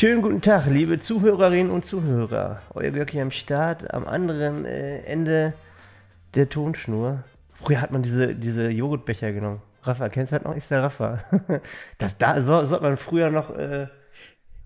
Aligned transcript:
Schönen 0.00 0.22
guten 0.22 0.40
Tag, 0.40 0.64
liebe 0.64 0.98
Zuhörerinnen 0.98 1.70
und 1.70 1.84
Zuhörer. 1.84 2.62
Euer 2.72 2.90
Görki 2.90 3.20
am 3.20 3.30
Start, 3.30 3.92
am 3.92 4.06
anderen 4.06 4.64
äh, 4.64 5.00
Ende 5.00 5.52
der 6.34 6.48
Tonschnur. 6.48 7.22
Früher 7.52 7.82
hat 7.82 7.90
man 7.90 8.02
diese, 8.02 8.34
diese 8.34 8.70
Joghurtbecher 8.70 9.30
genommen. 9.30 9.60
Rafa, 9.82 10.08
kennst 10.08 10.32
du 10.32 10.36
das 10.36 10.44
noch? 10.46 10.56
Ist 10.56 10.70
der 10.70 10.84
Rafa. 10.84 11.22
Das 11.98 12.16
da, 12.16 12.40
so, 12.40 12.64
so 12.64 12.76
hat 12.76 12.80
man 12.80 12.96
früher 12.96 13.28
noch 13.28 13.54
äh, 13.54 13.88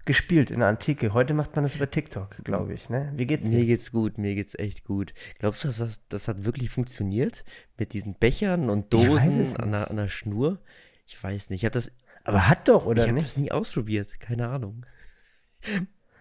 gespielt 0.05 0.53
in 0.53 0.61
der 0.61 0.69
Antike. 0.69 1.13
Heute 1.13 1.35
macht 1.35 1.57
man 1.57 1.65
das 1.65 1.75
über 1.75 1.91
TikTok, 1.91 2.37
glaube 2.45 2.73
ich. 2.73 2.89
Ne? 2.89 3.13
Wie 3.17 3.27
geht's 3.27 3.45
dir? 3.45 3.59
Mir 3.59 3.67
geht's 3.67 3.91
gut, 3.91 4.19
mir 4.19 4.37
geht's 4.37 4.57
echt 4.57 4.85
gut. 4.85 5.15
Glaubst 5.41 5.65
du, 5.65 5.67
dass 5.67 5.79
das, 5.79 6.01
das 6.11 6.29
hat 6.29 6.45
wirklich 6.45 6.71
funktioniert? 6.71 7.45
Mit 7.77 7.93
diesen 7.93 8.15
Bechern 8.15 8.71
und 8.71 8.95
Ich 8.95 9.05
Dosen 9.05 9.57
an 9.57 9.73
der, 9.73 9.91
an 9.91 9.97
der 9.97 10.07
Schnur? 10.07 10.61
Ich 11.09 11.21
weiß 11.21 11.51
nicht. 11.51 11.63
Ich 11.63 11.65
habe 11.65 11.75
das, 11.75 11.91
Aber 12.23 12.49
hat 12.49 12.69
doch, 12.69 12.83
ich 12.83 12.87
oder 12.87 13.03
hab 13.03 13.11
nicht? 13.11 13.27
das 13.27 13.37
nie 13.37 13.51
ausprobiert. 13.51 14.21
Keine 14.21 14.47
Ahnung. 14.47 14.87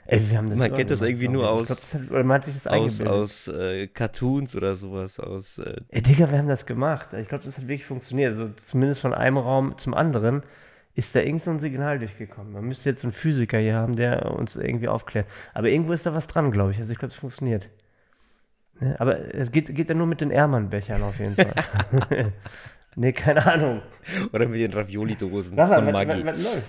Ey, 0.05 0.29
wir 0.29 0.37
haben 0.37 0.49
das 0.49 0.59
Man 0.59 0.73
kennt 0.73 0.89
das 0.89 0.99
gemacht, 0.99 1.09
irgendwie 1.11 1.27
nur 1.29 1.49
aus- 1.49 1.67
glaub, 1.67 1.79
hat, 1.79 2.25
man 2.25 2.33
hat 2.33 2.45
sich 2.45 2.53
das 2.55 2.67
Aus, 2.67 2.99
aus 3.01 3.47
äh, 3.47 3.87
Cartoons 3.87 4.53
oder 4.55 4.75
sowas. 4.75 5.19
Aus, 5.19 5.59
äh, 5.59 5.79
Ey, 5.89 6.01
Digga, 6.01 6.29
wir 6.29 6.37
haben 6.37 6.49
das 6.49 6.65
gemacht. 6.65 7.09
Ich 7.13 7.29
glaube, 7.29 7.45
das 7.45 7.57
hat 7.57 7.67
wirklich 7.67 7.85
funktioniert. 7.85 8.31
Also 8.31 8.49
zumindest 8.57 8.99
von 9.01 9.13
einem 9.13 9.37
Raum 9.37 9.77
zum 9.77 9.93
anderen 9.93 10.43
ist 10.95 11.15
da 11.15 11.21
irgend 11.21 11.43
so 11.43 11.51
ein 11.51 11.59
Signal 11.59 11.99
durchgekommen. 11.99 12.51
Man 12.51 12.65
müsste 12.65 12.89
jetzt 12.89 13.03
einen 13.03 13.13
Physiker 13.13 13.57
hier 13.59 13.75
haben, 13.75 13.95
der 13.95 14.31
uns 14.31 14.57
irgendwie 14.57 14.89
aufklärt. 14.89 15.25
Aber 15.53 15.69
irgendwo 15.69 15.93
ist 15.93 16.05
da 16.05 16.13
was 16.13 16.27
dran, 16.27 16.51
glaube 16.51 16.71
ich. 16.71 16.79
Also 16.79 16.91
ich 16.91 16.99
glaube, 16.99 17.13
es 17.13 17.17
funktioniert. 17.17 17.69
Ne? 18.81 18.95
Aber 18.99 19.33
es 19.33 19.51
geht, 19.51 19.73
geht 19.73 19.87
ja 19.87 19.95
nur 19.95 20.05
mit 20.07 20.19
den 20.19 20.31
Ärmernbechern 20.31 21.01
auf 21.01 21.17
jeden 21.17 21.35
Fall. 21.35 21.53
nee, 22.95 23.13
keine 23.13 23.45
Ahnung. 23.45 23.81
oder 24.33 24.47
mit 24.47 24.59
den 24.59 24.73
Ravioli-Dosen 24.73 25.55
von 25.55 25.69
was, 25.69 25.91
Maggi. 25.93 26.25
was, 26.25 26.35
was 26.35 26.43
läuft? 26.55 26.67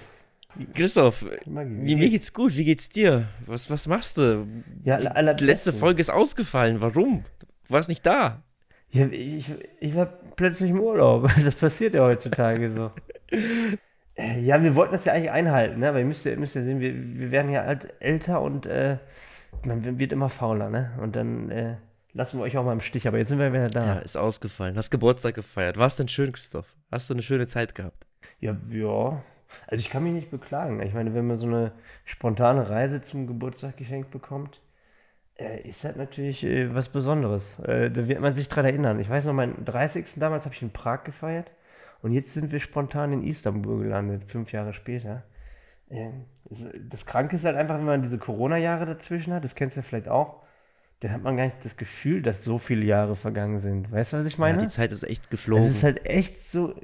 Christoph, 0.75 1.27
wie, 1.47 1.97
mir 1.97 2.11
geht's 2.11 2.33
gut. 2.33 2.57
Wie 2.57 2.65
geht's 2.65 2.89
dir? 2.89 3.29
Was, 3.47 3.71
was 3.71 3.87
machst 3.87 4.19
du? 4.19 4.47
Ja, 4.85 4.99
Die 5.35 5.45
letzte. 5.45 5.73
Folge 5.73 6.01
ist 6.01 6.11
ausgefallen. 6.11 6.81
Warum? 6.81 7.25
Du 7.41 7.47
warst 7.73 7.89
nicht 7.89 8.05
da. 8.07 8.43
Ja, 8.91 9.07
ich, 9.07 9.51
ich 9.81 9.95
war 9.97 10.07
plötzlich 10.07 10.71
im 10.71 10.81
Urlaub. 10.81 11.31
Das 11.45 11.55
passiert 11.55 11.95
ja 11.95 12.03
heutzutage 12.03 12.73
so. 12.75 12.91
Äh, 14.17 14.41
Ja, 14.43 14.63
wir 14.63 14.77
wollten 14.77 14.93
das 14.93 15.07
ja 15.07 15.13
eigentlich 15.13 15.33
einhalten, 15.33 15.81
ne? 15.81 15.89
Aber 15.89 15.99
ihr 15.99 16.05
müsst 16.05 16.25
ja, 16.25 16.37
müsst 16.37 16.55
ja 16.55 16.63
sehen, 16.63 16.79
wir, 16.79 16.95
wir 16.95 17.33
werden 17.33 17.51
ja 17.51 17.63
alt, 17.63 17.93
älter 17.99 18.41
und 18.43 18.65
äh, 18.65 18.99
man 19.67 19.99
wird 19.99 20.13
immer 20.13 20.29
fauler, 20.29 20.71
ne? 20.71 20.93
Und 21.03 21.17
dann 21.17 21.51
äh, 21.51 21.79
lassen 22.13 22.39
wir 22.39 22.45
euch 22.45 22.57
auch 22.57 22.65
mal 22.65 22.75
im 22.75 22.81
Stich. 22.81 23.09
Aber 23.09 23.19
jetzt 23.19 23.31
sind 23.31 23.41
wir 23.41 23.53
wieder 23.53 23.69
da. 23.69 23.85
Ja, 23.87 23.99
ist 23.99 24.17
ausgefallen. 24.17 24.77
Hast 24.77 24.91
Geburtstag 24.93 25.35
gefeiert. 25.35 25.79
War's 25.79 25.97
denn 25.97 26.07
schön, 26.07 26.31
Christoph? 26.31 26.77
Hast 26.93 27.11
du 27.11 27.15
eine 27.15 27.23
schöne 27.23 27.49
Zeit 27.49 27.75
gehabt? 27.75 28.07
Ja, 28.39 28.57
ja. 28.71 29.21
Also 29.67 29.81
ich 29.81 29.91
kann 29.91 30.05
mich 30.05 30.13
nicht 30.13 30.31
beklagen. 30.31 30.81
Ich 30.83 30.95
meine, 30.95 31.15
wenn 31.15 31.27
man 31.27 31.37
so 31.37 31.47
eine 31.47 31.73
spontane 32.05 32.69
Reise 32.69 33.03
zum 33.03 33.27
Geburtstag 33.27 33.77
geschenkt 33.77 34.11
bekommt, 34.11 34.61
äh, 35.37 35.67
ist 35.69 35.85
das 35.85 35.97
natürlich 35.97 36.45
äh, 36.45 36.75
was 36.75 36.89
Besonderes. 36.89 37.59
Äh, 37.61 37.91
da 37.91 38.09
wird 38.09 38.21
man 38.21 38.35
sich 38.35 38.49
dran 38.49 38.65
erinnern. 38.65 39.01
Ich 39.01 39.11
weiß 39.11 39.27
noch, 39.27 39.33
meinen 39.33 39.65
30. 39.65 40.07
damals 40.17 40.45
habe 40.45 40.55
ich 40.55 40.63
in 40.63 40.71
Prag 40.71 41.05
gefeiert 41.05 41.51
und 42.03 42.13
jetzt 42.13 42.33
sind 42.35 42.53
wir 42.53 42.61
spontan 42.61 43.13
in 43.13 43.23
Istanbul 43.23 43.83
gelandet, 43.83 44.25
fünf 44.25 44.53
Jahre 44.53 44.75
später. 44.75 45.25
Ähm, 45.91 46.25
das 46.89 47.07
Kranke 47.07 47.37
ist 47.37 47.45
halt 47.45 47.57
einfach, 47.57 47.77
wenn 47.79 47.85
man 47.85 48.03
diese 48.03 48.19
Corona-Jahre 48.19 48.87
dazwischen 48.87 49.33
hat, 49.33 49.45
das 49.45 49.55
kennst 49.55 49.77
du 49.77 49.81
ja 49.81 49.87
vielleicht 49.87 50.09
auch, 50.09 50.43
dann 51.01 51.13
hat 51.13 51.23
man 51.23 51.37
gar 51.37 51.45
nicht 51.45 51.65
das 51.65 51.77
Gefühl, 51.77 52.23
dass 52.23 52.45
so 52.45 52.59
viele 52.59 52.85
Jahre 52.85 53.17
vergangen 53.17 53.59
sind. 53.59 53.91
Weißt 53.91 54.13
du, 54.13 54.19
was 54.19 54.27
ich 54.27 54.39
meine? 54.39 54.59
Ja, 54.59 54.65
die 54.65 54.71
Zeit 54.71 54.93
ist 54.93 55.03
echt 55.03 55.31
geflogen. 55.31 55.65
Es 55.65 55.77
ist 55.77 55.83
halt 55.83 56.07
echt 56.07 56.39
so 56.39 56.75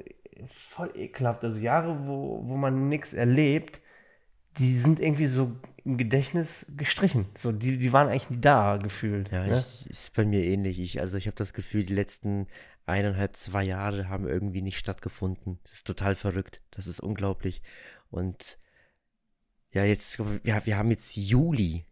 voll 0.47 0.91
ekelhaft. 0.95 1.43
Also 1.43 1.59
Jahre, 1.59 2.07
wo, 2.07 2.41
wo 2.43 2.57
man 2.57 2.89
nichts 2.89 3.13
erlebt, 3.13 3.81
die 4.57 4.77
sind 4.77 4.99
irgendwie 4.99 5.27
so 5.27 5.55
im 5.83 5.97
Gedächtnis 5.97 6.71
gestrichen. 6.77 7.25
So, 7.37 7.51
die, 7.51 7.77
die 7.77 7.93
waren 7.93 8.07
eigentlich 8.07 8.29
nie 8.29 8.41
da 8.41 8.77
gefühlt. 8.77 9.31
Ja, 9.31 9.45
ne? 9.45 9.59
ich, 9.59 9.89
ist 9.89 10.13
bei 10.13 10.25
mir 10.25 10.43
ähnlich. 10.43 10.79
Ich, 10.79 10.99
also 10.99 11.17
ich 11.17 11.27
habe 11.27 11.37
das 11.37 11.53
Gefühl, 11.53 11.83
die 11.85 11.93
letzten 11.93 12.47
eineinhalb, 12.85 13.35
zwei 13.35 13.63
Jahre 13.63 14.09
haben 14.09 14.27
irgendwie 14.27 14.61
nicht 14.61 14.77
stattgefunden. 14.77 15.59
Das 15.63 15.73
ist 15.73 15.87
total 15.87 16.15
verrückt. 16.15 16.61
Das 16.71 16.87
ist 16.87 16.99
unglaublich. 16.99 17.61
Und 18.09 18.59
ja, 19.71 19.85
jetzt, 19.85 20.19
ja, 20.43 20.65
wir 20.65 20.77
haben 20.77 20.91
jetzt 20.91 21.15
Juli. 21.15 21.85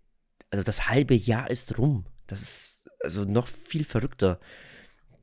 Also 0.49 0.63
das 0.63 0.89
halbe 0.89 1.15
Jahr 1.15 1.49
ist 1.49 1.77
rum. 1.77 2.05
Das 2.27 2.41
ist 2.41 2.89
also 3.01 3.23
noch 3.23 3.47
viel 3.47 3.85
verrückter. 3.85 4.39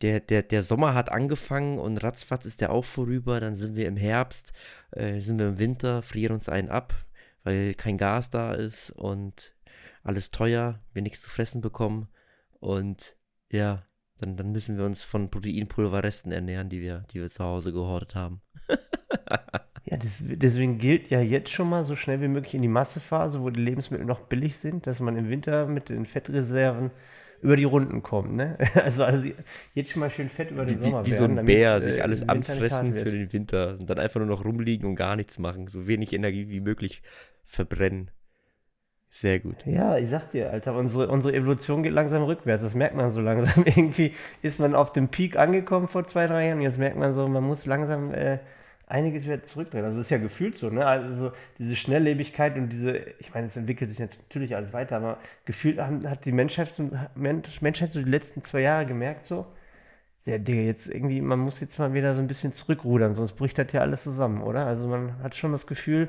Der, 0.03 0.21
der, 0.21 0.43
der 0.43 0.63
Sommer 0.63 0.95
hat 0.95 1.11
angefangen 1.11 1.79
und 1.79 1.99
ratzfatz 1.99 2.45
ist 2.45 2.61
der 2.61 2.71
auch 2.73 2.85
vorüber. 2.85 3.41
Dann 3.41 3.55
sind 3.55 3.77
wir 3.77 3.89
im 3.89 3.97
Herbst, 3.97 4.53
äh, 4.93 5.21
sind 5.21 5.39
wir 5.39 5.49
im 5.49 5.59
Winter, 5.59 6.03
frieren 6.03 6.35
uns 6.35 6.49
einen 6.49 6.69
ab, 6.69 6.95
weil 7.45 7.75
kein 7.75 7.99
Gas 7.99 8.31
da 8.31 8.53
ist 8.53 8.91
und 8.91 9.55
alles 10.03 10.31
teuer, 10.31 10.81
wir 10.93 11.03
nichts 11.03 11.23
zu 11.23 11.31
fressen 11.31 11.61
bekommen. 11.61 12.09
Und 12.61 13.17
ja, 13.51 13.85
dann, 14.19 14.37
dann 14.37 14.53
müssen 14.53 14.79
wir 14.79 14.85
uns 14.85 15.03
von 15.03 15.31
Proteinpulverresten 15.31 16.33
ernähren, 16.33 16.69
die 16.69 16.81
wir, 16.81 17.05
die 17.13 17.21
wir 17.21 17.29
zu 17.29 17.45
Hause 17.45 17.73
gehortet 17.73 18.15
haben. 18.15 18.41
Ja, 19.89 19.97
das, 19.97 20.21
deswegen 20.21 20.79
gilt 20.79 21.11
ja 21.11 21.21
jetzt 21.21 21.51
schon 21.51 21.69
mal 21.69 21.85
so 21.85 21.95
schnell 21.95 22.21
wie 22.21 22.27
möglich 22.27 22.55
in 22.55 22.63
die 22.63 22.69
Massephase, 22.69 23.41
wo 23.41 23.51
die 23.51 23.63
Lebensmittel 23.63 24.05
noch 24.05 24.21
billig 24.21 24.59
sind, 24.59 24.87
dass 24.89 24.99
man 24.99 25.17
im 25.17 25.31
Winter 25.31 25.67
mit 25.67 25.91
den 25.91 26.07
Fettreserven 26.07 26.91
über 27.43 27.57
die 27.57 27.65
Runden 27.65 28.03
kommt. 28.03 28.35
Ne? 28.35 28.59
Also, 28.75 29.05
also 29.05 29.25
jetzt 29.75 29.91
schon 29.91 30.01
mal 30.01 30.11
schön 30.11 30.29
Fett 30.29 30.51
über 30.51 30.65
den 30.65 30.81
Wie, 30.81 30.85
Sommer 30.85 31.05
wie, 31.05 31.11
wie 31.11 31.15
so 31.15 31.21
werden, 31.23 31.39
ein 31.39 31.47
Bär, 31.47 31.77
äh, 31.77 31.81
sich 31.81 32.03
alles 32.03 32.21
nicht 32.21 32.29
hart 32.29 32.51
anfressen 32.51 32.95
für 32.95 33.11
den 33.11 33.33
Winter 33.33 33.77
und 33.79 33.89
dann 33.89 33.99
einfach 33.99 34.21
nur 34.21 34.29
noch 34.29 34.45
rumliegen 34.45 34.89
und 34.89 34.97
gar 34.97 35.17
nichts 35.17 35.39
machen. 35.39 35.67
So 35.69 35.87
wenig 35.87 36.13
Energie 36.13 36.49
wie 36.49 36.61
möglich 36.61 37.03
verbrennen. 37.45 38.11
Sehr 39.09 39.41
gut. 39.41 39.65
Ja, 39.65 39.97
ich 39.97 40.11
sag 40.11 40.31
dir, 40.31 40.51
Alter, 40.51 40.77
unsere, 40.77 41.09
unsere 41.09 41.35
Evolution 41.35 41.83
geht 41.83 41.93
langsam 41.93 42.25
rückwärts. 42.25 42.63
Das 42.63 42.75
merkt 42.75 42.97
man 42.97 43.11
so 43.11 43.21
langsam. 43.21 43.65
Irgendwie 43.67 44.13
ist 44.43 44.61
man 44.61 44.75
auf 44.75 44.93
dem 44.93 45.09
Peak 45.09 45.39
angekommen 45.39 45.89
vor 45.89 46.07
zwei, 46.07 46.27
drei 46.27 46.47
Jahren. 46.47 46.59
Und 46.59 46.65
jetzt 46.65 46.79
merkt 46.79 46.97
man 46.97 47.13
so, 47.13 47.27
man 47.27 47.45
muss 47.45 47.67
langsam 47.67 48.13
äh, 48.13 48.41
einiges 48.87 49.25
wieder 49.25 49.43
zurückdrehen. 49.43 49.85
Also 49.85 49.99
das 49.99 50.07
ist 50.07 50.11
ja 50.11 50.19
gefühlt 50.19 50.57
so, 50.57 50.71
ne? 50.71 50.87
Also 50.87 51.33
diese 51.59 51.77
Schnelllebigkeit 51.77 52.57
und 52.57 52.69
diese, 52.69 52.97
ich 53.19 53.35
meine, 53.35 53.49
es 53.49 53.57
entwickelt 53.57 53.91
sich 53.91 53.99
natürlich 53.99 54.55
alles 54.55 54.73
weiter, 54.73 54.97
aber 54.97 55.19
gefühlt 55.45 55.81
hat 55.81 56.25
die 56.25 56.33
Menschheit, 56.33 56.73
Menschheit 57.15 57.93
so 57.93 58.03
die 58.03 58.11
letzten 58.11 58.45
zwei 58.45 58.61
Jahre 58.61 58.87
gemerkt 58.87 59.25
so, 59.25 59.47
ja, 60.25 60.39
Digga, 60.39 60.61
jetzt 60.61 60.89
irgendwie, 60.89 61.21
man 61.21 61.39
muss 61.39 61.61
jetzt 61.61 61.79
mal 61.79 61.95
wieder 61.95 62.15
so 62.15 62.21
ein 62.21 62.27
bisschen 62.27 62.53
zurückrudern, 62.53 63.15
sonst 63.15 63.33
bricht 63.33 63.59
das 63.59 63.73
ja 63.73 63.81
alles 63.81 64.03
zusammen, 64.03 64.43
oder? 64.43 64.67
Also 64.67 64.89
man 64.89 65.23
hat 65.23 65.35
schon 65.35 65.53
das 65.53 65.67
Gefühl, 65.67 66.09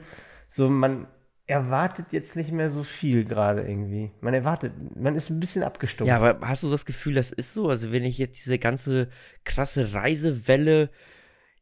so 0.49 0.69
man 0.69 1.07
erwartet 1.47 2.07
jetzt 2.11 2.35
nicht 2.35 2.51
mehr 2.51 2.69
so 2.69 2.83
viel 2.83 3.23
gerade 3.25 3.61
irgendwie. 3.61 4.11
Man 4.21 4.33
erwartet, 4.33 4.73
man 4.95 5.15
ist 5.15 5.29
ein 5.29 5.39
bisschen 5.39 5.63
abgestumpft. 5.63 6.09
Ja, 6.09 6.17
aber 6.17 6.45
hast 6.47 6.63
du 6.63 6.69
das 6.69 6.85
Gefühl, 6.85 7.13
das 7.13 7.31
ist 7.31 7.53
so? 7.53 7.69
Also 7.69 7.91
wenn 7.91 8.03
ich 8.03 8.17
jetzt 8.17 8.43
diese 8.45 8.59
ganze 8.59 9.07
krasse 9.45 9.93
Reisewelle 9.93 10.89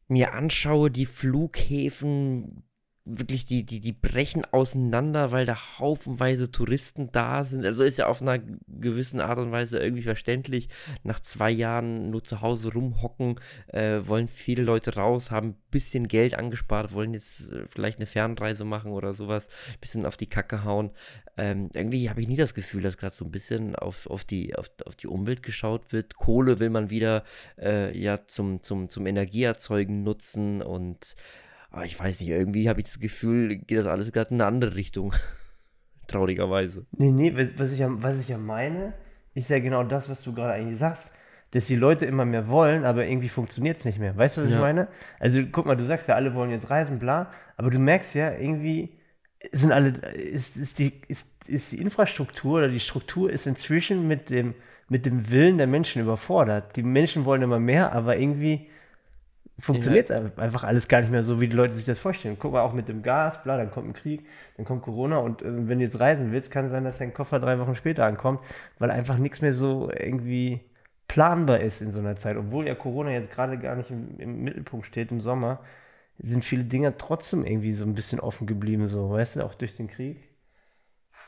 mir 0.08 0.34
anschaue, 0.34 0.90
die 0.90 1.06
Flughäfen, 1.06 2.62
wirklich, 3.06 3.44
die, 3.44 3.64
die, 3.64 3.78
die 3.78 3.92
brechen 3.92 4.44
auseinander, 4.44 5.30
weil 5.30 5.46
da 5.46 5.78
haufenweise 5.78 6.50
Touristen 6.50 7.10
da 7.12 7.44
sind. 7.44 7.64
Also 7.64 7.84
ist 7.84 7.98
ja 7.98 8.08
auf 8.08 8.20
einer 8.20 8.40
gewissen 8.66 9.20
Art 9.20 9.38
und 9.38 9.52
Weise 9.52 9.78
irgendwie 9.78 10.02
verständlich. 10.02 10.68
Nach 11.04 11.20
zwei 11.20 11.50
Jahren 11.52 12.10
nur 12.10 12.24
zu 12.24 12.42
Hause 12.42 12.72
rumhocken, 12.72 13.38
äh, 13.68 14.00
wollen 14.02 14.26
viele 14.26 14.64
Leute 14.64 14.96
raus, 14.96 15.30
haben 15.30 15.50
ein 15.50 15.56
bisschen 15.70 16.08
Geld 16.08 16.34
angespart, 16.34 16.92
wollen 16.92 17.14
jetzt 17.14 17.52
äh, 17.52 17.66
vielleicht 17.68 17.98
eine 17.98 18.06
Fernreise 18.06 18.64
machen 18.64 18.90
oder 18.90 19.14
sowas, 19.14 19.48
ein 19.68 19.80
bisschen 19.80 20.04
auf 20.04 20.16
die 20.16 20.28
Kacke 20.28 20.64
hauen. 20.64 20.90
Ähm, 21.36 21.70
irgendwie 21.74 22.10
habe 22.10 22.20
ich 22.20 22.26
nie 22.26 22.36
das 22.36 22.54
Gefühl, 22.54 22.82
dass 22.82 22.96
gerade 22.96 23.14
so 23.14 23.24
ein 23.24 23.30
bisschen 23.30 23.76
auf, 23.76 24.08
auf, 24.08 24.24
die, 24.24 24.56
auf, 24.56 24.68
auf 24.84 24.96
die 24.96 25.06
Umwelt 25.06 25.44
geschaut 25.44 25.92
wird. 25.92 26.16
Kohle 26.16 26.58
will 26.58 26.70
man 26.70 26.90
wieder 26.90 27.22
äh, 27.56 27.96
ja 27.96 28.26
zum, 28.26 28.62
zum, 28.62 28.88
zum 28.88 29.06
Energieerzeugen 29.06 30.02
nutzen 30.02 30.60
und 30.60 31.14
aber 31.70 31.84
ich 31.84 31.98
weiß 31.98 32.20
nicht, 32.20 32.28
irgendwie 32.30 32.68
habe 32.68 32.80
ich 32.80 32.86
das 32.86 33.00
Gefühl, 33.00 33.56
geht 33.56 33.78
das 33.78 33.86
alles 33.86 34.12
gerade 34.12 34.30
in 34.34 34.40
eine 34.40 34.46
andere 34.46 34.74
Richtung. 34.74 35.12
Traurigerweise. 36.08 36.86
Nee, 36.92 37.10
nee, 37.10 37.32
was, 37.56 37.72
ich 37.72 37.80
ja, 37.80 37.88
was 37.90 38.20
ich 38.20 38.28
ja 38.28 38.38
meine, 38.38 38.94
ist 39.34 39.50
ja 39.50 39.58
genau 39.58 39.82
das, 39.82 40.08
was 40.08 40.22
du 40.22 40.32
gerade 40.32 40.52
eigentlich 40.52 40.78
sagst, 40.78 41.12
dass 41.50 41.66
die 41.66 41.76
Leute 41.76 42.06
immer 42.06 42.24
mehr 42.24 42.48
wollen, 42.48 42.84
aber 42.84 43.06
irgendwie 43.06 43.28
funktioniert 43.28 43.76
es 43.76 43.84
nicht 43.84 43.98
mehr. 43.98 44.16
Weißt 44.16 44.36
du, 44.36 44.42
was 44.42 44.48
ich 44.48 44.54
Ja. 44.54 44.60
meine? 44.60 44.88
Also 45.18 45.40
guck 45.50 45.66
mal, 45.66 45.76
du 45.76 45.84
sagst 45.84 46.08
ja, 46.08 46.14
alle 46.14 46.34
wollen 46.34 46.50
jetzt 46.50 46.70
reisen, 46.70 46.98
bla, 46.98 47.30
aber 47.56 47.70
du 47.70 47.78
merkst 47.78 48.14
ja, 48.14 48.32
irgendwie 48.32 48.98
sind 49.52 49.72
alle, 49.72 49.90
ist, 50.14 50.56
ist, 50.56 50.78
die, 50.78 50.92
ist, 51.08 51.48
ist 51.48 51.72
die 51.72 51.80
Infrastruktur 51.80 52.58
oder 52.58 52.68
die 52.68 52.80
Struktur 52.80 53.30
ist 53.30 53.46
inzwischen 53.46 54.06
mit 54.08 54.30
dem, 54.30 54.54
mit 54.88 55.06
dem 55.06 55.30
Willen 55.30 55.58
der 55.58 55.66
Menschen 55.66 56.02
überfordert. 56.02 56.76
Die 56.76 56.82
Menschen 56.82 57.24
wollen 57.24 57.42
immer 57.42 57.58
mehr, 57.60 57.92
aber 57.92 58.16
irgendwie 58.16 58.68
funktioniert 59.58 60.10
einfach 60.10 60.64
alles 60.64 60.86
gar 60.86 61.00
nicht 61.00 61.10
mehr 61.10 61.24
so, 61.24 61.40
wie 61.40 61.48
die 61.48 61.56
Leute 61.56 61.74
sich 61.74 61.84
das 61.84 61.98
vorstellen. 61.98 62.36
Guck 62.38 62.52
mal, 62.52 62.62
auch 62.62 62.74
mit 62.74 62.88
dem 62.88 63.02
Gas, 63.02 63.42
bla, 63.42 63.56
dann 63.56 63.70
kommt 63.70 63.88
ein 63.88 63.92
Krieg, 63.94 64.26
dann 64.56 64.66
kommt 64.66 64.82
Corona 64.82 65.18
und 65.18 65.42
äh, 65.42 65.68
wenn 65.68 65.78
du 65.78 65.84
jetzt 65.84 65.98
reisen 65.98 66.32
willst, 66.32 66.50
kann 66.50 66.66
es 66.66 66.70
sein, 66.70 66.84
dass 66.84 66.98
dein 66.98 67.14
Koffer 67.14 67.40
drei 67.40 67.58
Wochen 67.58 67.74
später 67.74 68.04
ankommt, 68.04 68.40
weil 68.78 68.90
einfach 68.90 69.16
nichts 69.16 69.40
mehr 69.40 69.54
so 69.54 69.90
irgendwie 69.90 70.60
planbar 71.08 71.60
ist 71.60 71.80
in 71.80 71.90
so 71.90 72.00
einer 72.00 72.16
Zeit. 72.16 72.36
Obwohl 72.36 72.66
ja 72.66 72.74
Corona 72.74 73.12
jetzt 73.12 73.30
gerade 73.30 73.58
gar 73.58 73.76
nicht 73.76 73.90
im, 73.90 74.18
im 74.18 74.42
Mittelpunkt 74.42 74.86
steht 74.86 75.10
im 75.10 75.20
Sommer, 75.20 75.60
sind 76.18 76.44
viele 76.44 76.64
Dinge 76.64 76.96
trotzdem 76.98 77.44
irgendwie 77.44 77.72
so 77.72 77.84
ein 77.84 77.94
bisschen 77.94 78.20
offen 78.20 78.46
geblieben, 78.46 78.88
so, 78.88 79.10
weißt 79.10 79.36
du, 79.36 79.44
auch 79.44 79.54
durch 79.54 79.76
den 79.76 79.88
Krieg. 79.88 80.18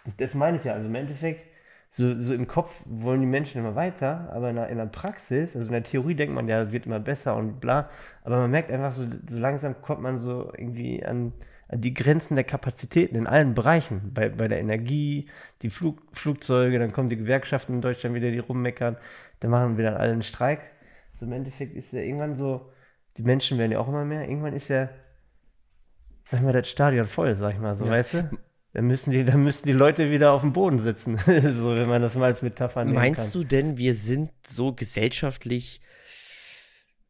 Das, 0.04 0.16
das 0.16 0.34
meine 0.34 0.56
ich 0.56 0.64
ja. 0.64 0.74
Also 0.74 0.88
im 0.88 0.94
Endeffekt, 0.94 1.47
so, 1.90 2.20
so 2.20 2.34
im 2.34 2.46
Kopf 2.46 2.82
wollen 2.84 3.20
die 3.20 3.26
Menschen 3.26 3.60
immer 3.60 3.74
weiter, 3.74 4.30
aber 4.32 4.50
in 4.50 4.56
der, 4.56 4.68
in 4.68 4.76
der 4.76 4.86
Praxis, 4.86 5.56
also 5.56 5.68
in 5.68 5.72
der 5.72 5.84
Theorie 5.84 6.14
denkt 6.14 6.34
man, 6.34 6.48
ja, 6.48 6.70
wird 6.70 6.86
immer 6.86 7.00
besser 7.00 7.34
und 7.36 7.60
bla, 7.60 7.88
aber 8.24 8.36
man 8.38 8.50
merkt 8.50 8.70
einfach 8.70 8.92
so, 8.92 9.06
so 9.28 9.38
langsam 9.38 9.80
kommt 9.80 10.02
man 10.02 10.18
so 10.18 10.52
irgendwie 10.56 11.04
an, 11.04 11.32
an 11.68 11.80
die 11.80 11.94
Grenzen 11.94 12.34
der 12.34 12.44
Kapazitäten 12.44 13.16
in 13.16 13.26
allen 13.26 13.54
Bereichen, 13.54 14.12
bei, 14.12 14.28
bei 14.28 14.48
der 14.48 14.60
Energie, 14.60 15.28
die 15.62 15.70
Flug, 15.70 16.02
Flugzeuge, 16.12 16.78
dann 16.78 16.92
kommen 16.92 17.08
die 17.08 17.16
Gewerkschaften 17.16 17.74
in 17.74 17.80
Deutschland 17.80 18.14
wieder, 18.14 18.30
die 18.30 18.38
rummeckern, 18.38 18.96
dann 19.40 19.50
machen 19.50 19.76
wir 19.78 19.84
dann 19.84 19.94
alle 19.94 20.12
einen 20.12 20.22
Streik. 20.22 20.70
So 21.14 21.26
im 21.26 21.32
Endeffekt 21.32 21.74
ist 21.74 21.92
ja 21.92 22.00
irgendwann 22.00 22.36
so, 22.36 22.70
die 23.16 23.22
Menschen 23.22 23.58
werden 23.58 23.72
ja 23.72 23.78
auch 23.78 23.88
immer 23.88 24.04
mehr, 24.04 24.28
irgendwann 24.28 24.52
ist 24.52 24.68
ja, 24.68 24.90
sag 26.26 26.42
mal, 26.42 26.52
das 26.52 26.68
Stadion 26.68 27.06
voll, 27.06 27.34
sag 27.34 27.54
ich 27.54 27.60
mal 27.60 27.74
so, 27.74 27.84
ja. 27.86 27.90
weißt 27.90 28.14
du? 28.14 28.30
Dann 28.74 28.86
müssen 28.86 29.12
die, 29.12 29.24
dann 29.24 29.42
müssten 29.42 29.66
die 29.66 29.74
Leute 29.74 30.10
wieder 30.10 30.32
auf 30.32 30.42
dem 30.42 30.52
Boden 30.52 30.78
sitzen, 30.78 31.18
so 31.26 31.76
wenn 31.76 31.88
man 31.88 32.02
das 32.02 32.16
mal 32.16 32.26
als 32.26 32.42
Metapher 32.42 32.84
nehmen 32.84 32.96
Meinst 32.96 33.32
kann. 33.32 33.42
du 33.42 33.46
denn, 33.46 33.78
wir 33.78 33.94
sind 33.94 34.30
so 34.46 34.72
gesellschaftlich 34.72 35.80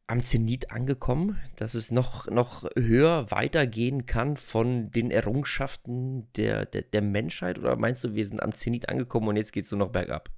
am 0.07 0.23
Zenit 0.23 0.71
angekommen, 0.71 1.39
dass 1.57 1.75
es 1.75 1.91
noch, 1.91 2.29
noch 2.29 2.69
höher 2.77 3.31
weitergehen 3.31 4.07
kann 4.07 4.37
von 4.37 4.91
den 4.91 5.11
Errungenschaften 5.11 6.33
der, 6.35 6.65
der, 6.65 6.83
der 6.83 7.03
Menschheit? 7.03 7.59
Oder 7.59 7.77
meinst 7.77 8.03
du, 8.05 8.15
wir 8.15 8.25
sind 8.25 8.43
am 8.43 8.55
Zenit 8.55 8.89
angekommen 8.89 9.29
und 9.29 9.37
jetzt 9.37 9.53
geht 9.53 9.67
es 9.67 9.71
nur 9.71 9.81
noch 9.81 9.91
bergab? 9.91 10.31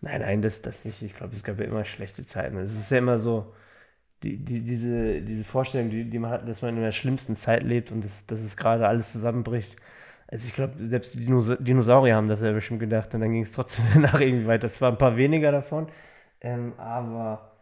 Nein, 0.00 0.20
nein, 0.20 0.42
das, 0.42 0.62
das 0.62 0.84
nicht. 0.84 1.00
Ich 1.02 1.14
glaube, 1.14 1.36
es 1.36 1.44
gab 1.44 1.60
ja 1.60 1.66
immer 1.66 1.84
schlechte 1.84 2.26
Zeiten. 2.26 2.56
Es 2.56 2.74
ist 2.74 2.90
ja 2.90 2.98
immer 2.98 3.20
so, 3.20 3.54
die, 4.24 4.36
die, 4.36 4.62
diese, 4.62 5.20
diese 5.22 5.44
Vorstellung, 5.44 5.90
die, 5.90 6.10
die 6.10 6.18
man 6.18 6.32
hat, 6.32 6.48
dass 6.48 6.62
man 6.62 6.76
in 6.76 6.82
der 6.82 6.90
schlimmsten 6.92 7.36
Zeit 7.36 7.62
lebt 7.62 7.92
und 7.92 8.04
das, 8.04 8.26
dass 8.26 8.40
es 8.40 8.56
gerade 8.56 8.88
alles 8.88 9.12
zusammenbricht. 9.12 9.76
Also 10.28 10.46
ich 10.46 10.54
glaube, 10.54 10.74
selbst 10.88 11.14
die 11.14 11.24
Dinosaurier 11.26 12.14
haben 12.14 12.28
das 12.28 12.42
ja 12.42 12.52
bestimmt 12.52 12.80
gedacht 12.80 13.14
und 13.14 13.20
dann 13.22 13.32
ging 13.32 13.42
es 13.42 13.52
trotzdem 13.52 13.84
nach 14.02 14.20
irgendwie 14.20 14.46
weiter. 14.46 14.66
Es 14.66 14.80
waren 14.80 14.94
ein 14.94 14.98
paar 14.98 15.16
weniger 15.16 15.52
davon, 15.52 15.88
ähm, 16.40 16.74
aber 16.78 17.52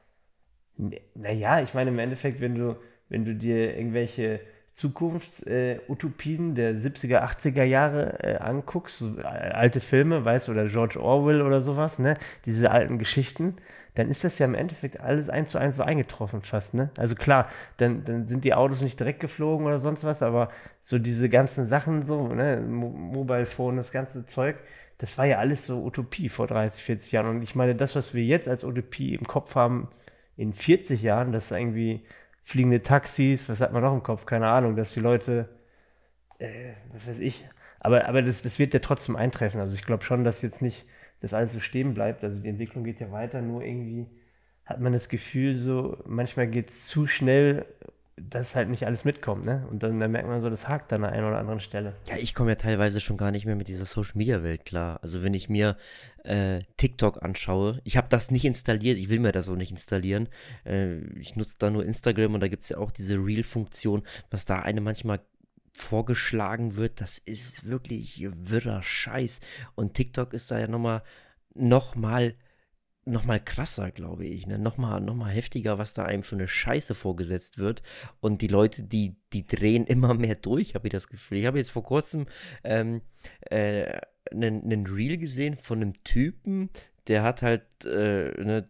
naja, 1.14 1.60
ich 1.62 1.74
meine 1.74 1.90
im 1.90 1.98
Endeffekt, 1.98 2.40
wenn 2.40 2.54
du, 2.54 2.76
wenn 3.08 3.24
du 3.24 3.34
dir 3.34 3.76
irgendwelche 3.76 4.40
Zukunftsutopien 4.76 6.54
der 6.54 6.74
70er, 6.74 7.22
80er 7.22 7.64
Jahre 7.64 8.22
äh, 8.22 8.36
anguckst, 8.36 8.98
so, 8.98 9.18
äh, 9.18 9.22
alte 9.22 9.80
Filme, 9.80 10.22
weißt 10.22 10.48
du, 10.48 10.52
oder 10.52 10.66
George 10.66 11.00
Orwell 11.02 11.40
oder 11.40 11.62
sowas, 11.62 11.98
ne, 11.98 12.12
diese 12.44 12.70
alten 12.70 12.98
Geschichten, 12.98 13.56
dann 13.94 14.10
ist 14.10 14.22
das 14.22 14.38
ja 14.38 14.44
im 14.44 14.54
Endeffekt 14.54 15.00
alles 15.00 15.30
eins 15.30 15.52
zu 15.52 15.58
eins 15.58 15.76
so 15.76 15.82
eingetroffen 15.82 16.42
fast, 16.42 16.74
ne? 16.74 16.90
Also 16.98 17.14
klar, 17.14 17.48
dann, 17.78 18.04
dann 18.04 18.28
sind 18.28 18.44
die 18.44 18.52
Autos 18.52 18.82
nicht 18.82 19.00
direkt 19.00 19.20
geflogen 19.20 19.66
oder 19.66 19.78
sonst 19.78 20.04
was, 20.04 20.22
aber 20.22 20.50
so 20.82 20.98
diese 20.98 21.30
ganzen 21.30 21.66
Sachen 21.66 22.02
so, 22.02 22.28
ne, 22.28 22.58
Mo 22.58 22.90
Mobile 22.90 23.46
Phone, 23.46 23.78
das 23.78 23.92
ganze 23.92 24.26
Zeug, 24.26 24.56
das 24.98 25.16
war 25.16 25.24
ja 25.24 25.38
alles 25.38 25.66
so 25.66 25.82
Utopie 25.82 26.28
vor 26.28 26.46
30, 26.48 26.82
40 26.82 27.12
Jahren. 27.12 27.28
Und 27.36 27.42
ich 27.42 27.54
meine, 27.54 27.74
das, 27.74 27.96
was 27.96 28.12
wir 28.12 28.24
jetzt 28.24 28.46
als 28.48 28.62
Utopie 28.62 29.14
im 29.14 29.26
Kopf 29.26 29.54
haben, 29.54 29.88
in 30.36 30.52
40 30.52 31.02
Jahren, 31.02 31.32
dass 31.32 31.50
irgendwie 31.50 32.02
fliegende 32.46 32.80
Taxis, 32.82 33.48
was 33.48 33.60
hat 33.60 33.72
man 33.72 33.82
noch 33.82 33.92
im 33.92 34.04
Kopf? 34.04 34.24
Keine 34.24 34.46
Ahnung, 34.46 34.76
dass 34.76 34.92
die 34.92 35.00
Leute, 35.00 35.48
äh, 36.38 36.74
was 36.92 37.08
weiß 37.08 37.20
ich, 37.20 37.44
aber, 37.80 38.08
aber 38.08 38.22
das, 38.22 38.42
das 38.42 38.58
wird 38.60 38.72
ja 38.72 38.80
trotzdem 38.80 39.16
eintreffen. 39.16 39.60
Also 39.60 39.74
ich 39.74 39.84
glaube 39.84 40.04
schon, 40.04 40.24
dass 40.24 40.42
jetzt 40.42 40.62
nicht 40.62 40.86
das 41.20 41.34
alles 41.34 41.52
so 41.52 41.60
stehen 41.60 41.92
bleibt. 41.92 42.22
Also 42.22 42.40
die 42.40 42.48
Entwicklung 42.48 42.84
geht 42.84 43.00
ja 43.00 43.10
weiter, 43.10 43.42
nur 43.42 43.62
irgendwie 43.62 44.06
hat 44.64 44.80
man 44.80 44.92
das 44.92 45.08
Gefühl, 45.08 45.56
so 45.56 45.98
manchmal 46.06 46.46
geht 46.46 46.70
es 46.70 46.86
zu 46.86 47.08
schnell, 47.08 47.66
dass 48.16 48.54
halt 48.54 48.70
nicht 48.70 48.86
alles 48.86 49.04
mitkommt, 49.04 49.44
ne? 49.44 49.66
Und 49.70 49.82
dann, 49.82 50.00
dann, 50.00 50.10
merkt 50.10 50.26
man 50.26 50.40
so, 50.40 50.48
das 50.48 50.68
hakt 50.68 50.90
an 50.92 51.02
der 51.02 51.12
einen 51.12 51.26
oder 51.26 51.38
anderen 51.38 51.60
Stelle. 51.60 51.94
Ja, 52.08 52.16
ich 52.16 52.34
komme 52.34 52.50
ja 52.50 52.54
teilweise 52.56 53.00
schon 53.00 53.18
gar 53.18 53.30
nicht 53.30 53.44
mehr 53.44 53.56
mit 53.56 53.68
dieser 53.68 53.84
Social 53.84 54.16
Media 54.16 54.42
Welt 54.42 54.64
klar. 54.64 55.00
Also 55.02 55.22
wenn 55.22 55.34
ich 55.34 55.50
mir 55.50 55.76
äh, 56.24 56.60
TikTok 56.78 57.22
anschaue, 57.22 57.80
ich 57.84 57.98
habe 57.98 58.08
das 58.08 58.30
nicht 58.30 58.46
installiert, 58.46 58.96
ich 58.96 59.10
will 59.10 59.20
mir 59.20 59.32
das 59.32 59.48
auch 59.50 59.56
nicht 59.56 59.70
installieren. 59.70 60.30
Äh, 60.64 61.00
ich 61.18 61.36
nutze 61.36 61.56
da 61.58 61.68
nur 61.68 61.84
Instagram 61.84 62.34
und 62.34 62.40
da 62.40 62.48
gibt 62.48 62.62
es 62.62 62.70
ja 62.70 62.78
auch 62.78 62.90
diese 62.90 63.16
Reel-Funktion, 63.16 64.02
was 64.30 64.46
da 64.46 64.60
eine 64.60 64.80
manchmal 64.80 65.20
vorgeschlagen 65.74 66.76
wird, 66.76 67.02
das 67.02 67.18
ist 67.18 67.68
wirklich 67.68 68.26
wirrer 68.34 68.82
Scheiß. 68.82 69.40
Und 69.74 69.92
TikTok 69.92 70.32
ist 70.32 70.50
da 70.50 70.58
ja 70.58 70.68
nochmal 70.68 71.02
noch 71.54 71.94
mal 73.06 73.12
noch 73.12 73.24
mal 73.24 73.40
krasser, 73.40 73.90
glaube 73.90 74.26
ich, 74.26 74.46
ne? 74.46 74.58
noch, 74.58 74.76
mal, 74.76 75.00
noch 75.00 75.14
mal 75.14 75.30
heftiger, 75.30 75.78
was 75.78 75.94
da 75.94 76.04
einem 76.04 76.22
für 76.22 76.36
eine 76.36 76.48
Scheiße 76.48 76.94
vorgesetzt 76.94 77.58
wird. 77.58 77.82
Und 78.20 78.42
die 78.42 78.48
Leute, 78.48 78.82
die, 78.82 79.16
die 79.32 79.46
drehen 79.46 79.86
immer 79.86 80.14
mehr 80.14 80.36
durch, 80.36 80.74
habe 80.74 80.88
ich 80.88 80.92
das 80.92 81.08
Gefühl. 81.08 81.38
Ich 81.38 81.46
habe 81.46 81.58
jetzt 81.58 81.70
vor 81.70 81.84
kurzem 81.84 82.26
ähm, 82.64 83.02
äh, 83.50 84.00
einen, 84.30 84.86
Reel 84.86 85.18
gesehen 85.18 85.56
von 85.56 85.80
einem 85.80 86.02
Typen, 86.04 86.70
der 87.06 87.22
hat 87.22 87.42
halt 87.42 87.62
äh, 87.84 88.34
eine 88.38 88.68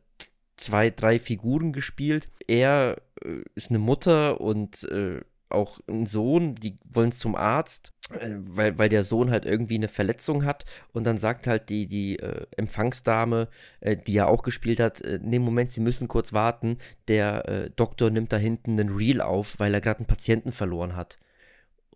zwei, 0.57 0.91
drei 0.91 1.19
Figuren 1.19 1.73
gespielt. 1.73 2.31
Er 2.47 3.01
äh, 3.25 3.43
ist 3.55 3.71
eine 3.71 3.79
Mutter 3.79 4.41
und 4.41 4.85
äh, 4.85 5.23
auch 5.49 5.81
ein 5.89 6.07
Sohn, 6.07 6.55
die 6.57 6.79
wollen 6.85 7.13
zum 7.13 7.37
Arzt, 7.37 7.93
äh, 8.11 8.31
weil, 8.39 8.79
weil 8.79 8.89
der 8.89 9.03
Sohn 9.03 9.31
halt 9.31 9.47
irgendwie 9.47 9.77
eine 9.77 9.89
Verletzung 9.89 10.45
hat 10.45 10.65
und 10.93 11.05
dann 11.05 11.19
sagt 11.19 11.47
halt 11.47 11.69
die, 11.69 11.87
die 11.87 12.19
äh, 12.19 12.47
Empfangsdame, 12.57 13.49
äh, 13.81 13.97
die 13.97 14.15
ja 14.15 14.27
auch 14.27 14.43
gespielt 14.43 14.81
hat, 14.81 15.01
äh, 15.03 15.21
nee, 15.23 15.39
Moment, 15.39 15.71
Sie 15.71 15.81
müssen 15.81 16.09
kurz 16.09 16.33
warten, 16.33 16.79
der 17.09 17.49
äh, 17.49 17.71
Doktor 17.71 18.11
nimmt 18.11 18.33
da 18.33 18.37
hinten 18.37 18.73
einen 18.79 18.95
Reel 18.97 19.21
auf, 19.21 19.59
weil 19.59 19.75
er 19.75 19.81
gerade 19.81 20.01
einen 20.01 20.07
Patienten 20.07 20.53
verloren 20.53 20.97
hat. 20.97 21.19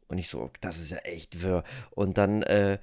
Und 0.09 0.19
ich 0.19 0.29
so, 0.29 0.51
das 0.61 0.79
ist 0.79 0.91
ja 0.91 0.99
echt 0.99 1.43
wirr. 1.43 1.63
Und 1.91 2.19
dann 2.19 2.43
äh, 2.43 2.79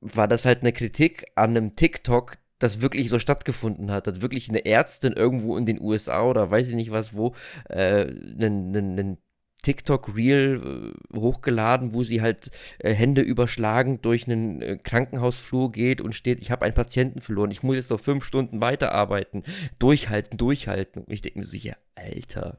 war 0.00 0.28
das 0.28 0.44
halt 0.44 0.62
eine 0.62 0.72
Kritik 0.72 1.26
an 1.34 1.50
einem 1.50 1.76
TikTok, 1.76 2.38
das 2.58 2.80
wirklich 2.80 3.10
so 3.10 3.18
stattgefunden 3.18 3.90
hat, 3.90 4.06
dass 4.06 4.22
wirklich 4.22 4.48
eine 4.48 4.64
Ärztin 4.64 5.12
irgendwo 5.12 5.56
in 5.56 5.66
den 5.66 5.80
USA 5.80 6.24
oder 6.24 6.50
weiß 6.50 6.68
ich 6.68 6.74
nicht 6.74 6.90
was 6.90 7.14
wo, 7.14 7.34
äh, 7.68 8.06
einen, 8.06 8.74
einen, 8.74 8.98
einen 8.98 9.18
TikTok-Reel 9.66 10.92
äh, 11.12 11.16
hochgeladen, 11.18 11.92
wo 11.92 12.04
sie 12.04 12.22
halt 12.22 12.52
äh, 12.78 12.92
Hände 12.92 13.20
überschlagend 13.20 14.04
durch 14.04 14.28
einen 14.28 14.62
äh, 14.62 14.78
Krankenhausflur 14.78 15.72
geht 15.72 16.00
und 16.00 16.14
steht, 16.14 16.40
ich 16.40 16.52
habe 16.52 16.64
einen 16.64 16.74
Patienten 16.74 17.20
verloren, 17.20 17.50
ich 17.50 17.64
muss 17.64 17.74
jetzt 17.74 17.90
noch 17.90 17.98
fünf 17.98 18.24
Stunden 18.24 18.60
weiterarbeiten, 18.60 19.42
durchhalten, 19.80 20.38
durchhalten. 20.38 21.02
Und 21.02 21.12
ich 21.12 21.20
denke 21.20 21.40
mir 21.40 21.44
so, 21.44 21.56
ja, 21.56 21.74
Alter, 21.96 22.58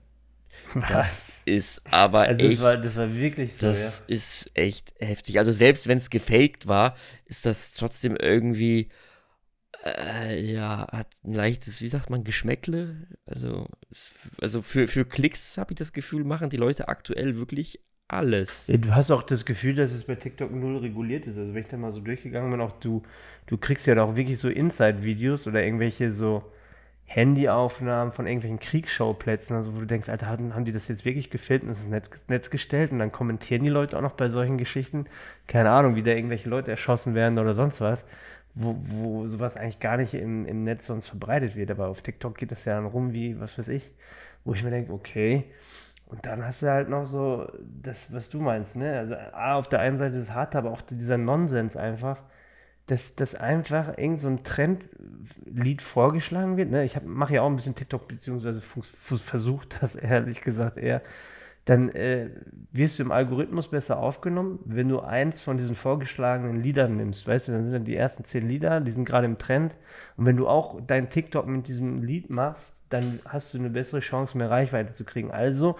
Was? 0.74 0.90
das 0.90 1.26
ist 1.46 1.82
aber 1.90 2.22
also 2.22 2.46
echt. 2.46 2.58
Das 2.58 2.64
war, 2.64 2.78
das 2.78 2.96
war 2.98 3.14
wirklich 3.14 3.56
so. 3.56 3.68
Das 3.68 3.80
ja. 4.00 4.14
ist 4.14 4.52
echt 4.54 4.94
heftig. 5.00 5.40
Also 5.40 5.54
selbst 5.54 5.88
wenn 5.88 6.00
es 6.00 6.10
gefaked 6.10 6.68
war, 6.68 6.98
ist 7.26 7.46
das 7.46 7.74
trotzdem 7.74 8.18
irgendwie 8.18 8.90
äh, 9.86 10.42
ja, 10.42 10.88
hat 10.92 11.08
ein 11.24 11.34
leichtes, 11.34 11.82
wie 11.82 11.90
sagt 11.90 12.10
man, 12.10 12.24
Geschmäckle. 12.24 13.08
Also, 13.26 13.68
also 14.42 14.62
für, 14.62 14.88
für 14.88 15.06
Klicks 15.06 15.58
habe 15.58 15.74
ich 15.74 15.78
das 15.78 15.94
Gefühl, 15.94 16.24
machen 16.24 16.50
die 16.50 16.58
Leute 16.58 16.88
aktuell 16.88 17.36
wirklich 17.36 17.80
alles. 18.08 18.68
Du 18.68 18.96
hast 18.96 19.12
auch 19.12 19.24
das 19.24 19.46
Gefühl, 19.46 19.76
dass 19.76 19.92
es 19.92 20.06
bei 20.06 20.16
TikTok 20.16 20.52
null 20.52 20.78
reguliert 20.78 21.28
ist. 21.28 21.38
Also 21.38 21.54
wenn 21.54 21.64
ich 21.64 21.68
da 21.68 21.78
mal 21.78 21.92
so 21.92 22.00
durchgegangen 22.00 22.52
bin, 22.52 22.62
auch 22.62 22.80
du, 22.80 23.04
du 23.48 23.58
kriegst 23.58 23.86
ja 23.86 24.02
auch 24.02 24.16
wirklich 24.16 24.40
so 24.40 24.50
Inside-Videos 24.50 25.48
oder 25.48 25.64
irgendwelche 25.64 26.12
so 26.12 26.44
Handyaufnahmen 27.06 28.14
von 28.14 28.28
irgendwelchen 28.28 28.60
Kriegsschauplätzen, 28.60 29.56
also 29.56 29.74
wo 29.76 29.80
du 29.80 29.86
denkst, 29.86 30.10
Alter, 30.10 30.28
haben, 30.28 30.54
haben 30.56 30.66
die 30.66 30.74
das 30.74 30.90
jetzt 30.90 31.06
wirklich 31.06 31.30
gefilmt 31.30 31.64
und 31.64 31.70
ins 31.70 31.88
Netz, 31.88 32.10
Netz 32.28 32.50
gestellt 32.50 32.92
und 32.92 33.00
dann 33.00 33.14
kommentieren 33.14 33.64
die 33.64 33.70
Leute 33.70 33.98
auch 33.98 34.02
noch 34.02 34.14
bei 34.14 34.28
solchen 34.28 34.58
Geschichten. 34.58 35.06
Keine 35.48 35.70
Ahnung, 35.70 35.96
wie 35.96 36.04
da 36.04 36.12
irgendwelche 36.12 36.50
Leute 36.50 36.72
erschossen 36.72 37.16
werden 37.16 37.40
oder 37.40 37.54
sonst 37.54 37.80
was 37.80 38.06
wo, 38.60 38.76
wo 38.80 39.28
sowas 39.28 39.58
eigentlich 39.58 39.80
gar 39.80 39.98
nicht 39.98 40.14
im, 40.14 40.46
im 40.46 40.64
Netz 40.64 40.88
sonst 40.88 41.08
verbreitet 41.08 41.56
wird. 41.56 41.72
Aber 41.72 41.88
auf 41.88 42.02
TikTok 42.02 42.38
geht 42.38 42.52
das 42.52 42.66
ja 42.66 42.76
dann 42.76 42.86
rum 42.86 43.14
wie, 43.14 43.40
was 43.40 43.58
weiß 43.58 43.70
ich, 43.70 43.92
wo 44.44 44.54
ich 44.54 44.64
mir 44.64 44.72
denke, 44.72 44.94
okay. 44.94 45.46
Und 46.06 46.26
dann 46.26 46.46
hast 46.46 46.62
du 46.62 46.68
halt 46.68 46.90
noch 46.90 47.06
so 47.06 47.52
das, 47.82 48.14
was 48.14 48.30
du 48.30 48.40
meinst, 48.40 48.78
ne? 48.78 48.98
Also 48.98 49.16
A, 49.16 49.56
auf 49.56 49.68
der 49.68 49.82
einen 49.82 49.98
Seite 49.98 50.18
das 50.18 50.32
Harte, 50.32 50.58
aber 50.58 50.72
auch 50.72 50.82
dieser 50.82 51.18
Nonsens 51.18 51.76
einfach, 51.76 52.18
dass, 52.88 53.16
dass 53.16 53.36
einfach 53.36 53.98
irgend 53.98 54.22
so 54.22 54.30
ein 54.30 54.44
Trendlied 54.44 55.82
vorgeschlagen 55.82 56.56
wird. 56.56 56.72
Ne? 56.72 56.86
Ich 56.86 57.02
mache 57.04 57.36
ja 57.36 57.42
auch 57.42 57.50
ein 57.50 57.58
bisschen 57.58 57.76
TikTok, 57.76 58.08
beziehungsweise 58.08 58.62
versucht 58.62 59.82
das 59.82 59.96
ehrlich 59.96 60.42
gesagt 60.42 60.78
eher 60.78 61.02
dann 61.68 61.90
äh, 61.90 62.30
wirst 62.72 62.98
du 62.98 63.04
im 63.04 63.12
Algorithmus 63.12 63.68
besser 63.70 64.00
aufgenommen, 64.00 64.60
wenn 64.64 64.88
du 64.88 65.02
eins 65.02 65.42
von 65.42 65.58
diesen 65.58 65.76
vorgeschlagenen 65.76 66.64
Liedern 66.64 66.96
nimmst. 66.96 67.28
Weißt 67.28 67.50
du, 67.50 67.52
dann 67.52 67.64
sind 67.64 67.74
dann 67.74 67.84
die 67.84 67.96
ersten 67.98 68.24
zehn 68.24 68.48
Lieder, 68.48 68.80
die 68.80 68.92
sind 68.92 69.04
gerade 69.04 69.26
im 69.26 69.38
Trend. 69.38 69.76
Und 70.16 70.26
wenn 70.26 70.38
du 70.38 70.48
auch 70.48 70.80
dein 70.88 71.10
TikTok 71.10 71.46
mit 71.46 71.68
diesem 71.68 72.04
Lied 72.04 72.30
machst, 72.30 72.86
dann 72.88 73.20
hast 73.26 73.54
du 73.54 73.58
eine 73.58 73.70
bessere 73.70 74.00
Chance, 74.00 74.38
mehr 74.38 74.50
Reichweite 74.50 74.94
zu 74.94 75.04
kriegen. 75.04 75.30
Also 75.30 75.76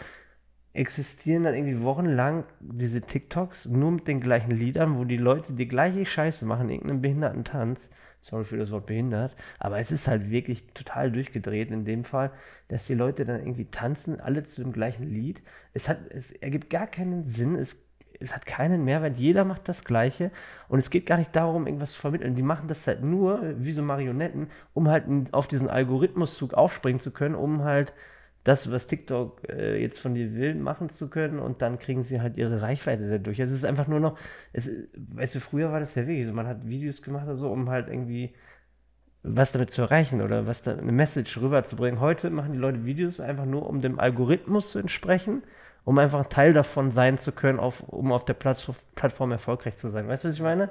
existieren 0.74 1.46
dann 1.46 1.56
irgendwie 1.56 1.82
wochenlang 1.82 2.44
diese 2.60 3.02
TikToks 3.02 3.68
nur 3.68 3.92
mit 3.92 4.10
den 4.10 4.20
gleichen 4.20 4.52
Liedern, 4.52 4.98
wo 4.98 5.06
die 5.06 5.16
Leute 5.16 5.54
die 5.54 5.70
gleiche 5.70 6.06
Scheiße 6.06 6.46
machen, 6.46 6.70
irgendeinen 6.70 7.02
behinderten 7.02 7.46
Tanz 7.46 7.90
sorry 8.20 8.46
für 8.46 8.58
das 8.58 8.72
Wort 8.72 8.86
behindert, 8.86 9.36
aber 9.60 9.80
es 9.80 9.92
ist 9.92 10.08
halt 10.08 10.30
wirklich 10.30 10.66
total 10.74 11.12
durchgedreht 11.12 11.72
in 11.72 11.86
dem 11.86 12.04
Fall, 12.04 12.32
dass 12.68 12.88
die 12.88 12.96
Leute 12.96 13.26
dann 13.26 13.40
irgendwie 13.40 13.66
tanzen, 13.66 14.20
alle 14.20 14.44
zu 14.44 14.64
dem 14.64 14.74
gleichen 14.74 15.10
Lied. 15.10 15.42
Es, 15.74 15.88
hat, 15.88 16.00
es 16.10 16.32
ergibt 16.32 16.70
gar 16.70 16.88
keinen 16.88 17.26
Sinn, 17.26 17.56
es 17.56 17.88
es 18.20 18.34
hat 18.34 18.46
keinen 18.46 18.84
Mehrwert. 18.84 19.18
Jeder 19.18 19.46
macht 19.46 19.68
das 19.68 19.84
Gleiche 19.84 20.32
und 20.68 20.80
es 20.80 20.90
geht 20.90 21.06
gar 21.06 21.18
nicht 21.18 21.36
darum, 21.36 21.68
irgendwas 21.68 21.94
zu 21.94 22.02
vermitteln. 22.02 22.36
Die 22.36 22.42
machen 22.42 22.68
das 22.68 22.88
halt 22.88 23.04
nur 23.04 23.42
wie 23.58 23.72
so 23.72 23.82
Marionetten, 23.82 24.50
um 24.74 24.88
halt 24.88 25.06
auf 25.34 25.48
diesen 25.48 25.70
Algorithmuszug 25.70 26.54
aufspringen 26.54 27.00
zu 27.00 27.12
können, 27.12 27.36
um 27.36 27.64
halt 27.64 27.94
das, 28.48 28.72
was 28.72 28.88
TikTok 28.88 29.50
äh, 29.50 29.82
jetzt 29.82 30.00
von 30.00 30.14
dir 30.14 30.34
will, 30.34 30.56
machen 30.56 30.90
zu 30.90 31.10
können 31.10 31.40
und 31.40 31.62
dann 31.62 31.80
kriegen 31.80 32.04
sie 32.04 32.22
halt 32.22 32.38
ihre 32.38 32.62
Reichweite 32.62 33.10
dadurch. 33.10 33.40
Es 33.40 33.52
ist 33.52 33.66
einfach 33.66 33.88
nur 33.88 34.00
noch, 34.00 34.18
es, 34.54 34.70
weißt 34.96 35.36
du, 35.36 35.40
früher 35.40 35.72
war 35.72 35.80
das 35.82 35.96
ja 35.96 36.08
wirklich 36.08 36.26
so, 36.26 36.34
man 36.34 36.48
hat 36.48 36.66
Videos 36.68 37.02
gemacht 37.02 37.26
oder 37.26 37.36
so, 37.36 37.52
um 37.52 37.70
halt 37.70 37.90
irgendwie 37.90 38.34
was 39.24 39.52
damit 39.52 39.72
zu 39.72 39.82
erreichen 39.82 40.22
oder 40.22 40.48
was 40.48 40.64
da 40.64 40.72
eine 40.72 40.92
Message 40.94 41.38
rüberzubringen. 41.38 42.00
Heute 42.00 42.30
machen 42.30 42.54
die 42.54 42.60
Leute 42.60 42.86
Videos 42.86 43.20
einfach 43.20 43.46
nur, 43.46 43.68
um 43.68 43.82
dem 43.82 44.00
Algorithmus 44.00 44.72
zu 44.72 44.80
entsprechen, 44.80 45.44
um 45.84 45.98
einfach 45.98 46.24
ein 46.24 46.30
Teil 46.30 46.54
davon 46.54 46.92
sein 46.92 47.18
zu 47.18 47.34
können, 47.34 47.60
auf, 47.60 47.82
um 47.82 48.14
auf 48.14 48.24
der 48.24 48.36
Plattform 48.36 49.32
erfolgreich 49.32 49.76
zu 49.76 49.90
sein. 49.90 50.08
Weißt 50.08 50.24
du, 50.24 50.30
was 50.30 50.36
ich 50.36 50.42
meine? 50.42 50.70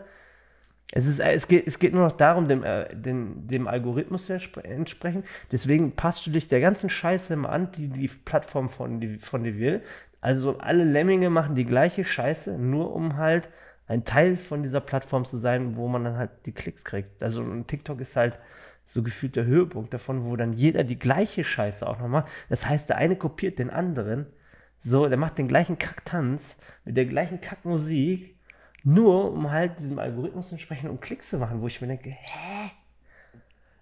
Es, 0.92 1.06
ist, 1.06 1.18
es, 1.18 1.48
geht, 1.48 1.66
es 1.66 1.78
geht 1.78 1.92
nur 1.92 2.04
noch 2.04 2.16
darum, 2.16 2.48
dem, 2.48 2.62
äh, 2.62 2.94
dem, 2.94 3.46
dem 3.48 3.66
Algorithmus 3.66 4.26
zu 4.26 4.34
entsprechen. 4.62 5.24
Deswegen 5.50 5.92
passt 5.92 6.26
du 6.26 6.30
dich 6.30 6.48
der 6.48 6.60
ganzen 6.60 6.90
Scheiße 6.90 7.34
immer 7.34 7.50
an, 7.50 7.72
die 7.72 7.88
die 7.88 8.08
Plattform 8.08 8.68
von, 8.68 9.00
die, 9.00 9.18
von 9.18 9.42
dir 9.42 9.58
will. 9.58 9.82
Also 10.20 10.58
alle 10.58 10.84
Lemminge 10.84 11.28
machen 11.30 11.56
die 11.56 11.64
gleiche 11.64 12.04
Scheiße, 12.04 12.56
nur 12.58 12.94
um 12.94 13.16
halt 13.16 13.48
ein 13.88 14.04
Teil 14.04 14.36
von 14.36 14.62
dieser 14.62 14.80
Plattform 14.80 15.24
zu 15.24 15.36
sein, 15.36 15.76
wo 15.76 15.88
man 15.88 16.04
dann 16.04 16.16
halt 16.16 16.30
die 16.46 16.52
Klicks 16.52 16.84
kriegt. 16.84 17.22
Also 17.22 17.44
TikTok 17.62 18.00
ist 18.00 18.16
halt 18.16 18.38
so 18.86 19.02
gefühlt 19.02 19.36
der 19.36 19.44
Höhepunkt 19.44 19.92
davon, 19.92 20.24
wo 20.24 20.36
dann 20.36 20.52
jeder 20.52 20.84
die 20.84 20.98
gleiche 20.98 21.44
Scheiße 21.44 21.86
auch 21.86 21.98
noch 21.98 22.08
macht. 22.08 22.28
Das 22.48 22.66
heißt, 22.66 22.88
der 22.88 22.96
eine 22.96 23.16
kopiert 23.16 23.58
den 23.58 23.70
anderen. 23.70 24.26
So, 24.80 25.08
der 25.08 25.18
macht 25.18 25.38
den 25.38 25.48
gleichen 25.48 25.78
Kacktanz 25.78 26.56
mit 26.84 26.96
der 26.96 27.06
gleichen 27.06 27.40
Kackmusik 27.40 28.35
nur 28.86 29.32
um 29.32 29.50
halt 29.50 29.80
diesem 29.80 29.98
Algorithmus 29.98 30.52
entsprechend 30.52 30.90
um 30.90 31.00
Klicks 31.00 31.30
zu 31.30 31.38
machen, 31.38 31.60
wo 31.60 31.66
ich 31.66 31.80
mir 31.80 31.88
denke, 31.88 32.10
hä? 32.10 32.70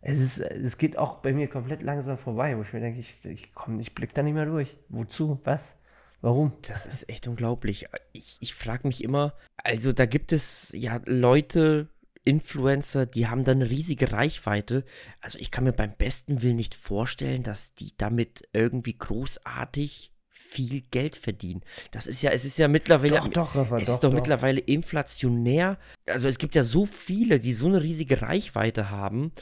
Es, 0.01 0.19
ist, 0.19 0.39
es 0.39 0.79
geht 0.79 0.97
auch 0.97 1.17
bei 1.19 1.33
mir 1.33 1.47
komplett 1.49 1.83
langsam 1.83 2.17
vorbei, 2.17 2.57
wo 2.57 2.63
ich 2.63 2.73
mir 2.73 2.81
denke, 2.81 3.01
ich, 3.01 3.23
ich 3.25 3.55
komme, 3.55 3.83
ich 3.83 3.95
blick 3.95 4.15
da 4.15 4.23
nicht 4.23 4.33
mehr 4.33 4.47
durch. 4.47 4.77
Wozu? 4.89 5.41
Was? 5.45 5.75
Warum? 6.23 6.53
Das 6.63 6.87
ist 6.87 7.07
echt 7.11 7.29
unglaublich. 7.29 7.87
Ich, 8.13 8.39
ich 8.41 8.55
frage 8.55 8.87
mich 8.87 9.05
immer, 9.05 9.35
also 9.59 9.93
da 9.93 10.07
gibt 10.07 10.33
es 10.33 10.73
ja 10.73 11.01
Leute, 11.05 11.89
Influencer, 12.25 13.05
die 13.05 13.27
haben 13.27 13.45
dann 13.45 13.61
eine 13.61 13.69
riesige 13.69 14.11
Reichweite. 14.11 14.85
Also 15.21 15.39
ich 15.39 15.51
kann 15.51 15.65
mir 15.65 15.73
beim 15.73 15.95
besten 15.97 16.41
Willen 16.41 16.57
nicht 16.57 16.75
vorstellen, 16.75 17.43
dass 17.43 17.75
die 17.75 17.93
damit 17.99 18.49
irgendwie 18.55 18.97
großartig 18.97 20.14
viel 20.37 20.83
Geld 20.91 21.15
verdienen. 21.17 21.63
Das 21.93 22.07
ist 22.07 22.23
ja, 22.23 22.31
es 22.31 22.45
ist 22.45 22.59
ja 22.59 22.67
mittlerweile, 22.67 23.17
doch, 23.17 23.29
doch, 23.29 23.55
Rafa, 23.55 23.79
es 23.79 23.87
doch, 23.87 23.95
ist 23.95 24.05
doch, 24.05 24.11
doch, 24.11 24.15
mittlerweile 24.15 24.61
inflationär. 24.61 25.79
Also 26.09 26.29
es 26.29 26.39
gibt 26.39 26.55
ja 26.55 26.65
so 26.65 26.87
viele, 26.87 27.39
die 27.39 27.53
so 27.53 27.67
eine 27.67 27.83
riesige 27.83 28.21
Reichweite 28.21 28.91
haben. 28.91 29.33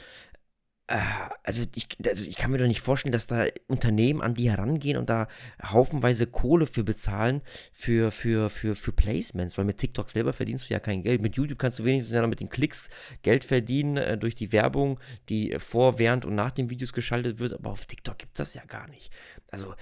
Äh, 0.85 0.99
also 1.43 1.63
ich, 1.73 1.87
also 2.05 2.25
ich 2.25 2.35
kann 2.35 2.51
mir 2.51 2.59
doch 2.59 2.67
nicht 2.67 2.81
vorstellen, 2.81 3.11
dass 3.11 3.25
da 3.25 3.47
Unternehmen 3.67 4.21
an 4.21 4.35
die 4.35 4.51
herangehen 4.51 4.97
und 4.97 5.09
da 5.09 5.27
haufenweise 5.63 6.27
Kohle 6.27 6.67
für 6.67 6.83
bezahlen 6.83 7.41
für, 7.71 8.11
für, 8.11 8.51
für, 8.51 8.75
für 8.75 8.91
Placements, 8.91 9.57
weil 9.57 9.65
mit 9.65 9.79
TikTok 9.79 10.11
selber 10.11 10.31
verdienst 10.31 10.69
du 10.69 10.73
ja 10.73 10.79
kein 10.79 11.01
Geld. 11.01 11.21
Mit 11.21 11.37
YouTube 11.37 11.57
kannst 11.57 11.79
du 11.79 11.85
wenigstens 11.85 12.13
ja 12.13 12.27
mit 12.27 12.39
den 12.39 12.49
Klicks 12.49 12.89
Geld 13.23 13.45
verdienen 13.45 13.97
äh, 13.97 14.17
durch 14.17 14.35
die 14.35 14.51
Werbung, 14.51 14.99
die 15.29 15.55
vor, 15.57 15.97
während 15.97 16.23
und 16.23 16.35
nach 16.35 16.51
den 16.51 16.69
Videos 16.69 16.93
geschaltet 16.93 17.39
wird, 17.39 17.53
aber 17.53 17.71
auf 17.71 17.87
TikTok 17.87 18.19
gibt 18.19 18.39
es 18.39 18.49
das 18.49 18.53
ja 18.53 18.63
gar 18.65 18.87
nicht. 18.87 19.11
Also 19.49 19.73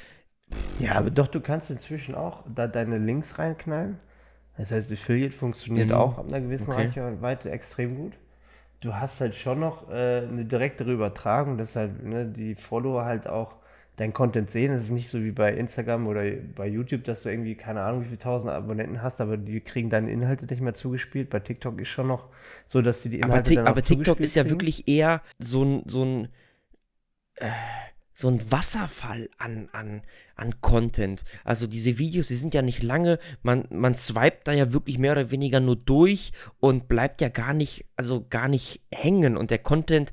ja, 0.80 0.94
aber 0.94 1.10
doch, 1.10 1.28
du 1.28 1.40
kannst 1.40 1.70
inzwischen 1.70 2.16
auch 2.16 2.44
da 2.54 2.68
deine 2.68 2.98
Links 2.98 3.38
reinknallen. 3.38 4.00
Das 4.58 4.72
heißt, 4.72 4.92
Affiliate 4.92 5.36
funktioniert 5.36 5.88
mhm. 5.88 5.94
auch 5.94 6.18
ab 6.18 6.28
einer 6.28 6.42
gewissen 6.42 6.72
okay. 6.72 6.90
Reichweite 7.00 7.52
extrem 7.52 7.96
gut. 7.96 8.14
Du 8.82 8.96
hast 8.96 9.22
halt 9.22 9.36
schon 9.36 9.60
noch 9.60 9.90
äh, 9.90 10.28
eine 10.28 10.46
direktere 10.46 10.92
Übertragung, 10.92 11.58
deshalb 11.58 12.04
ne, 12.04 12.26
die 12.26 12.56
Follower 12.56 13.06
halt 13.06 13.28
auch 13.28 13.56
dein 13.98 14.14
Content 14.14 14.52
sehen. 14.52 14.74
Es 14.74 14.86
ist 14.86 14.92
nicht 14.92 15.10
so 15.10 15.24
wie 15.24 15.32
bei 15.32 15.54
Instagram 15.54 16.08
oder 16.08 16.24
bei 16.56 16.68
YouTube, 16.68 17.04
dass 17.04 17.24
du 17.24 17.30
irgendwie 17.30 17.56
keine 17.56 17.82
Ahnung, 17.82 18.02
wie 18.02 18.06
viele 18.06 18.20
tausend 18.20 18.52
Abonnenten 18.52 19.04
hast, 19.04 19.22
aber 19.22 19.38
die 19.38 19.62
kriegen 19.62 19.92
deine 19.92 20.12
Inhalte 20.12 20.46
nicht 20.46 20.62
mehr 20.62 20.74
zugespielt. 20.74 21.30
Bei 21.30 21.40
TikTok 21.40 21.80
ist 21.80 21.90
schon 21.90 22.08
noch 22.08 22.26
so, 22.66 22.82
dass 22.82 23.04
die 23.04 23.10
die 23.10 23.20
Inhalte 23.20 23.60
Aber, 23.60 23.70
aber 23.70 23.82
TikTok 23.82 24.20
ist 24.20 24.36
ja 24.36 24.50
wirklich 24.50 24.88
eher 24.88 25.22
so 25.38 25.64
ein, 25.64 25.84
so 25.86 26.04
ein 26.04 26.28
äh 27.36 27.50
so 28.14 28.28
ein 28.28 28.52
Wasserfall 28.52 29.30
an, 29.38 29.70
an, 29.72 30.02
an 30.36 30.60
Content. 30.62 31.24
Also 31.44 31.68
diese 31.68 31.98
Videos, 31.98 32.28
die 32.28 32.36
sind 32.36 32.54
ja 32.54 32.62
nicht 32.62 32.84
lange, 32.84 33.20
man, 33.42 33.66
man 33.70 33.96
swipet 33.96 34.48
da 34.48 34.52
ja 34.52 34.74
wirklich 34.74 34.98
mehr 34.98 35.14
oder 35.14 35.32
weniger 35.32 35.60
nur 35.60 35.76
durch 35.76 36.32
und 36.60 36.88
bleibt 36.88 37.22
ja 37.22 37.30
gar 37.30 37.54
nicht, 37.54 37.86
also 37.96 38.26
gar 38.30 38.48
nicht 38.48 38.82
hängen 38.92 39.38
und 39.38 39.52
der 39.52 39.60
Content 39.60 40.12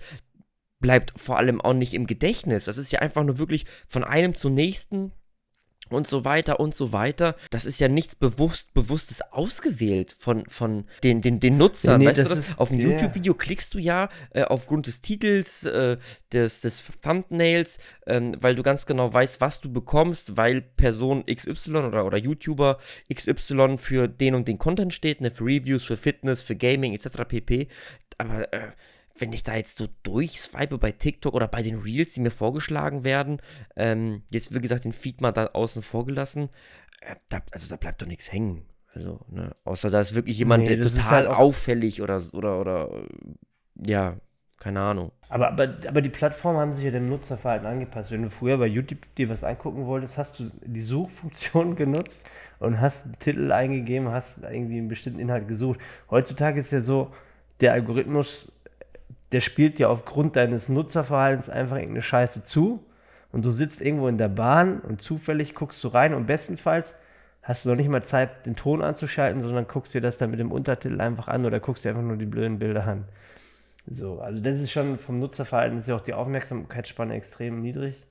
bleibt 0.81 1.19
vor 1.19 1.38
allem 1.38 1.61
auch 1.61 1.75
nicht 1.75 1.95
im 1.95 2.07
Gedächtnis. 2.07 2.67
Das 2.67 2.78
ist 2.78 2.93
ja 2.93 3.00
einfach 3.00 3.25
nur 3.25 3.38
wirklich 3.38 3.67
von 3.88 4.05
einem 4.05 4.35
zum 4.35 4.55
nächsten 4.55 5.12
und 5.90 6.09
so 6.09 6.25
weiter 6.25 6.61
und 6.61 6.75
so 6.75 6.92
weiter. 6.92 7.37
Das 7.50 7.66
ist 7.66 7.80
ja 7.80 7.88
nichts 7.88 8.14
bewusst, 8.14 8.73
Bewusstes 8.75 9.23
ausgewählt 9.33 10.14
von, 10.18 10.45
von 10.49 10.85
den, 11.02 11.21
den, 11.21 11.40
den 11.40 11.59
Nutzern. 11.59 12.00
Nee, 12.00 12.07
weißt 12.07 12.18
das 12.21 12.28
du 12.28 12.35
das? 12.35 12.59
Auf 12.59 12.71
ein 12.71 12.78
yeah. 12.78 12.90
YouTube-Video 12.90 13.35
klickst 13.35 13.75
du 13.75 13.78
ja 13.78 14.09
äh, 14.30 14.42
aufgrund 14.42 14.87
des 14.87 15.00
Titels, 15.00 15.64
äh, 15.64 15.97
des, 16.33 16.61
des 16.61 16.85
Thumbnails, 17.02 17.78
ähm, 18.07 18.37
weil 18.40 18.54
du 18.54 18.62
ganz 18.62 18.87
genau 18.87 19.12
weißt, 19.12 19.40
was 19.40 19.61
du 19.61 19.73
bekommst, 19.73 20.37
weil 20.37 20.61
Person 20.61 21.25
XY 21.26 21.76
oder, 21.76 22.04
oder 22.04 22.18
YouTuber 22.18 22.78
XY 23.12 23.78
für 23.78 24.09
den 24.09 24.35
und 24.35 24.49
den 24.49 24.59
Content 24.59 24.92
steht, 24.95 25.21
ne, 25.21 25.30
für 25.30 25.45
Reviews, 25.45 25.85
für 25.85 25.97
Fitness, 25.97 26.42
für 26.42 26.57
Gaming 26.57 26.95
etc. 26.95 27.25
pp. 27.26 27.68
Aber 28.18 28.52
äh, 28.52 28.73
wenn 29.20 29.32
ich 29.32 29.42
da 29.42 29.56
jetzt 29.56 29.78
so 29.78 29.88
durchswipe 30.02 30.78
bei 30.78 30.92
TikTok 30.92 31.34
oder 31.34 31.48
bei 31.48 31.62
den 31.62 31.80
Reels, 31.80 32.12
die 32.12 32.20
mir 32.20 32.30
vorgeschlagen 32.30 33.04
werden, 33.04 33.40
ähm, 33.76 34.22
jetzt 34.30 34.54
wie 34.54 34.60
gesagt 34.60 34.84
den 34.84 34.92
Feed 34.92 35.20
mal 35.20 35.32
da 35.32 35.46
außen 35.46 35.82
vor 35.82 36.06
gelassen, 36.06 36.48
äh, 37.00 37.14
da, 37.28 37.40
also 37.52 37.68
da 37.68 37.76
bleibt 37.76 38.02
doch 38.02 38.06
nichts 38.06 38.32
hängen. 38.32 38.64
Also, 38.94 39.20
ne, 39.30 39.54
außer 39.64 39.90
da 39.90 40.00
ist 40.00 40.14
wirklich 40.14 40.38
jemand 40.38 40.64
nee, 40.64 40.76
total 40.76 41.10
halt 41.10 41.28
auffällig 41.28 42.02
oder, 42.02 42.22
oder, 42.32 42.60
oder, 42.60 42.90
ja, 43.75 44.16
keine 44.58 44.80
Ahnung. 44.80 45.12
Aber, 45.28 45.48
aber, 45.48 45.76
aber 45.87 46.00
die 46.00 46.08
Plattformen 46.08 46.58
haben 46.58 46.72
sich 46.72 46.84
ja 46.84 46.90
dem 46.90 47.08
Nutzerverhalten 47.08 47.66
angepasst. 47.66 48.10
Wenn 48.10 48.22
du 48.22 48.30
früher 48.30 48.58
bei 48.58 48.66
YouTube 48.66 48.98
dir 49.16 49.28
was 49.28 49.44
angucken 49.44 49.87
wolltest, 49.87 50.18
hast 50.18 50.40
du 50.40 50.50
die 50.64 50.80
Suchfunktion 50.80 51.76
genutzt 51.76 52.28
und 52.58 52.80
hast 52.80 53.04
einen 53.04 53.18
Titel 53.18 53.52
eingegeben, 53.52 54.08
hast 54.08 54.42
irgendwie 54.42 54.78
einen 54.78 54.88
bestimmten 54.88 55.20
Inhalt 55.20 55.46
gesucht. 55.46 55.78
Heutzutage 56.10 56.58
ist 56.58 56.72
ja 56.72 56.80
so, 56.80 57.12
der 57.60 57.72
Algorithmus 57.72 58.52
der 59.32 59.40
spielt 59.40 59.78
dir 59.78 59.90
aufgrund 59.90 60.37
deines 60.37 60.68
Nutzerverhaltens 60.68 61.49
einfach 61.49 61.76
irgendeine 61.76 62.02
Scheiße 62.02 62.44
zu 62.44 62.85
und 63.32 63.44
du 63.44 63.50
sitzt 63.50 63.80
irgendwo 63.80 64.08
in 64.08 64.18
der 64.18 64.28
Bahn 64.28 64.80
und 64.80 65.02
zufällig 65.02 65.54
guckst 65.54 65.82
du 65.85 65.88
rein 65.88 66.14
und 66.14 66.26
bestenfalls 66.26 66.97
hast 67.42 67.64
du 67.64 67.70
noch 67.70 67.76
nicht 67.76 67.88
mal 67.88 68.04
Zeit, 68.04 68.47
den 68.47 68.56
Ton 68.56 68.82
anzuschalten, 68.82 69.40
sondern 69.40 69.66
guckst 69.66 69.94
dir 69.94 70.00
das 70.00 70.18
dann 70.18 70.30
mit 70.30 70.40
dem 70.40 70.52
Untertitel 70.52 71.00
einfach 71.00 71.28
an 71.28 71.47
oder 71.47 71.61
guckst 71.61 71.85
dir 71.85 71.90
einfach 71.90 72.02
nur 72.02 72.16
die 72.16 72.26
blöden 72.26 72.58
Bilder 72.58 72.87
an. 72.87 73.04
So, 73.87 74.20
also 74.20 74.42
das 74.42 74.61
ist 74.61 74.70
schon 74.70 74.99
vom 74.99 75.16
Nutzerverhalten 75.16 75.78
ist 75.78 75.88
ja 75.88 75.97
auch 75.97 76.02
die 76.02 76.12
Aufmerksamkeitsspanne 76.12 77.14
extrem 77.14 77.62
niedrig. 77.62 78.06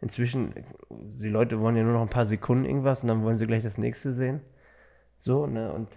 Inzwischen, 0.00 0.54
die 0.90 1.28
Leute 1.28 1.60
wollen 1.60 1.76
ja 1.76 1.82
nur 1.82 1.92
noch 1.92 2.02
ein 2.02 2.08
paar 2.08 2.24
Sekunden 2.24 2.64
irgendwas 2.64 3.02
und 3.02 3.08
dann 3.08 3.22
wollen 3.22 3.36
sie 3.36 3.46
gleich 3.46 3.62
das 3.62 3.78
nächste 3.78 4.14
sehen. 4.14 4.40
So, 5.18 5.46
ne, 5.46 5.72
und 5.72 5.88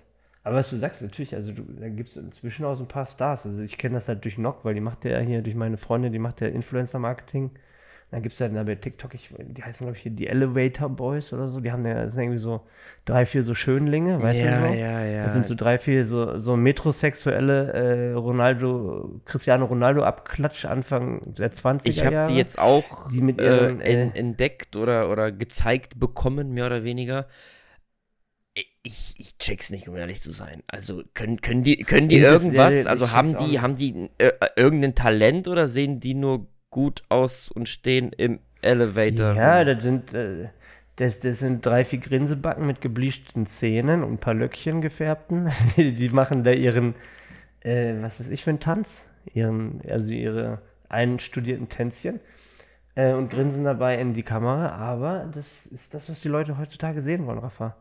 aber 0.44 0.56
was 0.56 0.70
du 0.72 0.78
sagst, 0.78 1.02
natürlich, 1.02 1.36
also 1.36 1.52
du, 1.52 1.64
da 1.80 1.88
gibt 1.90 2.10
es 2.10 2.18
inzwischen 2.18 2.66
auch 2.66 2.76
so 2.76 2.84
ein 2.84 2.88
paar 2.88 3.06
Stars. 3.06 3.46
Also 3.46 3.62
ich 3.62 3.78
kenne 3.78 3.96
das 3.96 4.08
halt 4.08 4.24
durch 4.24 4.38
Nock, 4.38 4.66
weil 4.66 4.74
die 4.74 4.82
macht 4.82 5.06
ja 5.06 5.20
hier 5.20 5.42
durch 5.42 5.56
meine 5.56 5.78
Freundin, 5.78 6.12
die 6.12 6.20
macht 6.20 6.42
ja 6.42 6.48
Influencer-Marketing. 6.48 7.52
Dann 8.10 8.24
gibt 8.24 8.34
es 8.34 8.42
halt 8.42 8.54
bei 8.54 8.76
TikTok, 8.76 9.14
ich, 9.14 9.30
die 9.40 9.64
heißen, 9.64 9.86
glaube 9.86 9.96
ich, 9.96 10.04
hier 10.04 10.12
die 10.12 10.28
Elevator 10.28 10.90
Boys 10.90 11.32
oder 11.32 11.48
so. 11.48 11.62
Die 11.62 11.72
haben 11.72 11.86
ja, 11.86 11.94
das 11.94 12.14
sind 12.14 12.24
irgendwie 12.24 12.40
so 12.40 12.62
drei, 13.06 13.26
vier 13.26 13.42
so 13.42 13.54
Schönlinge, 13.54 14.22
weißt 14.22 14.42
ja, 14.42 14.64
du 14.64 14.68
so? 14.68 14.74
Ja, 14.74 15.06
ja, 15.06 15.24
Das 15.24 15.32
sind 15.32 15.46
so 15.46 15.56
drei, 15.56 15.78
vier 15.78 16.04
so, 16.06 16.38
so 16.38 16.58
metrosexuelle 16.58 17.72
äh, 17.72 18.14
Ronaldo, 18.14 19.22
Cristiano 19.24 19.64
Ronaldo 19.64 20.04
Abklatsch 20.04 20.66
Anfang 20.66 21.36
der 21.36 21.54
20er 21.54 21.82
Ich 21.84 22.06
habe 22.06 22.26
die 22.28 22.36
jetzt 22.36 22.60
auch 22.60 23.10
die 23.12 23.20
ihren, 23.20 23.80
äh, 23.80 24.08
äh, 24.08 24.10
entdeckt 24.14 24.76
oder, 24.76 25.10
oder 25.10 25.32
gezeigt 25.32 25.98
bekommen, 25.98 26.52
mehr 26.52 26.66
oder 26.66 26.84
weniger 26.84 27.28
ich, 28.84 29.16
ich 29.18 29.38
check's 29.38 29.72
nicht, 29.72 29.88
um 29.88 29.96
ehrlich 29.96 30.22
zu 30.22 30.32
sein. 30.32 30.64
Also 30.68 31.04
können, 31.14 31.42
können 31.42 31.64
die, 31.64 31.78
können 31.78 32.10
die 32.10 32.18
irgendwas? 32.18 32.84
Ja, 32.84 32.90
also 32.90 33.12
haben 33.12 33.38
die, 33.38 33.60
haben 33.60 33.78
die 33.78 34.10
äh, 34.18 34.32
irgendein 34.56 34.96
Talent 34.96 35.48
oder 35.48 35.68
sehen 35.68 36.00
die 36.00 36.14
nur 36.14 36.48
gut 36.70 37.04
aus 37.10 37.50
und 37.50 37.70
stehen 37.70 38.12
im 38.18 38.40
Elevator? 38.62 39.36
Ja, 39.36 39.64
das 39.64 39.84
sind, 39.84 40.14
äh, 40.14 40.50
das, 40.98 41.20
das 41.20 41.40
sind 41.40 41.66
drei, 41.66 41.86
vier 41.86 42.00
Grinsebacken 42.00 42.66
mit 42.66 42.82
geblischten 42.82 43.46
Zähnen 43.46 44.04
und 44.04 44.14
ein 44.14 44.18
paar 44.18 44.34
Löckchen 44.34 44.82
gefärbten. 44.82 45.52
die, 45.78 45.94
die 45.94 46.10
machen 46.10 46.44
da 46.44 46.52
ihren, 46.52 46.96
äh, 47.62 47.94
was 48.02 48.20
weiß 48.20 48.30
ich 48.30 48.44
für 48.44 48.50
einen 48.50 48.60
Tanz? 48.60 49.04
Ihren, 49.34 49.82
also 49.88 50.12
ihre 50.12 50.62
einstudierten 50.90 51.70
Tänzchen. 51.70 52.20
äh, 52.96 53.14
und 53.14 53.30
grinsen 53.30 53.64
dabei 53.64 54.00
in 54.00 54.14
die 54.14 54.24
Kamera, 54.24 54.72
aber 54.76 55.30
das 55.34 55.66
ist 55.66 55.94
das, 55.94 56.10
was 56.10 56.22
die 56.22 56.28
Leute 56.28 56.58
heutzutage 56.58 57.02
sehen 57.02 57.26
wollen, 57.26 57.40
Rafa. 57.40 57.76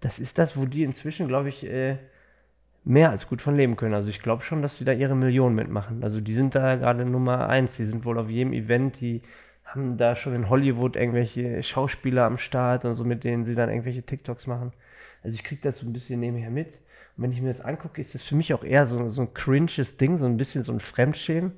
Das 0.00 0.18
ist 0.18 0.38
das, 0.38 0.56
wo 0.56 0.66
die 0.66 0.82
inzwischen, 0.84 1.28
glaube 1.28 1.48
ich, 1.48 1.64
äh, 1.66 1.96
mehr 2.84 3.10
als 3.10 3.28
gut 3.28 3.42
von 3.42 3.56
leben 3.56 3.76
können. 3.76 3.94
Also 3.94 4.10
ich 4.10 4.22
glaube 4.22 4.44
schon, 4.44 4.62
dass 4.62 4.78
die 4.78 4.84
da 4.84 4.92
ihre 4.92 5.16
Millionen 5.16 5.56
mitmachen. 5.56 6.02
Also 6.02 6.20
die 6.20 6.34
sind 6.34 6.54
da 6.54 6.76
gerade 6.76 7.04
Nummer 7.04 7.48
eins. 7.48 7.76
Die 7.76 7.86
sind 7.86 8.04
wohl 8.04 8.18
auf 8.18 8.30
jedem 8.30 8.52
Event, 8.52 9.00
die 9.00 9.22
haben 9.64 9.96
da 9.96 10.14
schon 10.14 10.34
in 10.34 10.48
Hollywood 10.48 10.96
irgendwelche 10.96 11.62
Schauspieler 11.62 12.24
am 12.24 12.38
Start 12.38 12.84
und 12.84 12.94
so, 12.94 13.04
mit 13.04 13.24
denen 13.24 13.44
sie 13.44 13.54
dann 13.56 13.68
irgendwelche 13.68 14.02
TikToks 14.02 14.46
machen. 14.46 14.72
Also 15.22 15.34
ich 15.34 15.44
kriege 15.44 15.60
das 15.60 15.78
so 15.78 15.86
ein 15.86 15.92
bisschen 15.92 16.20
nebenher 16.20 16.50
mit. 16.50 16.68
Und 17.16 17.24
wenn 17.24 17.32
ich 17.32 17.40
mir 17.42 17.48
das 17.48 17.60
angucke, 17.60 18.00
ist 18.00 18.14
das 18.14 18.22
für 18.22 18.36
mich 18.36 18.54
auch 18.54 18.62
eher 18.62 18.86
so, 18.86 19.08
so 19.08 19.22
ein 19.22 19.34
cringes 19.34 19.96
Ding, 19.96 20.16
so 20.16 20.26
ein 20.26 20.36
bisschen 20.36 20.62
so 20.62 20.72
ein 20.72 20.80
Fremdschämen. 20.80 21.52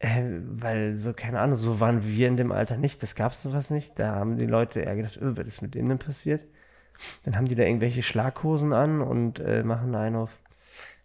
Äh, 0.00 0.40
weil 0.46 0.98
so, 0.98 1.14
keine 1.14 1.40
Ahnung, 1.40 1.54
so 1.56 1.80
waren 1.80 2.04
wir 2.04 2.28
in 2.28 2.36
dem 2.36 2.52
Alter 2.52 2.76
nicht. 2.76 3.02
Das 3.02 3.14
gab 3.14 3.32
es 3.32 3.42
sowas 3.42 3.70
nicht. 3.70 3.98
Da 3.98 4.14
haben 4.16 4.36
die 4.36 4.46
Leute 4.46 4.80
eher 4.80 4.96
gedacht, 4.96 5.16
öh, 5.16 5.32
was 5.36 5.46
ist 5.46 5.62
mit 5.62 5.74
denen 5.74 5.88
denn 5.88 5.98
passiert? 5.98 6.42
Dann 7.24 7.36
haben 7.36 7.46
die 7.46 7.54
da 7.54 7.64
irgendwelche 7.64 8.02
Schlaghosen 8.02 8.72
an 8.72 9.00
und 9.00 9.40
äh, 9.40 9.62
machen 9.62 9.92
da 9.92 10.00
einen 10.00 10.16
auf 10.16 10.30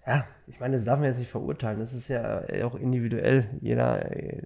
ja, 0.10 0.25
ich 0.48 0.60
meine, 0.60 0.77
das 0.77 0.86
darf 0.86 0.98
man 0.98 1.08
jetzt 1.08 1.19
nicht 1.19 1.29
verurteilen. 1.29 1.79
Das 1.79 1.93
ist 1.93 2.08
ja 2.08 2.41
äh, 2.50 2.63
auch 2.63 2.74
individuell. 2.74 3.48
Jeder, 3.62 4.12
äh, 4.12 4.41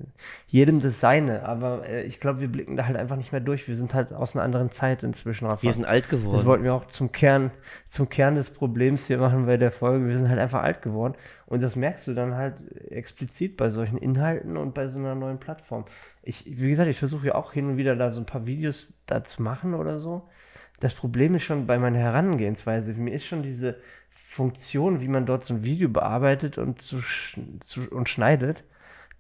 jedem 0.48 0.82
das 0.82 1.00
Seine. 1.00 1.46
Aber 1.46 1.88
äh, 1.88 2.04
ich 2.04 2.20
glaube, 2.20 2.42
wir 2.42 2.50
blicken 2.50 2.76
da 2.76 2.86
halt 2.86 2.98
einfach 2.98 3.16
nicht 3.16 3.32
mehr 3.32 3.40
durch. 3.40 3.70
Wir 3.70 3.78
sind 3.78 3.94
halt 3.94 4.12
aus 4.12 4.36
einer 4.36 4.44
anderen 4.44 4.72
Zeit 4.72 5.04
inzwischen. 5.04 5.46
Rafa. 5.46 5.64
Wir 5.64 5.72
sind 5.72 5.88
alt 5.88 6.10
geworden. 6.10 6.36
Das 6.36 6.46
wollten 6.46 6.64
wir 6.66 6.74
auch 6.74 6.88
zum 6.88 7.14
Kern, 7.14 7.52
zum 7.88 8.10
Kern 8.10 8.36
des 8.36 8.50
Problems 8.50 9.08
hier 9.08 9.20
machen 9.20 9.46
bei 9.46 9.56
der 9.56 9.72
Folge. 9.72 10.06
Wir 10.06 10.18
sind 10.18 10.28
halt 10.28 10.40
einfach 10.40 10.64
alt 10.64 10.82
geworden. 10.82 11.14
Und 11.46 11.64
das 11.64 11.78
merkst 11.78 12.08
du 12.08 12.14
dann 12.14 12.36
halt 12.36 12.56
explizit 12.90 13.56
bei 13.56 13.70
solchen 13.70 13.98
Inhalten 13.98 14.58
und 14.58 14.74
bei 14.74 14.88
so 14.88 15.00
einer 15.00 15.16
neuen 15.16 15.40
Plattform. 15.40 15.86
Ich, 16.24 16.44
wie 16.46 16.72
gesagt, 16.72 16.90
ich 16.90 17.00
versuche 17.00 17.28
ja 17.28 17.36
auch 17.36 17.54
hin 17.54 17.70
und 17.70 17.78
wieder 17.78 17.96
da 17.96 18.12
so 18.12 18.20
ein 18.20 18.26
paar 18.26 18.46
Videos 18.46 19.02
da 19.06 19.24
zu 19.24 19.42
machen 19.42 19.76
oder 19.76 20.00
so. 20.00 20.28
Das 20.80 20.94
Problem 20.94 21.36
ist 21.36 21.44
schon 21.44 21.66
bei 21.66 21.78
meiner 21.78 22.00
Herangehensweise. 22.00 22.94
Mich 22.94 23.14
ist 23.14 23.26
schon 23.26 23.44
diese 23.44 23.78
Funktion, 24.10 25.02
wie 25.02 25.08
man 25.08 25.26
dort 25.26 25.46
so 25.46 25.54
ein 25.54 25.64
Video 25.64 25.90
bearbeitet 25.90 26.58
und, 26.58 26.82
zu, 26.82 27.02
zu, 27.64 27.90
und 27.90 28.10
schneidet, 28.10 28.64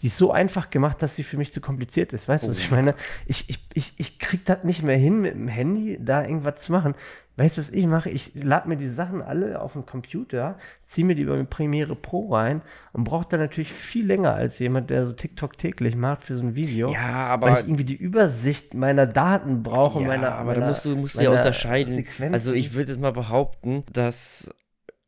die 0.04 0.08
ist 0.08 0.18
so 0.18 0.34
einfach 0.34 0.70
gemacht, 0.70 1.02
dass 1.02 1.16
sie 1.16 1.24
für 1.24 1.38
mich 1.38 1.54
zu 1.54 1.62
kompliziert 1.62 2.12
ist. 2.12 2.28
Weißt 2.28 2.44
du, 2.44 2.48
oh. 2.48 2.52
was 2.52 2.58
ich 2.58 2.70
meine? 2.70 2.94
Ich, 3.26 3.50
ich, 3.50 3.58
ich, 3.74 3.94
ich 3.96 4.20
krieg 4.20 4.44
das 4.44 4.66
nicht 4.66 4.84
mehr 4.84 4.98
hin, 4.98 5.22
mit 5.22 5.34
dem 5.34 5.48
Handy 5.48 5.98
da 6.00 6.24
irgendwas 6.24 6.58
zu 6.58 6.74
machen. 6.74 6.94
Weißt 7.38 7.56
du, 7.56 7.62
was 7.62 7.70
ich 7.70 7.88
mache? 7.88 8.10
Ich 8.10 8.32
lade 8.36 8.68
mir 8.68 8.76
die 8.76 8.90
Sachen 8.90 9.22
alle 9.22 9.62
auf 9.62 9.74
den 9.74 9.86
Computer, 9.86 10.58
ziehe 10.84 11.08
mir 11.08 11.16
die 11.16 11.22
über 11.22 11.42
Premiere 11.46 11.96
Pro 11.96 12.34
rein 12.34 12.62
und 12.92 13.06
brauche 13.06 13.26
dann 13.30 13.40
natürlich 13.40 13.72
viel 13.72 14.06
länger 14.06 14.34
als 14.34 14.60
jemand, 14.60 14.90
der 14.90 15.08
so 15.08 15.14
TikTok 15.14 15.58
täglich 15.58 15.96
macht 15.96 16.26
für 16.26 16.36
so 16.36 16.44
ein 16.44 16.54
Video. 16.54 16.92
Ja, 16.92 17.28
aber. 17.28 17.48
Weil 17.48 17.54
ich 17.62 17.68
irgendwie 17.68 17.86
die 17.86 17.96
Übersicht 17.96 18.74
meiner 18.74 19.08
Daten 19.08 19.64
brauche. 19.64 20.02
Ja, 20.02 20.08
meiner, 20.08 20.34
aber 20.34 20.52
meiner, 20.52 20.60
da 20.60 20.68
musst 20.68 20.84
du, 20.84 20.98
musst 20.98 21.16
du 21.16 21.24
ja 21.24 21.30
unterscheiden. 21.30 21.96
Sequenzen. 21.96 22.34
Also, 22.34 22.52
ich 22.52 22.74
würde 22.74 22.92
jetzt 22.92 23.00
mal 23.00 23.14
behaupten, 23.14 23.86
dass 23.94 24.54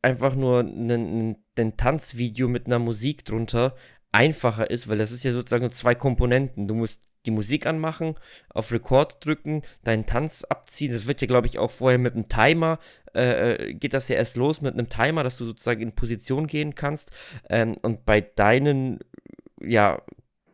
einfach 0.02 0.36
nur 0.36 0.62
ein, 0.62 1.36
ein 1.58 1.78
Tanzvideo 1.78 2.48
mit 2.48 2.68
einer 2.68 2.80
Musik 2.80 3.25
drunter 3.25 3.75
einfacher 4.15 4.69
ist, 4.69 4.88
weil 4.88 4.98
das 4.98 5.12
ist 5.12 5.25
ja 5.25 5.31
sozusagen 5.34 5.72
zwei 5.72 5.93
Komponenten. 5.93 6.67
Du 6.67 6.74
musst 6.74 7.01
die 7.25 7.31
Musik 7.31 7.65
anmachen, 7.65 8.15
auf 8.50 8.72
Record 8.72 9.24
drücken, 9.25 9.63
deinen 9.84 10.05
Tanz 10.05 10.43
abziehen. 10.43 10.93
Das 10.93 11.07
wird 11.07 11.22
ja, 11.22 11.27
glaube 11.27 11.48
ich, 11.48 11.60
auch 11.60 11.72
vorher 11.72 11.98
mit 11.98 12.13
einem 12.13 12.29
Timer, 12.29 12.79
äh, 13.13 13.53
äh, 13.53 13.74
geht 13.74 13.93
das 13.93 14.07
ja 14.07 14.15
erst 14.15 14.38
los 14.38 14.62
mit 14.62 14.74
einem 14.74 14.89
Timer, 14.89 15.24
dass 15.24 15.38
du 15.38 15.45
sozusagen 15.45 15.81
in 15.81 15.95
Position 15.95 16.48
gehen 16.48 16.75
kannst. 16.75 17.12
Ähm, 17.50 17.75
und 17.81 18.05
bei 18.05 18.22
deinen, 18.22 19.00
ja, 19.62 20.01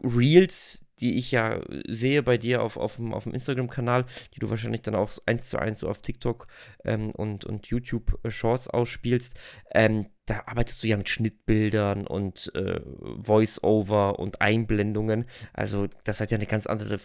Reels, 0.03 0.79
die 0.99 1.17
ich 1.17 1.31
ja 1.31 1.61
sehe 1.87 2.23
bei 2.23 2.37
dir 2.37 2.63
auf, 2.63 2.77
auf 2.77 2.95
dem, 2.95 3.13
auf 3.13 3.23
dem 3.23 3.33
Instagram-Kanal, 3.33 4.05
die 4.35 4.39
du 4.39 4.49
wahrscheinlich 4.49 4.81
dann 4.81 4.95
auch 4.95 5.11
eins 5.25 5.49
zu 5.49 5.59
eins 5.59 5.79
so 5.79 5.89
auf 5.89 6.01
TikTok 6.01 6.47
ähm, 6.85 7.11
und, 7.11 7.45
und 7.45 7.67
YouTube 7.67 8.19
Shorts 8.27 8.67
ausspielst, 8.67 9.39
ähm, 9.73 10.07
da 10.31 10.43
arbeitest 10.45 10.81
du 10.81 10.87
ja 10.87 10.97
mit 10.97 11.09
Schnittbildern 11.09 12.07
und 12.07 12.51
äh, 12.55 12.79
Voice-Over 13.23 14.17
und 14.17 14.41
Einblendungen. 14.41 15.25
Also 15.53 15.87
das 16.05 16.21
hat 16.21 16.31
ja 16.31 16.37
eine 16.37 16.45
ganz 16.45 16.67
andere 16.67 16.99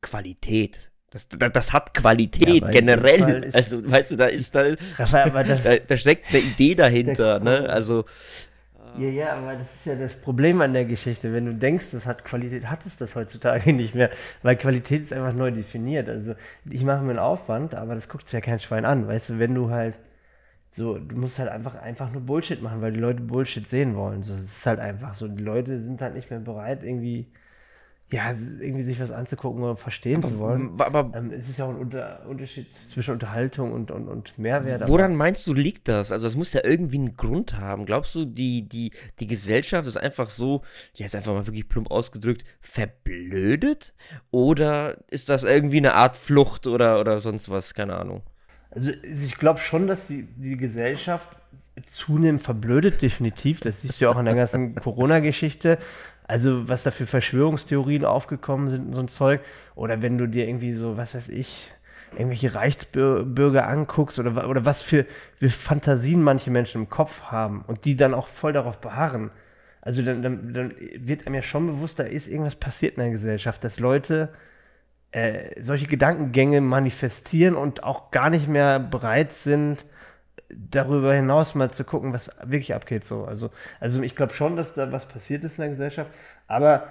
Qualität. 0.00 0.90
Das, 1.10 1.28
das, 1.28 1.52
das, 1.52 1.72
hat 1.72 1.94
Qualität 1.94 2.62
ja, 2.62 2.68
generell. 2.68 3.50
Also, 3.54 3.90
weißt 3.90 4.10
du, 4.12 4.16
da 4.16 4.26
ist 4.26 4.54
da, 4.54 4.76
da, 4.98 5.76
da, 5.78 5.96
steckt 5.96 6.28
eine 6.28 6.38
Idee 6.38 6.74
dahinter. 6.74 7.40
Ne? 7.40 7.68
Also, 7.68 8.04
ja, 8.98 9.08
ja, 9.08 9.32
aber 9.34 9.54
das 9.54 9.74
ist 9.74 9.86
ja 9.86 9.94
das 9.94 10.20
Problem 10.20 10.60
an 10.60 10.74
der 10.74 10.84
Geschichte. 10.84 11.32
Wenn 11.32 11.46
du 11.46 11.54
denkst, 11.54 11.92
das 11.92 12.06
hat 12.06 12.24
Qualität, 12.24 12.66
hat 12.66 12.84
es 12.84 12.96
das 12.96 13.16
heutzutage 13.16 13.72
nicht 13.72 13.94
mehr, 13.94 14.10
weil 14.42 14.56
Qualität 14.56 15.02
ist 15.02 15.12
einfach 15.12 15.32
neu 15.32 15.50
definiert. 15.50 16.08
Also 16.08 16.34
ich 16.68 16.84
mache 16.84 17.02
mir 17.02 17.10
einen 17.10 17.18
Aufwand, 17.18 17.74
aber 17.74 17.94
das 17.94 18.08
guckt 18.08 18.28
sich 18.28 18.34
ja 18.34 18.40
kein 18.40 18.60
Schwein 18.60 18.84
an. 18.84 19.08
Weißt 19.08 19.30
du, 19.30 19.38
wenn 19.38 19.54
du 19.54 19.70
halt 19.70 19.94
so, 20.78 20.98
du 20.98 21.16
musst 21.16 21.38
halt 21.38 21.50
einfach, 21.50 21.74
einfach 21.74 22.10
nur 22.10 22.22
Bullshit 22.22 22.62
machen, 22.62 22.80
weil 22.80 22.92
die 22.92 23.00
Leute 23.00 23.20
Bullshit 23.20 23.68
sehen 23.68 23.94
wollen. 23.96 24.22
So, 24.22 24.34
es 24.34 24.44
ist 24.44 24.66
halt 24.66 24.80
einfach 24.80 25.12
so. 25.14 25.28
Die 25.28 25.42
Leute 25.42 25.78
sind 25.78 26.00
halt 26.00 26.14
nicht 26.14 26.30
mehr 26.30 26.40
bereit, 26.40 26.82
irgendwie 26.82 27.26
ja, 28.10 28.30
irgendwie 28.30 28.84
sich 28.84 28.98
was 29.00 29.10
anzugucken 29.10 29.62
oder 29.62 29.76
verstehen 29.76 30.22
aber, 30.22 30.28
zu 30.28 30.38
wollen. 30.38 30.80
Aber 30.80 31.12
ähm, 31.14 31.30
es 31.30 31.50
ist 31.50 31.58
ja 31.58 31.66
auch 31.66 31.70
ein 31.70 31.76
Unter 31.76 32.24
Unterschied 32.26 32.72
zwischen 32.72 33.12
Unterhaltung 33.12 33.72
und, 33.72 33.90
und, 33.90 34.08
und 34.08 34.38
Mehrwert. 34.38 34.88
Woran 34.88 35.14
meinst 35.14 35.46
du, 35.46 35.52
liegt 35.52 35.88
das? 35.88 36.10
Also, 36.10 36.26
das 36.26 36.34
muss 36.34 36.54
ja 36.54 36.62
irgendwie 36.64 36.96
einen 36.96 37.16
Grund 37.18 37.58
haben. 37.58 37.84
Glaubst 37.84 38.14
du, 38.14 38.24
die, 38.24 38.66
die, 38.66 38.92
die 39.20 39.26
Gesellschaft 39.26 39.86
ist 39.86 39.98
einfach 39.98 40.30
so, 40.30 40.62
die 40.96 41.04
ist 41.04 41.14
einfach 41.14 41.34
mal 41.34 41.46
wirklich 41.46 41.68
plump 41.68 41.90
ausgedrückt, 41.90 42.44
verblödet? 42.62 43.92
Oder 44.30 45.04
ist 45.10 45.28
das 45.28 45.44
irgendwie 45.44 45.78
eine 45.78 45.92
Art 45.92 46.16
Flucht 46.16 46.66
oder, 46.66 47.00
oder 47.00 47.20
sonst 47.20 47.50
was? 47.50 47.74
Keine 47.74 47.96
Ahnung. 47.96 48.22
Also, 48.70 48.92
ich 49.02 49.36
glaube 49.36 49.60
schon, 49.60 49.86
dass 49.86 50.08
die, 50.08 50.24
die 50.36 50.56
Gesellschaft 50.56 51.28
zunehmend 51.86 52.42
verblödet, 52.42 53.02
definitiv. 53.02 53.60
Das 53.60 53.82
siehst 53.82 54.00
du 54.00 54.06
ja 54.06 54.10
auch 54.10 54.18
in 54.18 54.24
der 54.24 54.34
ganzen 54.34 54.74
Corona-Geschichte. 54.82 55.78
Also, 56.24 56.68
was 56.68 56.82
da 56.82 56.90
für 56.90 57.06
Verschwörungstheorien 57.06 58.04
aufgekommen 58.04 58.68
sind 58.68 58.86
und 58.86 58.94
so 58.94 59.00
ein 59.00 59.08
Zeug. 59.08 59.40
Oder 59.74 60.02
wenn 60.02 60.18
du 60.18 60.26
dir 60.26 60.46
irgendwie 60.46 60.74
so, 60.74 60.96
was 60.96 61.14
weiß 61.14 61.30
ich, 61.30 61.72
irgendwelche 62.12 62.54
Reichsbürger 62.54 63.66
anguckst 63.66 64.18
oder, 64.18 64.48
oder 64.48 64.64
was 64.64 64.82
für, 64.82 65.06
für 65.36 65.48
Fantasien 65.48 66.22
manche 66.22 66.50
Menschen 66.50 66.82
im 66.82 66.88
Kopf 66.88 67.22
haben 67.22 67.64
und 67.66 67.84
die 67.84 67.96
dann 67.96 68.14
auch 68.14 68.28
voll 68.28 68.52
darauf 68.52 68.78
beharren. 68.78 69.30
Also 69.80 70.02
dann, 70.02 70.22
dann, 70.22 70.52
dann 70.52 70.74
wird 70.96 71.26
einem 71.26 71.36
ja 71.36 71.42
schon 71.42 71.66
bewusst, 71.66 71.98
da 71.98 72.04
ist 72.04 72.28
irgendwas 72.28 72.54
passiert 72.54 72.96
in 72.96 73.02
der 73.02 73.12
Gesellschaft, 73.12 73.62
dass 73.64 73.78
Leute 73.78 74.30
äh, 75.12 75.62
solche 75.62 75.86
Gedankengänge 75.86 76.60
manifestieren 76.60 77.54
und 77.54 77.82
auch 77.82 78.10
gar 78.10 78.30
nicht 78.30 78.48
mehr 78.48 78.78
bereit 78.78 79.32
sind, 79.32 79.84
darüber 80.50 81.14
hinaus 81.14 81.54
mal 81.54 81.70
zu 81.70 81.84
gucken, 81.84 82.12
was 82.12 82.36
wirklich 82.44 82.74
abgeht. 82.74 83.04
So. 83.04 83.24
Also, 83.24 83.50
also 83.80 84.02
ich 84.02 84.16
glaube 84.16 84.34
schon, 84.34 84.56
dass 84.56 84.74
da 84.74 84.92
was 84.92 85.06
passiert 85.06 85.44
ist 85.44 85.58
in 85.58 85.62
der 85.62 85.70
Gesellschaft, 85.70 86.10
aber 86.46 86.88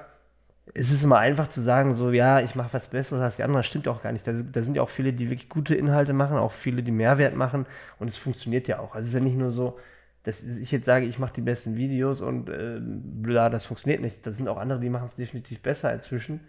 es 0.74 0.92
ist 0.92 1.04
immer 1.04 1.18
einfach 1.18 1.48
zu 1.48 1.62
sagen, 1.62 1.94
so, 1.94 2.12
ja, 2.12 2.42
ich 2.42 2.56
mache 2.56 2.74
was 2.74 2.88
Besseres 2.88 3.22
als 3.22 3.38
die 3.38 3.44
anderen. 3.44 3.60
Das 3.60 3.68
stimmt 3.68 3.88
auch 3.88 4.02
gar 4.04 4.12
nicht. 4.12 4.28
Da, 4.28 4.34
da, 4.34 4.62
sind 4.62 4.76
ja 4.76 4.82
auch 4.82 4.90
viele, 4.90 5.14
die 5.14 5.30
wirklich 5.30 5.50
gute 5.50 5.76
Inhalte 5.76 6.14
machen, 6.14 6.38
auch 6.38 6.52
viele, 6.52 6.84
die 6.84 6.92
Mehrwert 6.92 7.36
machen 7.36 7.66
und 8.00 8.10
es 8.10 8.18
funktioniert 8.18 8.68
ja 8.68 8.80
auch. 8.80 8.94
Also 8.94 9.06
es 9.06 9.10
ist 9.10 9.14
ja 9.14 9.22
nicht 9.22 9.38
nur 9.38 9.52
so, 9.52 9.80
dass 10.24 10.44
ich 10.44 10.72
jetzt 10.72 10.86
sage, 10.86 11.06
ich 11.06 11.20
mache 11.20 11.34
die 11.34 11.42
besten 11.42 11.78
Videos 11.78 12.22
und 12.22 12.50
äh, 12.50 12.80
bla, 12.82 13.50
das 13.50 13.66
funktioniert 13.66 14.02
nicht. 14.02 14.26
Da 14.26 14.34
sind 14.34 14.50
auch 14.50 14.58
andere, 14.58 14.80
die 14.80 14.90
machen 14.90 15.06
es 15.06 15.16
definitiv 15.16 15.62
besser 15.62 15.94
inzwischen 15.94 16.42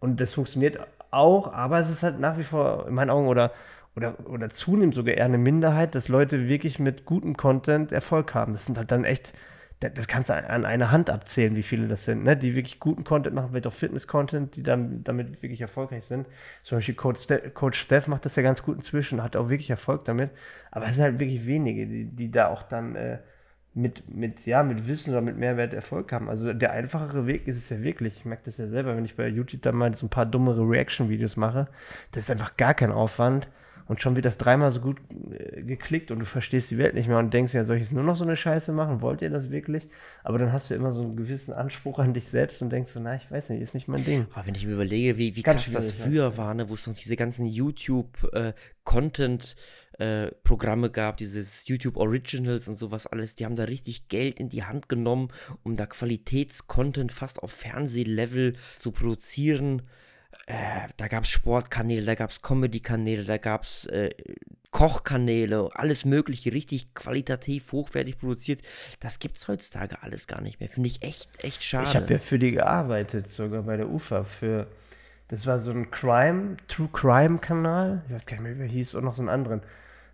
und 0.00 0.20
das 0.20 0.34
funktioniert 0.34 0.80
auch, 1.10 1.52
aber 1.52 1.78
es 1.78 1.90
ist 1.90 2.02
halt 2.02 2.20
nach 2.20 2.38
wie 2.38 2.44
vor 2.44 2.86
in 2.88 2.94
meinen 2.94 3.10
Augen 3.10 3.28
oder 3.28 3.52
oder, 3.96 4.14
oder 4.26 4.50
zunehmend 4.50 4.94
sogar 4.94 5.14
eher 5.14 5.24
eine 5.24 5.38
Minderheit, 5.38 5.94
dass 5.94 6.08
Leute 6.08 6.48
wirklich 6.48 6.78
mit 6.78 7.04
gutem 7.04 7.36
Content 7.36 7.92
Erfolg 7.92 8.34
haben. 8.34 8.52
Das 8.52 8.66
sind 8.66 8.78
halt 8.78 8.90
dann 8.92 9.04
echt, 9.04 9.32
das 9.80 10.06
kannst 10.06 10.30
du 10.30 10.34
an 10.34 10.64
einer 10.64 10.90
Hand 10.90 11.10
abzählen, 11.10 11.56
wie 11.56 11.62
viele 11.62 11.88
das 11.88 12.04
sind, 12.04 12.24
ne? 12.24 12.36
die 12.36 12.54
wirklich 12.54 12.80
guten 12.80 13.04
Content 13.04 13.34
machen, 13.34 13.48
vielleicht 13.50 13.66
auch 13.66 13.72
Fitness-Content, 13.72 14.56
die 14.56 14.62
dann 14.62 15.02
damit 15.04 15.42
wirklich 15.42 15.60
erfolgreich 15.60 16.04
sind. 16.04 16.28
Zum 16.62 16.78
Beispiel 16.78 16.94
Coach, 16.94 17.20
Ste 17.20 17.50
Coach 17.50 17.80
Steph 17.80 18.06
macht 18.06 18.24
das 18.24 18.36
ja 18.36 18.42
ganz 18.42 18.62
gut 18.62 18.76
inzwischen, 18.76 19.22
hat 19.22 19.36
auch 19.36 19.48
wirklich 19.48 19.70
Erfolg 19.70 20.04
damit. 20.04 20.30
Aber 20.70 20.86
es 20.86 20.96
sind 20.96 21.04
halt 21.04 21.18
wirklich 21.18 21.46
wenige, 21.46 21.86
die, 21.86 22.04
die 22.04 22.30
da 22.30 22.48
auch 22.48 22.62
dann 22.62 22.94
äh, 22.94 23.18
mit, 23.74 24.12
mit, 24.12 24.46
ja, 24.46 24.62
mit 24.62 24.88
Wissen 24.88 25.10
oder 25.10 25.20
mit 25.20 25.36
Mehrwert 25.36 25.74
Erfolg 25.74 26.12
haben. 26.12 26.28
Also 26.28 26.52
der 26.52 26.72
einfachere 26.72 27.26
Weg 27.26 27.46
ist 27.46 27.56
es 27.56 27.70
ja 27.70 27.82
wirklich. 27.82 28.18
Ich 28.18 28.24
merke 28.24 28.42
das 28.46 28.58
ja 28.58 28.66
selber, 28.66 28.96
wenn 28.96 29.04
ich 29.04 29.16
bei 29.16 29.28
YouTube 29.28 29.62
dann 29.62 29.76
mal 29.76 29.94
so 29.96 30.06
ein 30.06 30.10
paar 30.10 30.26
dummere 30.26 30.62
Reaction-Videos 30.62 31.36
mache. 31.36 31.68
Das 32.12 32.24
ist 32.24 32.30
einfach 32.30 32.56
gar 32.56 32.74
kein 32.74 32.90
Aufwand 32.90 33.48
und 33.86 34.00
schon 34.00 34.14
wird 34.14 34.24
das 34.24 34.38
dreimal 34.38 34.70
so 34.70 34.80
gut 34.80 34.98
äh, 35.32 35.62
geklickt 35.62 36.10
und 36.10 36.20
du 36.20 36.24
verstehst 36.24 36.70
die 36.70 36.78
Welt 36.78 36.94
nicht 36.94 37.08
mehr 37.08 37.18
und 37.18 37.34
denkst, 37.34 37.54
ja, 37.54 37.64
soll 37.64 37.76
ich 37.76 37.82
jetzt 37.82 37.92
nur 37.92 38.04
noch 38.04 38.14
so 38.14 38.24
eine 38.24 38.36
Scheiße 38.36 38.72
machen? 38.72 39.02
Wollt 39.02 39.22
ihr 39.22 39.30
das 39.30 39.50
wirklich? 39.50 39.88
Aber 40.22 40.38
dann 40.38 40.52
hast 40.52 40.70
du 40.70 40.74
immer 40.74 40.92
so 40.92 41.02
einen 41.02 41.16
gewissen 41.16 41.52
Anspruch 41.52 41.98
an 41.98 42.14
dich 42.14 42.28
selbst 42.28 42.62
und 42.62 42.70
denkst 42.70 42.92
so, 42.92 43.00
na, 43.00 43.16
ich 43.16 43.30
weiß 43.30 43.50
nicht, 43.50 43.60
ist 43.60 43.74
nicht 43.74 43.88
mein 43.88 44.04
Ding. 44.04 44.26
Aber 44.32 44.46
wenn 44.46 44.54
ich 44.54 44.64
mir 44.64 44.74
überlege, 44.74 45.18
wie, 45.18 45.34
wie 45.34 45.42
krass 45.42 45.70
das 45.72 45.92
früher 45.92 46.36
war, 46.36 46.54
ne, 46.54 46.68
wo 46.68 46.74
es 46.74 46.86
noch 46.86 46.94
diese 46.94 47.16
ganzen 47.16 47.46
YouTube-Content- 47.46 49.52
äh, 49.52 49.56
äh, 50.00 50.30
Programme 50.44 50.90
gab, 50.90 51.18
dieses 51.18 51.68
YouTube 51.68 51.96
Originals 51.96 52.68
und 52.68 52.74
sowas 52.74 53.06
alles, 53.06 53.34
die 53.34 53.44
haben 53.44 53.56
da 53.56 53.64
richtig 53.64 54.08
Geld 54.08 54.40
in 54.40 54.48
die 54.48 54.64
Hand 54.64 54.88
genommen, 54.88 55.28
um 55.62 55.74
da 55.74 55.86
Qualitätscontent 55.86 57.12
fast 57.12 57.42
auf 57.42 57.52
Fernsehlevel 57.52 58.54
zu 58.78 58.92
produzieren. 58.92 59.82
äh, 60.46 60.88
da 60.96 61.08
gab 61.08 61.24
es 61.24 61.30
Sportkanäle, 61.30 62.06
da 62.06 62.14
gab 62.14 62.30
es 62.30 62.42
Comedy-Kanäle, 62.42 63.24
da 63.24 63.38
gab 63.38 63.64
es 63.64 63.86
äh, 63.86 64.10
Kochkanäle, 64.70 65.68
alles 65.74 66.04
mögliche, 66.04 66.52
richtig 66.52 66.94
qualitativ, 66.94 67.72
hochwertig 67.72 68.18
produziert. 68.18 68.62
Das 69.00 69.18
gibt 69.18 69.36
es 69.36 69.48
heutzutage 69.48 70.02
alles 70.02 70.26
gar 70.26 70.40
nicht 70.40 70.60
mehr. 70.60 70.68
Finde 70.68 70.88
ich 70.88 71.02
echt, 71.02 71.28
echt 71.42 71.62
schade. 71.62 71.88
Ich 71.88 71.96
habe 71.96 72.12
ja 72.12 72.18
für 72.18 72.38
die 72.38 72.52
gearbeitet, 72.52 73.30
sogar 73.30 73.64
bei 73.64 73.76
der 73.76 73.90
UFA. 73.90 74.22
Für, 74.22 74.68
das 75.28 75.46
war 75.46 75.58
so 75.58 75.72
ein 75.72 75.90
Crime, 75.90 76.56
True 76.68 76.88
Crime-Kanal. 76.92 78.04
Ich 78.06 78.14
weiß 78.14 78.26
gar 78.26 78.36
nicht 78.36 78.44
mehr, 78.44 78.58
wie 78.58 78.62
er 78.62 78.68
hieß, 78.68 78.94
und 78.94 79.04
noch 79.04 79.14
so 79.14 79.22
einen 79.22 79.28
anderen. 79.28 79.60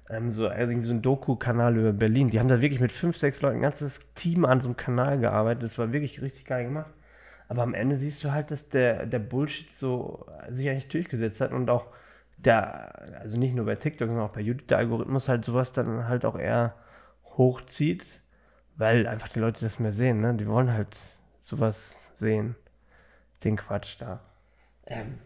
Ähm, 0.08 0.30
so, 0.30 0.48
irgendwie 0.48 0.86
so 0.86 0.94
ein 0.94 1.02
Doku-Kanal 1.02 1.76
über 1.76 1.92
Berlin. 1.92 2.30
Die 2.30 2.38
haben 2.38 2.48
da 2.48 2.60
wirklich 2.60 2.80
mit 2.80 2.92
fünf, 2.92 3.16
sechs 3.16 3.42
Leuten 3.42 3.56
ein 3.56 3.62
ganzes 3.62 4.14
Team 4.14 4.44
an 4.44 4.60
so 4.60 4.68
einem 4.68 4.76
Kanal 4.76 5.18
gearbeitet. 5.18 5.62
Das 5.62 5.78
war 5.78 5.92
wirklich 5.92 6.22
richtig 6.22 6.44
geil 6.44 6.64
gemacht. 6.64 6.90
Aber 7.48 7.62
am 7.62 7.74
Ende 7.74 7.96
siehst 7.96 8.22
du 8.24 8.32
halt, 8.32 8.50
dass 8.50 8.68
der, 8.68 9.06
der 9.06 9.18
Bullshit 9.18 9.72
so 9.72 10.26
sich 10.48 10.68
eigentlich 10.68 10.88
durchgesetzt 10.88 11.40
hat 11.40 11.52
und 11.52 11.70
auch 11.70 11.86
der, 12.36 13.18
also 13.20 13.38
nicht 13.38 13.54
nur 13.54 13.66
bei 13.66 13.76
TikTok, 13.76 14.08
sondern 14.08 14.26
auch 14.26 14.32
bei 14.32 14.40
YouTube, 14.40 14.68
der 14.68 14.78
Algorithmus 14.78 15.28
halt 15.28 15.44
sowas 15.44 15.72
dann 15.72 16.08
halt 16.08 16.24
auch 16.24 16.38
eher 16.38 16.74
hochzieht, 17.36 18.04
weil 18.76 19.06
einfach 19.06 19.28
die 19.28 19.40
Leute 19.40 19.64
das 19.64 19.78
mehr 19.78 19.92
sehen, 19.92 20.20
ne? 20.20 20.34
Die 20.34 20.46
wollen 20.46 20.72
halt 20.72 20.96
sowas 21.42 22.12
sehen. 22.14 22.56
Den 23.44 23.56
Quatsch 23.56 24.00
da. 24.00 24.20
Ähm, 24.86 25.18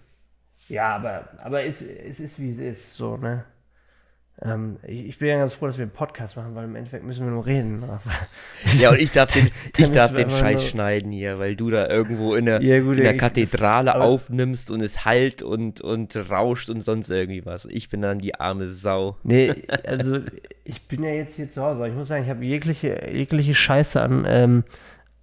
ja, 0.68 0.96
aber, 0.96 1.28
aber 1.38 1.64
es, 1.64 1.82
es 1.82 2.20
ist 2.20 2.38
wie 2.38 2.50
es 2.50 2.58
ist, 2.58 2.94
so, 2.94 3.16
ne? 3.16 3.44
Ähm, 4.42 4.78
ich, 4.86 5.06
ich, 5.06 5.18
bin 5.18 5.28
ja 5.28 5.38
ganz 5.38 5.52
froh, 5.52 5.66
dass 5.66 5.76
wir 5.76 5.82
einen 5.82 5.92
Podcast 5.92 6.36
machen, 6.36 6.54
weil 6.54 6.64
im 6.64 6.74
Endeffekt 6.74 7.04
müssen 7.04 7.26
wir 7.26 7.30
nur 7.30 7.44
reden. 7.44 7.84
ja, 8.78 8.90
und 8.90 8.98
ich 8.98 9.10
darf 9.10 9.30
den, 9.32 9.50
ich 9.76 9.90
darf 9.90 10.14
den 10.14 10.30
Scheiß 10.30 10.66
schneiden 10.66 11.12
hier, 11.12 11.38
weil 11.38 11.56
du 11.56 11.68
da 11.68 11.88
irgendwo 11.88 12.34
in 12.34 12.46
der, 12.46 12.62
ja, 12.62 12.80
gut, 12.80 12.96
in 12.96 13.04
der 13.04 13.18
Kathedrale 13.18 13.90
ich, 13.90 13.96
aufnimmst 13.96 14.70
und 14.70 14.80
es 14.80 15.04
halt 15.04 15.42
und, 15.42 15.82
und 15.82 16.16
rauscht 16.30 16.70
und 16.70 16.80
sonst 16.80 17.10
irgendwie 17.10 17.44
was. 17.44 17.66
Ich 17.66 17.90
bin 17.90 18.00
dann 18.00 18.18
die 18.18 18.34
arme 18.34 18.70
Sau. 18.70 19.16
Nee, 19.24 19.54
also 19.84 20.20
ich 20.64 20.88
bin 20.88 21.04
ja 21.04 21.10
jetzt 21.10 21.36
hier 21.36 21.50
zu 21.50 21.62
Hause. 21.62 21.88
Ich 21.88 21.94
muss 21.94 22.08
sagen, 22.08 22.24
ich 22.24 22.30
habe 22.30 22.44
jegliche, 22.44 23.10
jegliche 23.12 23.54
Scheiße 23.54 24.00
an, 24.00 24.24
ähm, 24.26 24.64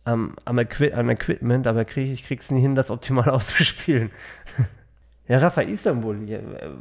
am, 0.07 0.35
am 0.45 0.57
Equi 0.57 0.93
an 0.93 1.09
Equipment, 1.09 1.67
aber 1.67 1.85
krieg, 1.85 2.11
ich 2.11 2.23
krieg's 2.23 2.49
nie 2.49 2.61
hin, 2.61 2.75
das 2.75 2.91
optimal 2.91 3.29
auszuspielen. 3.29 4.11
Ja, 5.27 5.39
Rafa, 5.39 5.61
Istanbul, 5.61 6.17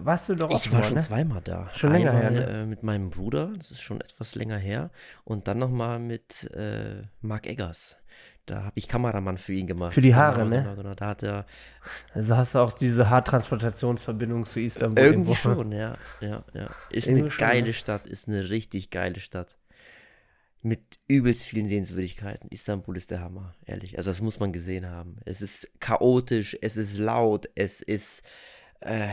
warst 0.02 0.28
du 0.28 0.36
doch 0.36 0.50
auch 0.50 0.64
Ich 0.64 0.70
war 0.70 0.80
mal, 0.80 0.84
schon 0.84 0.96
ne? 0.96 1.02
zweimal 1.02 1.40
da. 1.42 1.68
Schon 1.74 1.92
länger 1.92 2.12
Einmal, 2.12 2.34
her, 2.34 2.46
ne? 2.46 2.62
äh, 2.62 2.66
mit 2.66 2.82
meinem 2.82 3.10
Bruder, 3.10 3.50
das 3.56 3.72
ist 3.72 3.82
schon 3.82 4.00
etwas 4.00 4.34
länger 4.36 4.56
her. 4.56 4.90
Und 5.24 5.48
dann 5.48 5.58
nochmal 5.58 5.98
mit 5.98 6.50
äh, 6.54 7.02
Mark 7.22 7.46
Eggers. 7.46 7.96
Da 8.46 8.62
habe 8.62 8.72
ich 8.76 8.86
Kameramann 8.86 9.38
für 9.38 9.52
ihn 9.52 9.66
gemacht. 9.66 9.92
Für 9.92 10.00
die 10.00 10.14
Haare, 10.14 10.44
genau, 10.44 10.50
ne? 10.50 10.62
Genau, 10.62 10.76
genau. 10.76 10.94
Da 10.94 11.06
hat 11.08 11.24
er. 11.24 11.46
Also 12.14 12.36
hast 12.36 12.54
du 12.54 12.60
auch 12.60 12.72
diese 12.72 13.10
Haartransportationsverbindung 13.10 14.46
zu 14.46 14.60
Istanbul. 14.60 15.02
Irgendwie 15.02 15.32
irgendwo. 15.32 15.34
schon, 15.34 15.72
ja. 15.72 15.96
ja, 16.20 16.44
ja. 16.54 16.70
Ist 16.90 17.08
irgendwo 17.08 17.26
eine 17.26 17.36
geile 17.36 17.66
ne? 17.66 17.72
Stadt, 17.72 18.06
ist 18.06 18.28
eine 18.28 18.48
richtig 18.48 18.90
geile 18.90 19.18
Stadt 19.18 19.56
mit 20.62 20.98
übelst 21.06 21.42
vielen 21.44 21.68
Sehenswürdigkeiten. 21.68 22.50
Istanbul 22.50 22.96
ist 22.96 23.10
der 23.10 23.20
Hammer, 23.20 23.54
ehrlich. 23.64 23.98
Also 23.98 24.10
das 24.10 24.20
muss 24.20 24.40
man 24.40 24.52
gesehen 24.52 24.86
haben. 24.86 25.18
Es 25.24 25.40
ist 25.40 25.70
chaotisch, 25.80 26.56
es 26.60 26.76
ist 26.76 26.98
laut, 26.98 27.48
es 27.54 27.82
ist 27.82 28.22
äh, 28.80 29.08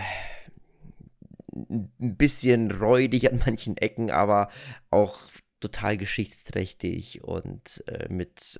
ein 1.55 1.91
bisschen 2.17 2.71
räudig 2.71 3.31
an 3.31 3.41
manchen 3.45 3.77
Ecken, 3.77 4.09
aber 4.09 4.49
auch 4.89 5.19
total 5.59 5.97
geschichtsträchtig 5.97 7.23
und 7.23 7.83
äh, 7.87 8.09
mit 8.09 8.57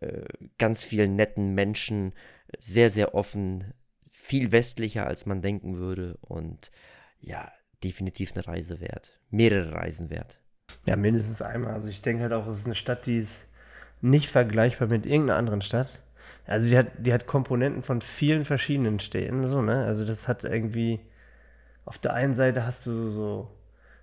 äh, 0.00 0.24
ganz 0.58 0.84
vielen 0.84 1.16
netten 1.16 1.54
Menschen, 1.54 2.12
sehr, 2.58 2.90
sehr 2.90 3.14
offen, 3.14 3.72
viel 4.12 4.52
westlicher 4.52 5.06
als 5.06 5.26
man 5.26 5.40
denken 5.40 5.76
würde 5.76 6.18
und 6.20 6.70
ja, 7.20 7.52
definitiv 7.82 8.32
eine 8.34 8.46
Reise 8.46 8.80
wert. 8.80 9.18
Mehrere 9.30 9.72
Reisen 9.72 10.10
wert. 10.10 10.40
Ja, 10.86 10.96
mindestens 10.96 11.42
einmal. 11.42 11.74
Also 11.74 11.88
ich 11.88 12.02
denke 12.02 12.22
halt 12.22 12.32
auch, 12.32 12.46
es 12.46 12.58
ist 12.58 12.66
eine 12.66 12.74
Stadt, 12.74 13.06
die 13.06 13.18
ist 13.18 13.46
nicht 14.00 14.30
vergleichbar 14.30 14.88
mit 14.88 15.06
irgendeiner 15.06 15.38
anderen 15.38 15.62
Stadt. 15.62 15.98
Also 16.46 16.70
die 16.70 16.78
hat, 16.78 16.88
die 16.98 17.12
hat 17.12 17.26
Komponenten 17.26 17.82
von 17.82 18.00
vielen 18.00 18.44
verschiedenen 18.44 18.98
Städten, 18.98 19.46
so, 19.48 19.62
ne? 19.62 19.84
Also 19.84 20.04
das 20.04 20.26
hat 20.26 20.44
irgendwie, 20.44 21.00
auf 21.84 21.98
der 21.98 22.14
einen 22.14 22.34
Seite 22.34 22.66
hast 22.66 22.86
du 22.86 23.10
so, 23.10 23.48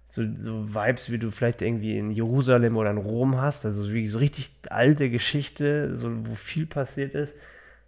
so, 0.08 0.24
so 0.40 0.74
Vibes, 0.74 1.12
wie 1.12 1.18
du 1.20 1.32
vielleicht 1.32 1.62
irgendwie 1.62 1.98
in 1.98 2.12
Jerusalem 2.12 2.78
oder 2.78 2.92
in 2.92 2.98
Rom 2.98 3.42
hast, 3.42 3.66
also 3.66 3.92
wie 3.92 4.08
so 4.08 4.20
richtig 4.20 4.52
alte 4.70 5.10
Geschichte, 5.10 5.96
so, 5.96 6.12
wo 6.26 6.36
viel 6.36 6.66
passiert 6.66 7.16
ist. 7.16 7.36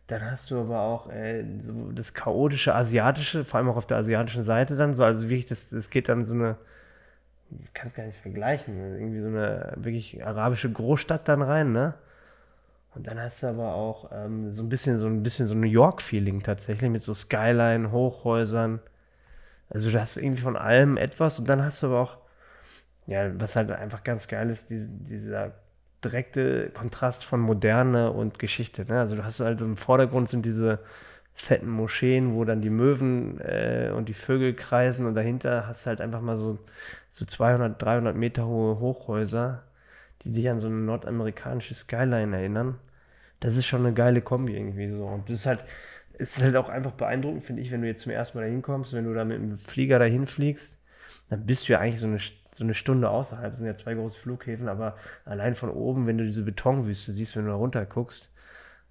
Dann 0.08 0.30
hast 0.30 0.52
du 0.52 0.60
aber 0.60 0.82
auch 0.82 1.10
äh, 1.12 1.46
so 1.62 1.92
das 1.94 2.14
chaotische 2.14 2.76
Asiatische, 2.76 3.46
vor 3.46 3.60
allem 3.60 3.70
auch 3.70 3.78
auf 3.78 3.88
der 3.88 3.98
asiatischen 3.98 4.44
Seite 4.44 4.76
dann, 4.76 4.96
so, 4.96 5.04
also 5.06 5.24
wirklich, 5.24 5.46
das, 5.46 5.70
das 5.70 5.90
geht 5.90 6.10
dann 6.10 6.26
so 6.26 6.34
eine, 6.34 6.58
ich 7.64 7.74
kann 7.74 7.88
es 7.88 7.94
gar 7.94 8.06
nicht 8.06 8.20
vergleichen, 8.20 8.78
irgendwie 8.78 9.22
so 9.22 9.28
eine 9.28 9.74
wirklich 9.78 10.26
arabische 10.26 10.72
Großstadt 10.72 11.28
dann 11.28 11.42
rein, 11.42 11.72
ne? 11.72 11.96
Und 12.96 13.08
dann 13.08 13.20
hast 13.20 13.44
du 13.44 13.48
aber 13.48 13.76
auch 13.76 14.12
ähm, 14.12 14.52
so 14.52 14.64
ein 14.64 14.70
bisschen 14.70 14.98
so 14.98 15.08
ein 15.08 15.24
bisschen 15.24 15.48
so 15.48 15.56
New 15.56 15.68
York-Feeling 15.68 16.42
tatsächlich 16.44 16.90
mit 16.90 17.04
so 17.04 17.14
Skyline, 17.14 17.92
Hochhäusern. 17.92 18.80
Also 19.70 19.92
du 19.92 20.00
hast 20.00 20.18
irgendwie 20.18 20.42
von 20.42 20.58
allem 20.58 20.98
etwas 20.98 21.40
und 21.40 21.48
dann 21.48 21.64
hast 21.64 21.84
du 21.84 21.88
aber 21.88 22.00
auch, 22.00 22.18
ja, 23.06 23.40
was 23.40 23.56
halt 23.56 23.72
einfach 23.72 24.04
ganz 24.04 24.28
geil 24.28 24.50
ist, 24.50 24.70
die, 24.70 24.88
dieser 24.88 25.54
direkte 26.04 26.70
Kontrast 26.72 27.24
von 27.26 27.40
Moderne 27.40 28.12
und 28.12 28.40
Geschichte. 28.40 28.86
Ne? 28.86 29.00
Also 29.00 29.16
du 29.16 29.24
hast 29.24 29.40
halt 29.40 29.62
im 29.62 29.78
Vordergrund 29.78 30.30
sind 30.30 30.46
diese 30.46 30.80
fetten 31.42 31.70
Moscheen, 31.70 32.36
wo 32.36 32.44
dann 32.44 32.62
die 32.62 32.70
Möwen 32.70 33.40
äh, 33.40 33.92
und 33.96 34.10
die 34.10 34.14
Vögel 34.14 34.54
kreisen 34.54 35.06
und 35.06 35.16
dahinter 35.16 35.68
hast 35.68 35.86
du 35.86 35.90
halt 35.90 36.02
einfach 36.02 36.22
mal 36.22 36.38
so, 36.38 36.60
so 37.10 37.26
200, 37.26 37.82
300 37.82 38.16
Meter 38.16 38.46
hohe 38.46 38.80
Hochhäuser, 38.80 39.64
die 40.22 40.34
dich 40.34 40.50
an 40.50 40.60
so 40.60 40.68
eine 40.68 40.76
nordamerikanische 40.76 41.74
Skyline 41.74 42.36
erinnern. 42.36 42.78
Das 43.40 43.56
ist 43.56 43.68
schon 43.68 43.86
eine 43.86 43.94
geile 43.94 44.22
Kombi 44.22 44.54
irgendwie 44.56 44.90
so. 44.90 45.06
Und 45.06 45.30
das 45.30 45.40
ist 45.40 45.46
halt, 45.46 45.64
ist 46.18 46.42
halt 46.42 46.58
auch 46.58 46.68
einfach 46.68 46.92
beeindruckend, 46.92 47.44
finde 47.44 47.62
ich, 47.62 47.72
wenn 47.72 47.82
du 47.82 47.88
jetzt 47.88 48.02
zum 48.02 48.12
ersten 48.12 48.38
Mal 48.38 48.44
dahin 48.44 48.62
kommst, 48.62 48.92
wenn 48.94 49.06
du 49.06 49.14
da 49.14 49.24
mit 49.24 49.38
dem 49.38 49.58
Flieger 49.58 49.98
dahin 49.98 50.28
fliegst, 50.28 50.78
dann 51.30 51.46
bist 51.46 51.70
du 51.70 51.74
ja 51.74 51.80
eigentlich 51.80 52.02
so 52.02 52.08
eine, 52.08 52.20
so 52.52 52.66
eine 52.66 52.74
Stunde 52.74 53.10
außerhalb. 53.10 53.52
Das 53.52 53.60
sind 53.60 53.68
ja 53.68 53.76
zwei 53.76 53.94
große 53.94 54.20
Flughäfen, 54.20 54.68
aber 54.68 54.98
allein 55.24 55.56
von 55.56 55.70
oben, 55.70 56.06
wenn 56.06 56.18
du 56.18 56.26
diese 56.26 56.44
Betonwüste 56.44 57.14
siehst, 57.14 57.38
wenn 57.38 57.46
du 57.46 57.52
da 57.52 57.56
runter 57.56 57.86
guckst, 57.86 58.30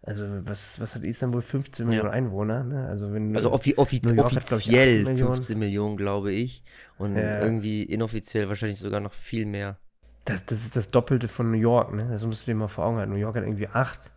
also 0.02 0.26
was, 0.44 0.80
was 0.80 0.94
hat 0.94 1.02
Istanbul? 1.04 1.42
15 1.42 1.86
Millionen 1.86 2.08
ja. 2.08 2.12
Einwohner? 2.12 2.64
Ne? 2.64 2.86
Also, 2.86 3.12
wenn, 3.12 3.34
also 3.34 3.52
offi 3.52 3.74
offi 3.76 4.00
offiziell 4.16 5.04
hat, 5.04 5.18
15 5.18 5.58
Millionen, 5.58 5.96
glaube 5.96 6.32
ich. 6.32 6.62
Und 6.98 7.16
ja. 7.16 7.40
irgendwie 7.40 7.82
inoffiziell 7.82 8.48
wahrscheinlich 8.48 8.78
sogar 8.78 9.00
noch 9.00 9.12
viel 9.12 9.44
mehr. 9.44 9.76
Das, 10.24 10.46
das 10.46 10.62
ist 10.62 10.76
das 10.76 10.88
Doppelte 10.88 11.28
von 11.28 11.50
New 11.50 11.58
York, 11.58 11.94
ne? 11.94 12.08
Das 12.10 12.24
musst 12.24 12.46
du 12.46 12.50
dir 12.50 12.54
mal 12.54 12.68
vor 12.68 12.84
Augen 12.84 12.98
halten. 12.98 13.12
New 13.12 13.18
York 13.18 13.36
hat 13.36 13.44
irgendwie 13.44 13.68
acht. 13.68 14.10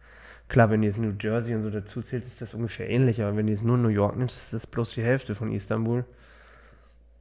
Klar, 0.50 0.70
wenn 0.70 0.82
du 0.82 0.88
jetzt 0.88 0.98
New 0.98 1.13
Jersey 1.20 1.56
und 1.56 1.62
so 1.62 1.70
dazu 1.70 2.02
zählst, 2.02 2.28
ist 2.28 2.41
das 2.41 2.54
ungefähr 2.54 2.89
ähnlich, 2.89 3.22
aber 3.22 3.38
wenn 3.38 3.48
du 3.48 3.54
jetzt 3.54 3.63
nur 3.63 3.78
New 3.78 3.88
York 3.88 4.17
nimmst, 4.17 4.36
ist 4.38 4.54
das 4.54 4.67
bloß 4.67 4.91
die 4.91 5.04
Hälfte 5.04 5.34
von 5.34 5.52
Istanbul. 5.52 6.04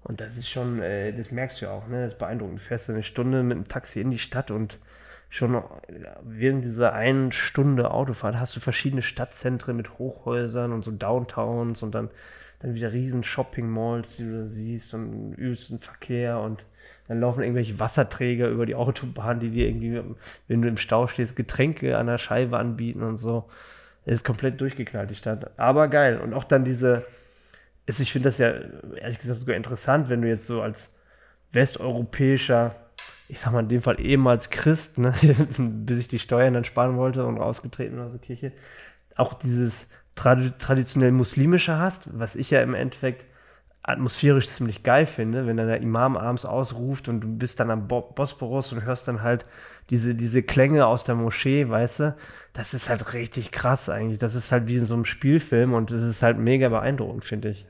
Und 0.03 0.21
das 0.21 0.37
ist 0.37 0.49
schon, 0.49 0.81
äh, 0.81 1.13
das 1.13 1.31
merkst 1.31 1.61
du 1.61 1.67
ja 1.67 1.73
auch, 1.73 1.87
ne? 1.87 2.03
Das 2.03 2.15
ist 2.15 2.19
beeindruckend. 2.19 2.59
Du 2.59 2.63
fährst 2.63 2.91
eine 2.91 3.03
Stunde 3.03 3.43
mit 3.43 3.57
dem 3.57 3.69
Taxi 3.69 4.01
in 4.01 4.11
die 4.11 4.19
Stadt 4.19 4.51
und 4.51 4.79
schon 5.31 5.63
während 6.23 6.65
dieser 6.65 6.93
einen 6.93 7.31
Stunde 7.31 7.93
Autofahrt 7.93 8.39
hast 8.39 8.57
du 8.57 8.61
verschiedene 8.61 9.01
Stadtzentren 9.01 9.77
mit 9.77 9.99
Hochhäusern 9.99 10.73
und 10.73 10.83
so 10.83 10.91
Downtowns 10.91 11.83
und 11.83 11.95
dann, 11.95 12.11
dann 12.59 12.75
wieder 12.75 12.93
riesen 12.93 13.23
Shopping-Malls, 13.23 14.17
die 14.17 14.25
du 14.25 14.41
da 14.41 14.45
siehst 14.45 14.93
und 14.93 15.35
übelsten 15.35 15.79
Verkehr 15.79 16.41
und 16.41 16.65
dann 17.07 17.21
laufen 17.21 17.43
irgendwelche 17.43 17.79
Wasserträger 17.79 18.49
über 18.49 18.67
die 18.67 18.75
Autobahn, 18.75 19.41
die 19.41 19.51
dir 19.51 19.67
irgendwie, 19.67 20.01
wenn 20.49 20.63
du 20.63 20.69
im 20.69 20.77
Stau 20.77 21.07
stehst, 21.07 21.37
Getränke 21.37 21.97
an 21.97 22.07
der 22.07 22.19
Scheibe 22.19 22.59
anbieten 22.59 23.03
und 23.03 23.17
so. 23.17 23.49
Ist 24.07 24.25
komplett 24.25 24.61
durchgeknallt, 24.61 25.11
die 25.11 25.15
Stadt. 25.15 25.59
Aber 25.59 25.89
geil. 25.89 26.21
Und 26.21 26.35
auch 26.35 26.45
dann 26.45 26.65
diese, 26.65 27.05
ist, 27.87 28.01
ich 28.01 28.13
finde 28.13 28.29
das 28.29 28.39
ja 28.39 28.53
ehrlich 28.97 29.19
gesagt 29.19 29.41
sogar 29.41 29.57
interessant, 29.57 30.09
wenn 30.09 30.23
du 30.23 30.29
jetzt 30.29 30.47
so 30.47 30.63
als 30.63 30.97
westeuropäischer 31.53 32.75
ich 33.31 33.41
sag 33.41 33.53
mal 33.53 33.61
in 33.61 33.69
dem 33.69 33.83
Fall 33.83 34.01
ehemals 34.01 34.51
Christ, 34.51 34.99
ne, 34.99 35.15
bis 35.59 35.99
ich 35.99 36.09
die 36.09 36.19
Steuern 36.19 36.55
dann 36.55 36.65
sparen 36.65 36.97
wollte 36.97 37.25
und 37.25 37.39
rausgetreten 37.39 38.01
aus 38.01 38.13
der 38.13 38.21
Kirche, 38.21 38.53
auch 39.17 39.35
dieses 39.35 39.89
trad 40.15 40.59
traditionell 40.59 41.13
muslimische 41.13 41.79
hast, 41.79 42.09
was 42.19 42.37
ich 42.37 42.51
ja 42.51 42.63
im 42.63 42.75
Endeffekt 42.75 43.25
atmosphärisch 43.83 44.49
ziemlich 44.49 44.83
geil 44.83 45.07
finde, 45.07 45.47
wenn 45.47 45.57
dann 45.57 45.69
der 45.69 45.81
Imam 45.81 46.17
abends 46.17 46.45
ausruft 46.45 47.09
und 47.09 47.21
du 47.21 47.29
bist 47.29 47.61
dann 47.61 47.71
am 47.71 47.89
Bo 47.89 48.03
Bosporus 48.03 48.73
und 48.73 48.85
hörst 48.85 49.09
dann 49.09 49.23
halt 49.23 49.47
diese, 49.89 50.15
diese 50.15 50.43
Klänge 50.43 50.87
aus 50.87 51.05
der 51.05 51.15
Moschee, 51.15 51.69
weißt 51.69 52.01
du, 52.01 52.17
das 52.53 52.75
ist 52.75 52.89
halt 52.89 53.15
richtig 53.15 53.53
krass 53.53 53.89
eigentlich. 53.89 54.19
Das 54.19 54.35
ist 54.35 54.53
halt 54.53 54.67
wie 54.67 54.77
in 54.77 54.87
so 54.87 54.95
einem 54.95 55.05
Spielfilm 55.05 55.73
und 55.73 55.91
das 55.91 56.03
ist 56.03 56.23
halt 56.23 56.39
mega 56.39 56.69
beeindruckend, 56.69 57.25
finde 57.25 57.51
ich. 57.51 57.67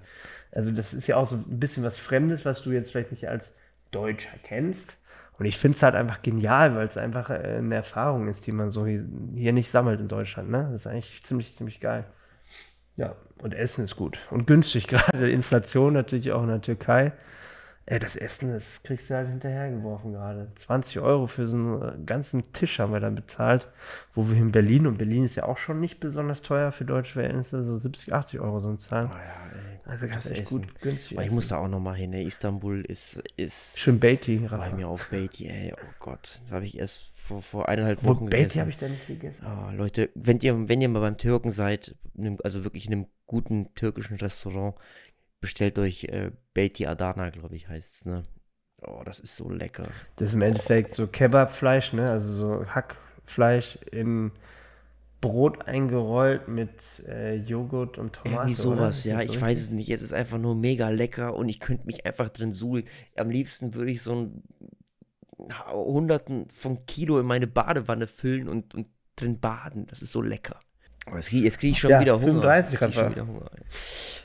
Also 0.52 0.72
das 0.72 0.92
ist 0.94 1.06
ja 1.06 1.16
auch 1.16 1.26
so 1.26 1.36
ein 1.36 1.60
bisschen 1.60 1.84
was 1.84 1.96
Fremdes, 1.96 2.44
was 2.44 2.62
du 2.62 2.72
jetzt 2.72 2.90
vielleicht 2.90 3.12
nicht 3.12 3.28
als 3.28 3.56
Deutscher 3.92 4.36
kennst, 4.42 4.96
und 5.40 5.46
ich 5.46 5.56
finde 5.56 5.76
es 5.76 5.82
halt 5.82 5.94
einfach 5.94 6.20
genial, 6.20 6.76
weil 6.76 6.86
es 6.86 6.98
einfach 6.98 7.30
äh, 7.30 7.56
eine 7.56 7.74
Erfahrung 7.74 8.28
ist, 8.28 8.46
die 8.46 8.52
man 8.52 8.70
so 8.70 8.84
hier, 8.84 9.52
nicht 9.54 9.70
sammelt 9.70 9.98
in 9.98 10.06
Deutschland. 10.06 10.50
Ne? 10.50 10.68
Das 10.70 10.82
ist 10.82 10.86
eigentlich 10.86 11.22
ziemlich, 11.22 11.56
ziemlich 11.56 11.80
geil. 11.80 12.04
Ja, 12.96 13.16
und 13.40 13.54
Essen 13.54 13.82
ist 13.84 13.96
gut. 13.96 14.18
Und 14.30 14.46
günstig, 14.46 14.86
gerade 14.88 15.30
Inflation 15.30 15.94
natürlich 15.94 16.32
auch 16.32 16.42
in 16.42 16.48
der 16.48 16.60
Türkei. 16.60 17.12
Das 17.86 18.14
Essen, 18.14 18.52
das 18.52 18.84
kriegst 18.84 19.10
du 19.10 19.14
halt 19.14 19.28
hinterhergeworfen 19.28 20.12
gerade. 20.12 20.52
20 20.54 21.00
Euro 21.00 21.26
für 21.26 21.48
so 21.48 21.56
einen 21.56 21.82
äh, 21.82 21.92
ganzen 22.06 22.52
Tisch 22.52 22.78
haben 22.78 22.92
wir 22.92 23.00
dann 23.00 23.16
bezahlt, 23.16 23.66
wo 24.14 24.28
wir 24.28 24.36
in 24.36 24.52
Berlin, 24.52 24.86
und 24.86 24.98
Berlin 24.98 25.24
ist 25.24 25.34
ja 25.34 25.44
auch 25.44 25.56
schon 25.56 25.80
nicht 25.80 25.98
besonders 25.98 26.42
teuer 26.42 26.70
für 26.70 26.84
deutsche 26.84 27.14
Verhältnisse, 27.14 27.64
so 27.64 27.76
70, 27.78 28.12
80 28.12 28.40
Euro 28.40 28.60
so 28.60 28.68
ein 28.68 28.78
Zahlen. 28.78 29.10
Oh 29.10 29.16
ja, 29.16 29.58
ey. 29.58 29.90
Also 29.90 30.06
das 30.06 30.30
echt 30.30 30.50
gut 30.50 30.80
günstig 30.80 31.18
ich 31.18 31.32
muss 31.32 31.48
da 31.48 31.58
auch 31.58 31.66
noch 31.66 31.80
mal 31.80 31.96
hin. 31.96 32.10
Ne? 32.10 32.22
Istanbul 32.22 32.82
ist, 32.82 33.22
ist 33.36 33.76
Schön 33.76 33.98
Beatty, 33.98 34.38
bei 34.38 34.72
mir 34.72 34.86
auf 34.86 35.08
Beatty, 35.08 35.48
ey. 35.48 35.74
Oh 35.74 35.94
Gott, 35.98 36.40
das 36.44 36.52
habe 36.52 36.64
ich 36.64 36.78
erst 36.78 37.10
vor, 37.16 37.42
vor 37.42 37.68
eineinhalb 37.68 38.04
Wo 38.04 38.10
Wochen 38.10 38.26
Beatty 38.26 38.42
gegessen. 38.42 38.60
habe 38.60 38.70
ich 38.70 38.76
da 38.76 38.88
nicht 38.88 39.06
gegessen. 39.08 39.46
Ah, 39.46 39.72
Leute, 39.72 40.10
wenn 40.14 40.38
ihr, 40.40 40.68
wenn 40.68 40.80
ihr 40.80 40.88
mal 40.88 41.00
beim 41.00 41.18
Türken 41.18 41.50
seid, 41.50 41.96
also 42.44 42.62
wirklich 42.62 42.86
in 42.86 42.92
einem 42.92 43.06
guten 43.26 43.74
türkischen 43.74 44.16
Restaurant, 44.16 44.76
bestellt 45.40 45.78
euch 45.78 46.04
äh, 46.04 46.30
Beatty 46.54 46.86
Adana, 46.86 47.30
glaube 47.30 47.56
ich, 47.56 47.68
heißt 47.68 47.94
es, 47.94 48.04
ne? 48.06 48.24
Oh, 48.82 49.02
das 49.04 49.20
ist 49.20 49.36
so 49.36 49.50
lecker. 49.50 49.88
Das 50.16 50.30
ist 50.30 50.34
im 50.34 50.42
Endeffekt 50.42 50.94
so 50.94 51.06
Kebabfleisch, 51.06 51.92
ne? 51.92 52.10
Also 52.10 52.32
so 52.32 52.66
Hackfleisch 52.66 53.78
in 53.90 54.32
Brot 55.20 55.66
eingerollt 55.66 56.48
mit 56.48 57.04
äh, 57.06 57.36
Joghurt 57.36 57.98
und 57.98 58.14
Tomate. 58.14 58.36
Irgendwie 58.36 58.54
sowas, 58.54 59.04
ja, 59.04 59.20
ich 59.20 59.38
weiß 59.38 59.60
es 59.60 59.70
nicht. 59.70 59.90
Es 59.90 60.00
ist 60.00 60.14
einfach 60.14 60.38
nur 60.38 60.54
mega 60.54 60.88
lecker 60.88 61.34
und 61.34 61.48
ich 61.48 61.60
könnte 61.60 61.86
mich 61.86 62.06
einfach 62.06 62.30
drin 62.30 62.54
suhlen. 62.54 62.84
Am 63.16 63.28
liebsten 63.28 63.74
würde 63.74 63.90
ich 63.92 64.02
so 64.02 64.14
ein 64.14 64.42
Hunderten 65.70 66.48
von 66.50 66.86
Kilo 66.86 67.18
in 67.20 67.26
meine 67.26 67.46
Badewanne 67.46 68.06
füllen 68.06 68.48
und, 68.48 68.74
und 68.74 68.88
drin 69.16 69.40
baden. 69.40 69.86
Das 69.86 70.00
ist 70.00 70.12
so 70.12 70.22
lecker. 70.22 70.60
Aber 71.10 71.18
jetzt 71.18 71.28
kriege 71.28 71.50
krieg 71.50 71.70
ich 71.72 71.78
schon 71.78 71.90
Ja, 71.90 72.00
wieder 72.00 72.14
Hunger. 72.14 72.24
35 72.42 72.72
Jetzt 72.72 72.78
krieg 72.80 72.88
ich 72.90 72.94
schon 72.94 73.10
wieder 73.10 73.26
Hunger. 73.26 73.46
ey. 73.56 73.62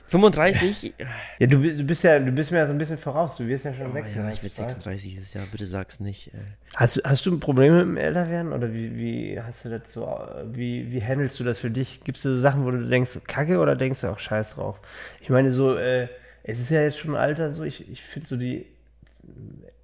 35? 0.07 0.93
Ja, 1.39 1.47
du, 1.47 1.57
du 1.57 1.83
bist 1.83 2.03
ja, 2.03 2.19
du 2.19 2.31
bist 2.31 2.51
mir 2.51 2.59
ja 2.59 2.67
so 2.67 2.71
ein 2.71 2.77
bisschen 2.77 2.97
voraus. 2.97 3.35
Du 3.35 3.45
wirst 3.47 3.65
ja 3.65 3.73
schon 3.73 3.87
Oh, 3.91 3.95
ja, 3.95 4.01
ich 4.05 4.05
36. 4.13 4.43
werde 4.43 4.69
36 4.71 5.03
dieses 5.13 5.33
Jahr. 5.33 5.45
Bitte 5.51 5.67
sag's 5.67 5.99
nicht. 5.99 6.31
ey. 6.33 6.39
Hast, 6.75 6.97
du- 6.97 7.01
hast 7.03 7.25
du 7.25 7.31
ein 7.33 7.39
Problem 7.41 7.73
mit 7.73 7.81
dem 7.81 7.97
Älterwerden 7.97 8.53
oder 8.53 8.71
wie, 8.73 8.95
wie 8.95 9.41
hast 9.41 9.65
du 9.65 9.69
das 9.69 9.91
so, 9.91 10.07
wie, 10.53 10.91
wie 10.91 11.03
handelst 11.03 11.39
du 11.39 11.43
das 11.43 11.59
für 11.59 11.71
dich? 11.71 12.03
Gibt 12.03 12.17
es 12.17 12.23
so 12.23 12.37
Sachen, 12.37 12.63
wo 12.65 12.71
du 12.71 12.87
denkst, 12.87 13.19
kacke 13.27 13.57
oder 13.59 13.75
denkst 13.75 14.01
du 14.01 14.07
auch 14.07 14.19
scheiß 14.19 14.51
drauf? 14.51 14.79
Ich 15.21 15.29
meine, 15.29 15.51
so, 15.51 15.75
äh, 15.75 16.07
es 16.43 16.59
ist 16.59 16.69
ja 16.69 16.81
jetzt 16.81 16.99
schon 16.99 17.15
ein 17.15 17.21
Alter, 17.21 17.51
so, 17.51 17.63
ich, 17.63 17.91
ich 17.91 18.01
finde 18.03 18.27
so 18.29 18.37
die 18.37 18.67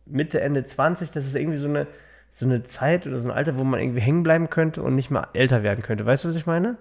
Mitte, 0.05 0.39
Ende 0.41 0.65
20, 0.65 1.11
das 1.11 1.25
ist 1.25 1.35
irgendwie 1.35 1.57
so 1.57 1.67
eine, 1.67 1.87
so 2.31 2.45
eine 2.45 2.63
Zeit 2.67 3.07
oder 3.07 3.19
so 3.19 3.29
ein 3.29 3.35
Alter, 3.35 3.57
wo 3.57 3.63
man 3.63 3.79
irgendwie 3.79 4.01
hängen 4.01 4.23
bleiben 4.23 4.49
könnte 4.49 4.83
und 4.83 4.95
nicht 4.95 5.09
mal 5.09 5.27
älter 5.33 5.63
werden 5.63 5.81
könnte. 5.83 6.05
Weißt 6.05 6.23
du, 6.23 6.29
was 6.29 6.35
ich 6.35 6.45
meine? 6.45 6.77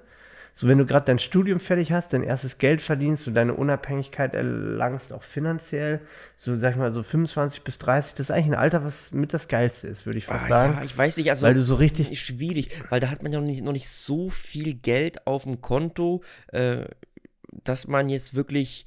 So, 0.60 0.68
wenn 0.68 0.76
du 0.76 0.84
gerade 0.84 1.06
dein 1.06 1.18
Studium 1.18 1.58
fertig 1.58 1.90
hast, 1.90 2.12
dein 2.12 2.22
erstes 2.22 2.58
Geld 2.58 2.82
verdienst, 2.82 3.26
du 3.26 3.30
deine 3.30 3.54
Unabhängigkeit 3.54 4.34
erlangst, 4.34 5.10
auch 5.10 5.22
finanziell, 5.22 6.02
so 6.36 6.54
sag 6.54 6.72
ich 6.72 6.76
mal, 6.76 6.92
so 6.92 7.02
25 7.02 7.62
bis 7.62 7.78
30, 7.78 8.12
das 8.12 8.26
ist 8.26 8.30
eigentlich 8.30 8.48
ein 8.48 8.54
Alter, 8.54 8.84
was 8.84 9.12
mit 9.12 9.32
das 9.32 9.48
Geilste 9.48 9.88
ist, 9.88 10.04
würde 10.04 10.18
ich 10.18 10.26
fast 10.26 10.44
Ah, 10.44 10.48
sagen. 10.48 10.74
ja, 10.74 10.82
ich 10.84 10.98
weiß 10.98 11.16
nicht, 11.16 11.30
also 11.30 11.46
weil 11.46 11.54
du 11.54 11.64
so 11.64 11.76
richtig 11.76 12.20
schwierig, 12.20 12.68
weil 12.90 13.00
da 13.00 13.10
hat 13.10 13.22
man 13.22 13.32
ja 13.32 13.40
noch 13.40 13.46
nicht, 13.46 13.64
noch 13.64 13.72
nicht 13.72 13.88
so 13.88 14.28
viel 14.28 14.74
Geld 14.74 15.26
auf 15.26 15.44
dem 15.44 15.62
Konto, 15.62 16.22
äh, 16.48 16.84
dass 17.64 17.86
man 17.88 18.10
jetzt 18.10 18.34
wirklich 18.34 18.84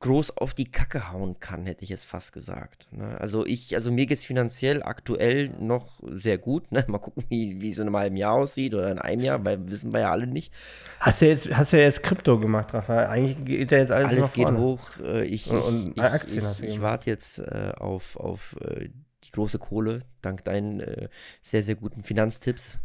groß 0.00 0.36
auf 0.38 0.54
die 0.54 0.70
Kacke 0.70 1.12
hauen 1.12 1.38
kann, 1.40 1.66
hätte 1.66 1.84
ich 1.84 1.90
jetzt 1.90 2.06
fast 2.06 2.32
gesagt. 2.32 2.88
Ne? 2.90 3.18
Also 3.20 3.44
ich, 3.44 3.74
also 3.74 3.92
mir 3.92 4.06
geht 4.06 4.18
es 4.18 4.24
finanziell 4.24 4.82
aktuell 4.82 5.50
noch 5.60 6.00
sehr 6.02 6.38
gut. 6.38 6.72
Ne? 6.72 6.84
Mal 6.88 6.98
gucken, 6.98 7.24
wie, 7.28 7.60
wie 7.60 7.68
es 7.68 7.78
in 7.78 7.86
einem 7.86 7.96
halben 7.96 8.16
Jahr 8.16 8.32
aussieht 8.34 8.74
oder 8.74 8.90
in 8.90 8.98
einem 8.98 9.22
Jahr, 9.22 9.44
weil 9.44 9.70
wissen 9.70 9.92
wir 9.92 10.00
ja 10.00 10.10
alle 10.10 10.26
nicht. 10.26 10.52
Hast 11.00 11.20
du 11.20 11.26
jetzt, 11.28 11.54
hast 11.54 11.72
du 11.72 11.76
ja 11.78 11.84
jetzt 11.84 12.02
Krypto 12.02 12.38
gemacht, 12.38 12.72
Rafa. 12.72 13.06
Eigentlich 13.08 13.44
geht 13.44 13.72
ja 13.72 13.78
jetzt 13.78 13.92
alles, 13.92 14.10
Alles 14.12 14.32
geht 14.32 14.44
vorne. 14.44 14.58
hoch. 14.58 14.80
Äh, 15.04 15.24
ich, 15.26 15.50
Und- 15.50 15.94
ich, 15.96 16.36
ich, 16.36 16.42
ich, 16.42 16.62
ich 16.62 16.80
warte 16.80 17.10
jetzt 17.10 17.38
äh, 17.38 17.72
auf, 17.76 18.16
auf 18.16 18.56
äh, 18.62 18.88
die 19.24 19.32
große 19.32 19.58
Kohle, 19.58 20.00
dank 20.22 20.44
deinen 20.44 20.80
äh, 20.80 21.08
sehr, 21.42 21.62
sehr 21.62 21.74
guten 21.74 22.02
Finanztipps. 22.02 22.78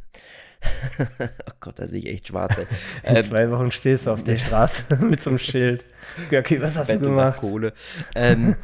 oh 1.20 1.54
Gott, 1.60 1.80
da 1.80 1.88
sehe 1.88 2.00
ich 2.00 2.08
echt 2.08 2.28
schwarz. 2.28 2.58
Ey. 2.58 2.68
In 3.10 3.16
Ähm, 3.18 3.24
zwei 3.24 3.52
Wochen 3.52 3.72
stehst 3.72 4.08
du 4.08 4.12
auf 4.12 4.24
der 4.24 4.38
Straße 4.46 4.96
mit 4.98 5.22
so 5.24 5.32
einem 5.32 5.40
Schild. 5.40 5.84
Okay, 6.32 6.62
was 6.62 6.78
hast 6.78 6.90
du 6.90 6.94
Bettel 6.94 7.10
nach 7.10 7.36
gemacht? 7.36 7.40
Kohle. 7.40 7.74
Ähm, 8.16 8.56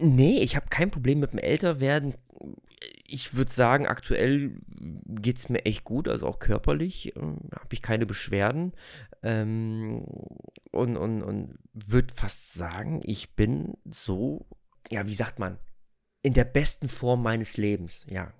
nee, 0.00 0.38
ich 0.40 0.56
habe 0.56 0.66
kein 0.70 0.90
Problem 0.90 1.20
mit 1.20 1.32
dem 1.32 1.38
Älterwerden. 1.38 2.14
Ich 3.06 3.34
würde 3.34 3.50
sagen, 3.50 3.86
aktuell 3.86 4.52
geht 5.06 5.38
es 5.38 5.48
mir 5.48 5.64
echt 5.64 5.84
gut, 5.84 6.08
also 6.08 6.26
auch 6.26 6.38
körperlich 6.38 7.16
ähm, 7.16 7.38
habe 7.52 7.72
ich 7.72 7.82
keine 7.82 8.06
Beschwerden. 8.06 8.72
Ähm, 9.22 10.04
und 10.70 10.96
und, 10.96 11.22
und 11.22 11.58
würde 11.72 12.14
fast 12.14 12.52
sagen, 12.54 13.00
ich 13.04 13.34
bin 13.34 13.74
so, 13.84 14.46
ja, 14.90 15.06
wie 15.06 15.14
sagt 15.14 15.38
man, 15.38 15.58
in 16.22 16.34
der 16.34 16.44
besten 16.44 16.88
Form 16.88 17.22
meines 17.22 17.56
Lebens. 17.56 18.06
Ja, 18.08 18.32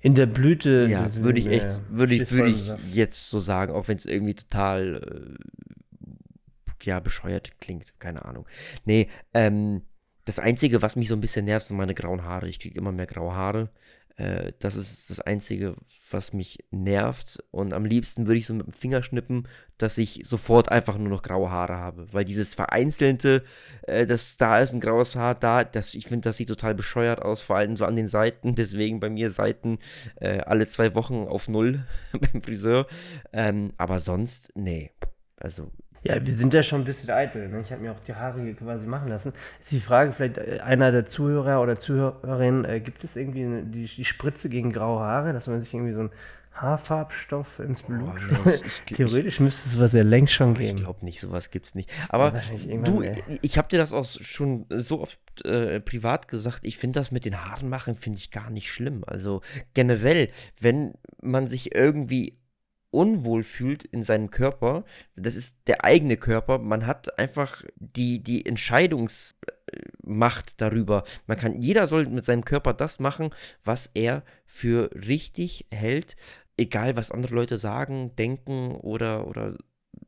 In 0.00 0.14
der 0.14 0.26
Blüte. 0.26 0.86
ja, 0.88 1.12
würde 1.16 1.40
ich 1.40 1.46
echt, 1.46 1.82
würde 1.90 2.14
ich, 2.14 2.30
würde 2.30 2.50
ich 2.50 2.72
jetzt 2.94 3.30
so 3.30 3.40
sagen, 3.40 3.72
auch 3.72 3.88
wenn 3.88 3.96
es 3.96 4.06
irgendwie 4.06 4.34
total, 4.34 5.38
äh, 5.42 6.84
ja, 6.84 7.00
bescheuert 7.00 7.60
klingt, 7.60 7.98
keine 7.98 8.24
Ahnung. 8.24 8.46
Nee, 8.84 9.08
ähm, 9.34 9.82
das 10.24 10.38
Einzige, 10.38 10.82
was 10.82 10.94
mich 10.94 11.08
so 11.08 11.14
ein 11.14 11.20
bisschen 11.20 11.46
nervt, 11.46 11.66
sind 11.66 11.76
meine 11.76 11.94
grauen 11.94 12.22
Haare. 12.22 12.48
Ich 12.48 12.60
kriege 12.60 12.78
immer 12.78 12.92
mehr 12.92 13.06
graue 13.06 13.34
Haare. 13.34 13.70
Äh, 14.18 14.52
das 14.58 14.74
ist 14.74 15.08
das 15.10 15.20
Einzige, 15.20 15.76
was 16.10 16.32
mich 16.32 16.58
nervt. 16.70 17.42
Und 17.52 17.72
am 17.72 17.84
liebsten 17.84 18.26
würde 18.26 18.38
ich 18.38 18.46
so 18.46 18.54
mit 18.54 18.66
dem 18.66 18.72
Finger 18.72 19.02
schnippen, 19.02 19.46
dass 19.78 19.96
ich 19.96 20.22
sofort 20.24 20.70
einfach 20.70 20.98
nur 20.98 21.08
noch 21.08 21.22
graue 21.22 21.50
Haare 21.50 21.76
habe. 21.76 22.12
Weil 22.12 22.24
dieses 22.24 22.54
Vereinzelte, 22.54 23.44
äh, 23.82 24.06
das 24.06 24.36
da 24.36 24.58
ist 24.58 24.72
ein 24.72 24.80
graues 24.80 25.14
Haar, 25.14 25.36
da, 25.36 25.62
das, 25.62 25.94
ich 25.94 26.06
finde, 26.06 26.28
das 26.28 26.36
sieht 26.36 26.48
total 26.48 26.74
bescheuert 26.74 27.22
aus, 27.22 27.40
vor 27.40 27.56
allem 27.56 27.76
so 27.76 27.84
an 27.84 27.96
den 27.96 28.08
Seiten. 28.08 28.54
Deswegen 28.56 28.98
bei 28.98 29.08
mir 29.08 29.30
Seiten 29.30 29.78
äh, 30.16 30.40
alle 30.40 30.66
zwei 30.66 30.94
Wochen 30.94 31.28
auf 31.28 31.48
Null 31.48 31.86
beim 32.12 32.42
Friseur. 32.42 32.86
Ähm, 33.32 33.72
aber 33.76 34.00
sonst, 34.00 34.50
nee. 34.56 34.90
Also, 35.36 35.70
Ja, 36.04 36.24
wir 36.24 36.32
sind 36.32 36.54
ja 36.54 36.62
schon 36.62 36.82
ein 36.82 36.84
bisschen 36.84 37.10
eitel. 37.10 37.48
Ne? 37.48 37.60
Ich 37.60 37.72
habe 37.72 37.82
mir 37.82 37.92
auch 37.92 38.00
die 38.06 38.14
Haare 38.14 38.40
hier 38.40 38.54
quasi 38.54 38.86
machen 38.86 39.08
lassen. 39.08 39.32
Ist 39.60 39.72
die 39.72 39.80
Frage, 39.80 40.12
vielleicht 40.12 40.38
äh, 40.38 40.60
einer 40.60 40.92
der 40.92 41.06
Zuhörer 41.06 41.60
oder 41.60 41.76
Zuhörerinnen, 41.78 42.64
äh, 42.64 42.80
gibt 42.80 43.02
es 43.04 43.16
irgendwie 43.16 43.44
eine, 43.44 43.62
die, 43.64 43.84
die 43.86 44.04
Spritze 44.04 44.48
gegen 44.48 44.72
graue 44.72 45.00
Haare, 45.00 45.32
dass 45.32 45.46
man 45.48 45.60
sich 45.60 45.74
irgendwie 45.74 45.92
so 45.92 46.00
einen 46.00 46.10
Haarfarbstoff 46.52 47.58
ins 47.60 47.82
Blut 47.82 48.10
Oh, 48.44 48.48
ich- 48.50 48.62
ich- 48.90 48.96
Theoretisch 48.96 49.40
müsste 49.40 49.68
es 49.68 49.80
was 49.80 49.92
ja 49.92 50.02
längst 50.02 50.34
schon 50.34 50.52
ich 50.52 50.58
geben. 50.58 50.78
glaube 50.78 51.04
nicht, 51.04 51.20
sowas 51.20 51.50
gibt's 51.50 51.74
nicht. 51.74 51.90
Aber 52.08 52.32
irgendwann, 52.66 52.96
du, 52.96 53.02
ey. 53.02 53.22
ich 53.42 53.58
habe 53.58 53.68
dir 53.68 53.78
das 53.78 53.92
auch 53.92 54.04
schon 54.04 54.66
so 54.70 55.00
oft 55.00 55.20
äh, 55.44 55.80
privat 55.80 56.28
gesagt. 56.28 56.60
Ich 56.62 56.78
finde 56.78 57.00
das 57.00 57.10
mit 57.12 57.24
den 57.24 57.44
Haaren 57.44 57.68
machen, 57.68 57.94
finde 57.96 58.18
ich 58.18 58.30
gar 58.30 58.50
nicht 58.50 58.70
schlimm. 58.72 59.02
Also 59.06 59.40
generell, 59.74 60.28
wenn 60.60 60.94
man 61.22 61.46
sich 61.48 61.74
irgendwie 61.74 62.38
unwohl 62.90 63.42
fühlt 63.42 63.84
in 63.84 64.02
seinem 64.02 64.30
Körper, 64.30 64.84
das 65.14 65.36
ist 65.36 65.56
der 65.66 65.84
eigene 65.84 66.16
Körper, 66.16 66.58
man 66.58 66.86
hat 66.86 67.18
einfach 67.18 67.62
die, 67.76 68.22
die 68.22 68.46
Entscheidungsmacht 68.46 70.60
darüber. 70.60 71.04
Man 71.26 71.36
kann, 71.36 71.60
jeder 71.60 71.86
soll 71.86 72.06
mit 72.06 72.24
seinem 72.24 72.44
Körper 72.44 72.72
das 72.72 72.98
machen, 72.98 73.30
was 73.64 73.90
er 73.94 74.22
für 74.46 74.90
richtig 74.94 75.66
hält, 75.70 76.16
egal 76.56 76.96
was 76.96 77.10
andere 77.10 77.34
Leute 77.34 77.58
sagen, 77.58 78.16
denken 78.16 78.74
oder, 78.76 79.26
oder 79.26 79.56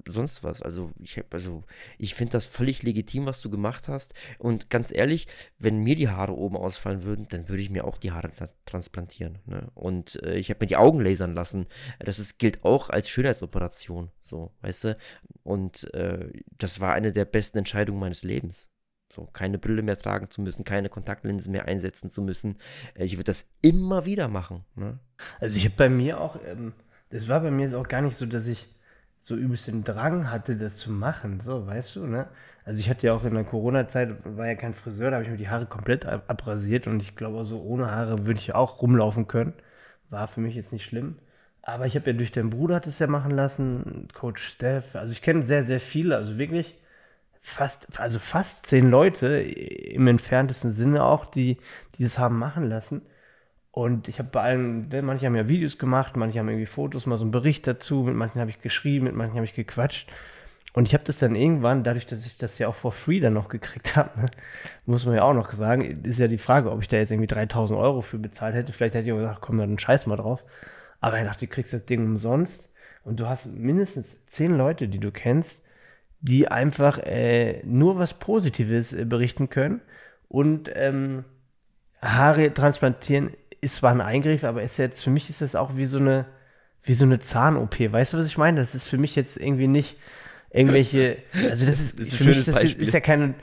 sonst 0.08 0.44
was. 0.44 0.62
Also 0.62 0.90
ich 0.98 1.16
habe, 1.16 1.28
also 1.32 1.64
ich 1.98 2.14
finde 2.14 2.32
das 2.32 2.46
völlig 2.46 2.82
legitim, 2.82 3.26
was 3.26 3.40
du 3.40 3.50
gemacht 3.50 3.88
hast. 3.88 4.14
Und 4.38 4.70
ganz 4.70 4.92
ehrlich, 4.92 5.26
wenn 5.58 5.82
mir 5.82 5.96
die 5.96 6.08
Haare 6.08 6.36
oben 6.36 6.56
ausfallen 6.56 7.04
würden, 7.04 7.26
dann 7.28 7.48
würde 7.48 7.62
ich 7.62 7.70
mir 7.70 7.84
auch 7.84 7.98
die 7.98 8.12
Haare 8.12 8.28
tra- 8.28 8.50
transplantieren. 8.66 9.38
Ne? 9.46 9.70
Und 9.74 10.22
äh, 10.22 10.36
ich 10.36 10.50
habe 10.50 10.60
mir 10.60 10.68
die 10.68 10.76
Augen 10.76 11.00
lasern 11.00 11.34
lassen. 11.34 11.66
Das 11.98 12.18
ist, 12.18 12.38
gilt 12.38 12.64
auch 12.64 12.90
als 12.90 13.08
Schönheitsoperation, 13.08 14.10
so, 14.22 14.52
weißt 14.62 14.84
du. 14.84 14.96
Und 15.42 15.92
äh, 15.94 16.30
das 16.58 16.80
war 16.80 16.92
eine 16.92 17.12
der 17.12 17.24
besten 17.24 17.58
Entscheidungen 17.58 18.00
meines 18.00 18.22
Lebens. 18.22 18.70
So, 19.12 19.26
keine 19.26 19.58
Brille 19.58 19.82
mehr 19.82 19.96
tragen 19.96 20.30
zu 20.30 20.40
müssen, 20.40 20.62
keine 20.62 20.88
Kontaktlinsen 20.88 21.50
mehr 21.50 21.64
einsetzen 21.64 22.10
zu 22.10 22.22
müssen. 22.22 22.58
Äh, 22.94 23.04
ich 23.04 23.14
würde 23.14 23.24
das 23.24 23.48
immer 23.60 24.06
wieder 24.06 24.28
machen. 24.28 24.64
Ne? 24.76 25.00
Also 25.40 25.56
ich 25.58 25.64
habe 25.64 25.74
bei 25.76 25.88
mir 25.88 26.20
auch, 26.20 26.38
ähm, 26.46 26.74
das 27.10 27.26
war 27.26 27.40
bei 27.40 27.50
mir 27.50 27.76
auch 27.76 27.88
gar 27.88 28.02
nicht 28.02 28.16
so, 28.16 28.24
dass 28.24 28.46
ich 28.46 28.68
so 29.20 29.37
übelst 29.37 29.68
den 29.68 29.85
Drang 29.85 30.30
hatte, 30.30 30.56
das 30.56 30.76
zu 30.78 30.90
machen, 30.90 31.40
so, 31.40 31.66
weißt 31.66 31.96
du, 31.96 32.06
ne? 32.06 32.28
Also 32.64 32.80
ich 32.80 32.90
hatte 32.90 33.06
ja 33.06 33.14
auch 33.14 33.24
in 33.24 33.35
der 33.35 33.44
Corona-Zeit, 33.44 34.11
war 34.24 34.46
ja 34.46 34.54
kein 34.54 34.74
Friseur, 34.74 35.11
da 35.11 35.16
habe 35.16 35.24
ich 35.24 35.30
mir 35.30 35.37
die 35.37 35.48
Haare 35.48 35.66
komplett 35.66 36.06
ab 36.06 36.24
abrasiert 36.28 36.87
und 36.87 37.00
ich 37.02 37.16
glaube, 37.16 37.44
so 37.44 37.61
ohne 37.62 37.90
Haare 37.90 38.26
würde 38.26 38.38
ich 38.40 38.54
auch 38.54 38.83
rumlaufen 38.83 39.26
können. 39.28 39.54
War 40.11 40.28
für 40.28 40.40
mich 40.40 40.54
jetzt 40.56 40.72
nicht 40.72 40.85
schlimm. 40.85 41.18
Aber 41.62 41.87
ich 41.87 41.94
habe 41.96 42.11
ja 42.11 42.16
durch 42.16 42.33
deinen 42.33 42.50
Bruder 42.50 42.76
hat 42.76 42.87
es 42.87 42.98
ja 42.98 43.06
machen 43.06 43.33
lassen, 43.33 44.09
Coach 44.14 44.42
Steph, 44.42 44.94
also 44.96 45.12
ich 45.12 45.22
kenne 45.22 45.46
sehr, 45.46 45.64
sehr 45.64 45.80
viele, 45.80 46.16
also 46.16 46.38
wirklich 46.38 46.76
fast, 47.40 48.00
also 48.00 48.18
fast 48.18 48.66
zehn 48.66 48.90
Leute 48.90 49.40
im 49.40 50.06
entferntesten 50.06 50.72
Sinne 50.72 51.04
auch, 51.04 51.26
die, 51.26 51.59
die 51.98 52.04
das 52.04 52.18
haben 52.18 52.38
machen 52.38 52.68
lassen. 52.68 53.02
Und 53.72 54.09
ich 54.09 54.18
habe 54.18 54.28
bei 54.30 54.42
allen, 54.42 54.88
ne, 54.88 55.02
manche 55.02 55.26
haben 55.26 55.37
ja 55.37 55.48
Videos 55.48 55.78
gemacht, 55.78 56.16
manche 56.16 56.38
haben 56.40 56.48
irgendwie 56.48 56.66
Fotos, 56.66 57.06
mal 57.06 57.16
so 57.16 57.24
einen 57.24 57.30
Bericht 57.30 57.66
dazu, 57.66 58.02
mit 58.02 58.16
manchen 58.16 58.40
habe 58.40 58.50
ich 58.50 58.61
geschrieben, 58.61 59.04
mit 59.04 59.14
manchen 59.14 59.37
habe 59.37 59.44
ich 59.44 59.54
gequatscht. 59.54 60.09
und 60.72 60.88
ich 60.88 60.94
habe 60.94 61.04
das 61.04 61.18
dann 61.18 61.37
irgendwann, 61.37 61.85
dadurch, 61.85 62.06
dass 62.06 62.26
ich 62.26 62.37
das 62.38 62.59
ja 62.59 62.68
auch 62.68 62.74
for 62.74 62.92
free 62.92 63.20
dann 63.20 63.33
noch 63.35 63.48
gekriegt 63.48 63.96
habe, 63.96 64.20
ne, 64.22 64.26
muss 64.87 65.06
man 65.06 65.14
ja 65.16 65.22
auch 65.22 65.35
noch 65.35 65.52
sagen, 65.52 66.02
ist 66.04 66.18
ja 66.18 66.28
die 66.28 66.38
Frage, 66.38 66.70
ob 66.72 66.83
ich 66.83 66.88
da 66.88 66.96
jetzt 66.96 67.12
irgendwie 67.12 67.28
3000 67.28 67.78
Euro 67.78 68.00
für 68.02 68.18
bezahlt 68.18 68.54
hätte. 68.54 68.72
Vielleicht 68.72 68.94
hätte 68.94 69.06
ich 69.06 69.12
auch 69.12 69.18
gesagt, 69.18 69.40
komm, 69.40 69.59
dann 69.59 69.78
scheiß 69.78 70.06
mal 70.06 70.16
drauf. 70.16 70.44
Aber 71.00 71.18
ich 71.18 71.24
dachte, 71.24 71.46
du 71.46 71.52
kriegst 71.52 71.72
das 71.72 71.87
Ding 71.87 72.04
umsonst 72.04 72.72
und 73.04 73.20
du 73.20 73.28
hast 73.28 73.56
mindestens 73.56 74.26
zehn 74.26 74.56
Leute, 74.56 74.88
die 74.88 74.98
du 74.98 75.11
kennst, 75.12 75.64
die 76.20 76.48
einfach 76.48 76.98
äh, 76.98 77.62
nur 77.64 77.98
was 77.98 78.14
Positives 78.14 78.92
äh, 78.92 79.04
berichten 79.04 79.48
können. 79.48 79.80
Und 80.28 80.70
ähm, 80.74 81.24
Haare 82.02 82.52
transplantieren 82.54 83.30
ist 83.61 83.77
zwar 83.77 83.90
ein 83.90 84.01
Eingriff, 84.01 84.44
aber 84.44 84.62
ist 84.62 84.79
jetzt, 84.79 85.03
für 85.03 85.11
mich 85.11 85.31
ist 85.31 85.42
das 85.42 85.55
auch 85.55 85.77
wie 85.77 85.87
so 85.87 85.99
eine, 85.99 86.27
wie 86.83 86.94
so 86.94 87.05
eine 87.05 87.20
Zahn-OP. 87.20 87.79
Weißt 87.92 88.12
du, 88.12 88.18
was 88.18 88.27
ich 88.27 88.38
meine? 88.38 88.61
Das 88.61 88.75
ist 88.75 88.88
für 88.88 88.99
mich 88.99 89.16
jetzt 89.16 89.37
irgendwie 89.37 89.68
nicht 89.68 89.96
irgendwelche, 90.51 91.18
also 91.49 91.66
das 91.66 91.81
ist, 91.81 91.99
das 91.99 92.09
ist 92.09 92.16
für 92.16 92.25
mich, 92.25 92.44
das 92.44 92.62
ist, 92.62 92.81
ist 92.81 92.94
ja 92.94 93.01
keine, 93.01 93.35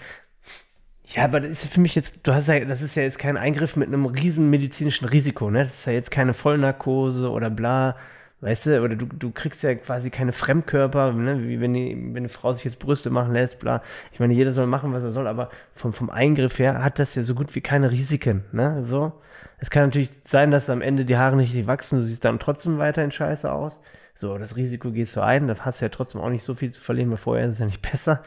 ja, 1.06 1.24
aber 1.24 1.40
das 1.40 1.52
ist 1.52 1.68
für 1.68 1.80
mich 1.80 1.96
jetzt, 1.96 2.28
du 2.28 2.34
hast 2.34 2.48
ja, 2.48 2.66
das 2.66 2.82
ist 2.82 2.96
ja 2.96 3.04
jetzt 3.04 3.20
kein 3.20 3.38
Eingriff 3.38 3.76
mit 3.76 3.88
einem 3.88 4.06
riesen 4.06 4.50
medizinischen 4.50 5.06
Risiko, 5.06 5.50
ne? 5.50 5.64
Das 5.64 5.80
ist 5.80 5.86
ja 5.86 5.94
jetzt 5.94 6.12
keine 6.12 6.34
Vollnarkose 6.34 7.30
oder 7.30 7.50
bla, 7.50 7.96
weißt 8.42 8.68
du, 8.68 8.82
oder 8.84 8.96
du, 8.96 9.06
du 9.06 9.32
kriegst 9.32 9.64
ja 9.64 9.74
quasi 9.76 10.10
keine 10.10 10.32
Fremdkörper, 10.32 11.12
ne? 11.14 11.48
Wie 11.48 11.60
wenn, 11.60 11.74
die, 11.74 11.96
wenn 11.96 12.18
eine 12.18 12.30
Frau 12.30 12.54
sich 12.54 12.66
jetzt 12.66 12.80
Brüste 12.80 13.10
machen 13.10 13.34
lässt, 13.34 13.60
bla. 13.60 13.82
Ich 14.12 14.20
meine, 14.20 14.34
jeder 14.34 14.52
soll 14.52 14.68
machen, 14.68 14.94
was 14.94 15.04
er 15.04 15.12
soll, 15.12 15.28
aber 15.28 15.50
vom, 15.72 15.94
vom 15.94 16.10
Eingriff 16.10 16.60
her 16.60 16.84
hat 16.84 17.00
das 17.00 17.16
ja 17.16 17.24
so 17.24 17.36
gut 17.36 17.56
wie 17.56 17.62
keine 17.62 17.92
Risiken, 17.92 18.44
ne? 18.52 18.84
So. 18.84 19.14
Es 19.60 19.70
kann 19.72 19.86
natürlich 19.86 20.12
sein, 20.26 20.52
dass 20.52 20.70
am 20.70 20.82
Ende 20.82 21.06
die 21.06 21.18
Haare 21.18 21.36
nicht 21.36 21.68
wachsen, 21.68 22.00
du 22.00 22.06
siehst 22.06 22.26
dann 22.26 22.40
trotzdem 22.40 22.78
weiterhin 22.78 23.12
scheiße 23.12 23.52
aus. 23.52 23.82
So, 24.14 24.38
das 24.38 24.56
Risiko 24.56 24.92
gehst 24.92 25.16
du 25.16 25.22
ein, 25.22 25.48
da 25.48 25.56
hast 25.60 25.82
du 25.82 25.86
ja 25.86 25.90
trotzdem 25.90 26.22
auch 26.22 26.30
nicht 26.30 26.44
so 26.44 26.56
viel 26.56 26.72
zu 26.72 26.82
verlieren, 26.82 27.10
weil 27.12 27.18
vorher 27.18 27.46
ist 27.46 27.54
es 27.54 27.60
ja 27.60 27.66
nicht 27.66 27.82
besser. 27.82 28.24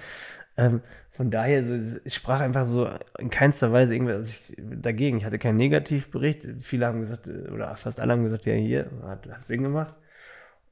Ähm, 0.57 0.83
von 1.11 1.31
daher, 1.31 1.65
so, 1.65 1.75
ich 2.05 2.15
sprach 2.15 2.41
einfach 2.41 2.65
so 2.65 2.89
in 3.19 3.29
keinster 3.31 3.73
Weise 3.73 3.93
irgendwas 3.93 4.53
dagegen. 4.57 5.19
Ich 5.19 5.25
hatte 5.25 5.39
keinen 5.39 5.57
Negativbericht. 5.57 6.47
Viele 6.61 6.87
haben 6.87 7.01
gesagt, 7.01 7.29
oder 7.29 7.75
fast 7.77 8.01
alle 8.01 8.13
haben 8.13 8.25
gesagt, 8.25 8.47
ja, 8.47 8.55
hier, 8.55 8.91
hat, 9.05 9.29
hat 9.29 9.47
Sinn 9.47 9.63
gemacht. 9.63 9.95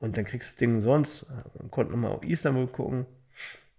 Und 0.01 0.17
dann 0.17 0.25
kriegst 0.25 0.51
du 0.51 0.55
das 0.55 0.59
Ding 0.59 0.77
umsonst. 0.77 1.27
Konnte 1.71 1.93
nochmal 1.93 2.13
auf 2.13 2.23
Istanbul 2.23 2.67
gucken. 2.69 3.07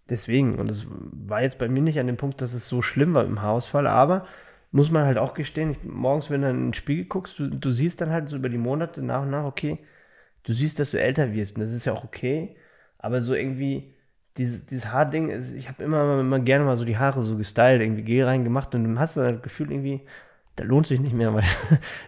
Deswegen, 0.09 0.57
und 0.57 0.69
es 0.69 0.85
war 0.89 1.41
jetzt 1.43 1.59
bei 1.59 1.67
mir 1.67 1.81
nicht 1.81 1.99
an 1.99 2.07
dem 2.07 2.17
Punkt, 2.17 2.41
dass 2.41 2.53
es 2.53 2.67
so 2.67 2.81
schlimm 2.81 3.13
war 3.13 3.25
im 3.25 3.41
Haarausfall, 3.41 3.85
aber 3.87 4.25
muss 4.71 4.91
man 4.91 5.05
halt 5.05 5.17
auch 5.17 5.33
gestehen, 5.33 5.71
ich, 5.71 5.83
morgens, 5.83 6.29
wenn 6.29 6.41
du 6.41 6.49
in 6.49 6.67
den 6.67 6.73
Spiegel 6.73 7.05
guckst, 7.05 7.39
du, 7.39 7.47
du 7.47 7.71
siehst 7.71 8.01
dann 8.01 8.11
halt 8.11 8.29
so 8.29 8.35
über 8.35 8.49
die 8.49 8.57
Monate 8.57 9.01
nach 9.01 9.21
und 9.21 9.31
nach, 9.31 9.45
okay, 9.45 9.79
du 10.43 10.53
siehst, 10.53 10.79
dass 10.79 10.91
du 10.91 10.99
älter 10.99 11.33
wirst 11.33 11.55
und 11.55 11.61
das 11.63 11.73
ist 11.73 11.85
ja 11.85 11.93
auch 11.93 12.03
okay, 12.03 12.55
aber 12.97 13.21
so 13.21 13.35
irgendwie 13.35 13.93
dieses, 14.37 14.65
dieses 14.65 14.91
Haarding, 14.91 15.29
ist, 15.29 15.53
ich 15.53 15.67
habe 15.69 15.83
immer, 15.83 16.19
immer 16.19 16.39
gerne 16.39 16.65
mal 16.65 16.77
so 16.77 16.85
die 16.85 16.97
Haare 16.97 17.23
so 17.23 17.37
gestylt, 17.37 17.81
irgendwie 17.81 18.03
Gel 18.03 18.25
reingemacht 18.25 18.73
und 18.75 18.83
du 18.83 18.99
hast 18.99 19.17
dann 19.17 19.33
das 19.35 19.41
Gefühl 19.41 19.71
irgendwie, 19.71 20.01
da 20.55 20.63
lohnt 20.63 20.87
sich 20.87 20.99
nicht 20.99 21.13
mehr, 21.13 21.33
weil 21.33 21.43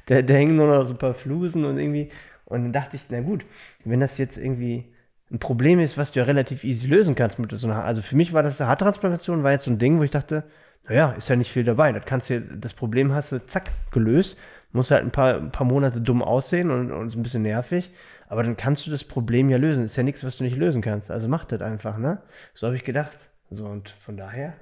da 0.24 0.34
hängen 0.34 0.56
nur 0.56 0.68
noch 0.68 0.86
so 0.86 0.94
ein 0.94 0.98
paar 0.98 1.14
Flusen 1.14 1.66
und 1.66 1.78
irgendwie 1.80 2.12
und 2.52 2.64
dann 2.64 2.74
dachte 2.74 2.96
ich, 2.96 3.04
na 3.10 3.22
gut, 3.22 3.46
wenn 3.84 4.00
das 4.00 4.18
jetzt 4.18 4.38
irgendwie 4.38 4.94
ein 5.32 5.40
Problem 5.40 5.80
ist, 5.80 5.98
was 5.98 6.12
du 6.12 6.20
ja 6.20 6.26
relativ 6.26 6.64
easy 6.64 6.88
lösen 6.88 7.16
kannst 7.16 7.40
mit 7.40 7.52
so 7.52 7.68
einer, 7.68 7.84
also 7.84 8.02
für 8.02 8.16
mich 8.16 8.34
war 8.34 8.44
das 8.44 8.60
eine 8.60 8.68
Haartransplantation, 8.70 9.44
war 9.44 9.52
jetzt 9.52 9.64
so 9.64 9.72
ein 9.72 9.80
Ding, 9.80 9.98
wo 9.98 10.04
ich 10.04 10.12
dachte, 10.12 10.44
naja, 10.88 11.12
ist 11.12 11.30
ja 11.30 11.36
nicht 11.36 11.52
viel 11.52 11.64
dabei. 11.64 11.92
Das 11.92 12.06
kannst 12.06 12.30
du, 12.30 12.42
das 12.42 12.74
Problem 12.74 13.14
hast 13.14 13.32
du 13.32 13.46
zack 13.46 13.70
gelöst. 13.92 14.40
Muss 14.74 14.92
halt 14.92 15.04
ein 15.04 15.12
paar, 15.12 15.36
ein 15.36 15.52
paar 15.52 15.68
Monate 15.68 16.02
dumm 16.02 16.22
aussehen 16.22 16.72
und, 16.72 16.92
und 16.92 17.08
ist 17.08 17.16
ein 17.16 17.24
bisschen 17.24 17.44
nervig. 17.44 17.92
Aber 18.28 18.44
dann 18.44 18.58
kannst 18.58 18.88
du 18.88 18.92
das 18.92 19.04
Problem 19.04 19.50
ja 19.50 19.58
lösen. 19.58 19.84
Ist 19.84 19.96
ja 19.96 20.04
nichts, 20.04 20.24
was 20.24 20.38
du 20.38 20.44
nicht 20.44 20.56
lösen 20.56 20.82
kannst. 20.82 21.12
Also 21.12 21.28
mach 21.28 21.46
das 21.46 21.62
einfach, 21.62 21.98
ne? 21.98 22.22
So 22.54 22.68
habe 22.68 22.76
ich 22.76 22.84
gedacht. 22.84 23.18
So, 23.50 23.66
und 23.66 23.90
von 23.90 24.16
daher, 24.16 24.54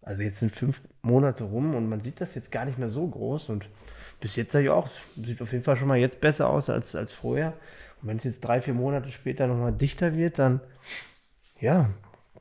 also 0.00 0.22
jetzt 0.22 0.38
sind 0.38 0.52
fünf 0.52 0.80
Monate 1.02 1.44
rum 1.44 1.74
und 1.74 1.88
man 1.88 2.00
sieht 2.00 2.20
das 2.20 2.34
jetzt 2.34 2.50
gar 2.50 2.64
nicht 2.64 2.78
mehr 2.78 2.88
so 2.88 3.06
groß. 3.06 3.50
Und 3.50 3.68
bis 4.24 4.36
jetzt 4.36 4.52
sage 4.52 4.64
ich 4.64 4.70
auch, 4.70 4.88
sieht 5.22 5.42
auf 5.42 5.52
jeden 5.52 5.64
Fall 5.64 5.76
schon 5.76 5.86
mal 5.86 5.98
jetzt 5.98 6.18
besser 6.18 6.48
aus 6.48 6.70
als, 6.70 6.96
als 6.96 7.12
vorher. 7.12 7.52
Und 8.00 8.08
wenn 8.08 8.16
es 8.16 8.24
jetzt 8.24 8.40
drei, 8.40 8.62
vier 8.62 8.72
Monate 8.72 9.10
später 9.10 9.46
nochmal 9.46 9.72
dichter 9.72 10.16
wird, 10.16 10.38
dann 10.38 10.60
ja, 11.60 11.90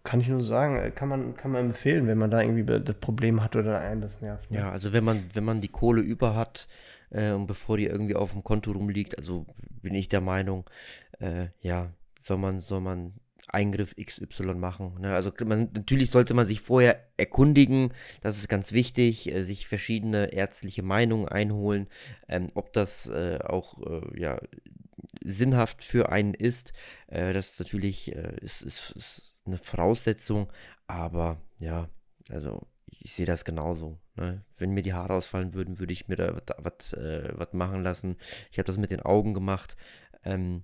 kann 0.02 0.22
ich 0.22 0.30
nur 0.30 0.40
sagen, 0.40 0.80
äh, 0.80 0.92
kann 0.92 1.10
man, 1.10 1.36
kann 1.36 1.52
man 1.52 1.66
empfehlen, 1.66 2.08
wenn 2.08 2.18
man 2.18 2.32
da 2.32 2.40
irgendwie 2.40 2.64
das 2.64 2.96
Problem 2.96 3.44
hat 3.44 3.58
oder 3.58 3.82
einen 3.82 4.00
das 4.00 4.22
nervt. 4.22 4.50
Ne? 4.50 4.60
Ja, 4.60 4.72
also 4.72 4.94
wenn 4.94 5.04
man, 5.04 5.26
wenn 5.34 5.44
man 5.44 5.60
die 5.60 5.68
Kohle 5.68 6.00
über 6.00 6.38
hat 6.38 6.70
äh, 7.10 7.32
und 7.32 7.48
bevor 7.48 7.76
die 7.76 7.88
irgendwie 7.88 8.16
auf 8.16 8.32
dem 8.32 8.46
Konto 8.46 8.72
rumliegt, 8.72 9.18
also 9.18 9.46
bin 9.82 9.94
ich 9.94 10.08
der 10.08 10.22
Meinung, 10.22 10.64
äh, 11.20 11.48
ja, 11.60 11.90
soll 12.22 12.38
man, 12.38 12.62
soll 12.62 12.80
man 12.80 13.12
Eingriff 13.54 13.96
XY 13.96 14.56
machen. 14.56 14.96
Ne? 15.00 15.14
Also 15.14 15.32
man, 15.46 15.70
natürlich 15.74 16.10
sollte 16.10 16.34
man 16.34 16.46
sich 16.46 16.62
vorher 16.62 17.08
erkundigen, 17.18 17.94
das 18.22 18.38
ist 18.38 18.50
ganz 18.50 18.72
wichtig, 18.72 19.32
äh, 19.32 19.44
sich 19.44 19.68
verschiedene 19.68 20.34
ärztliche 20.34 20.84
Meinungen 20.84 21.28
einholen, 21.28 21.88
ähm, 22.28 22.52
ob 22.56 22.74
das 22.74 23.08
äh, 23.08 23.40
auch 23.44 23.80
äh, 23.82 24.20
ja, 24.20 24.40
sinnhaft 25.24 25.84
für 25.84 26.12
einen 26.12 26.34
ist. 26.34 26.74
Äh, 27.08 27.34
das 27.34 27.54
ist 27.54 27.60
natürlich 27.60 28.16
äh, 28.16 28.36
ist, 28.42 28.62
ist, 28.64 28.92
ist 28.96 29.38
eine 29.46 29.58
Voraussetzung, 29.58 30.52
aber 30.88 31.42
ja, 31.60 31.90
also 32.30 32.68
ich 32.88 33.14
sehe 33.14 33.26
das 33.26 33.46
genauso. 33.46 34.00
Ne? 34.16 34.44
Wenn 34.58 34.72
mir 34.72 34.82
die 34.82 34.94
Haare 34.94 35.14
ausfallen 35.14 35.54
würden, 35.54 35.80
würde 35.80 35.94
ich 35.94 36.08
mir 36.08 36.16
da 36.16 36.36
was 36.58 36.94
äh, 36.94 37.34
machen 37.52 37.84
lassen. 37.84 38.18
Ich 38.52 38.58
habe 38.58 38.66
das 38.66 38.78
mit 38.78 38.92
den 38.92 39.02
Augen 39.02 39.34
gemacht. 39.34 39.76
Ähm, 40.24 40.64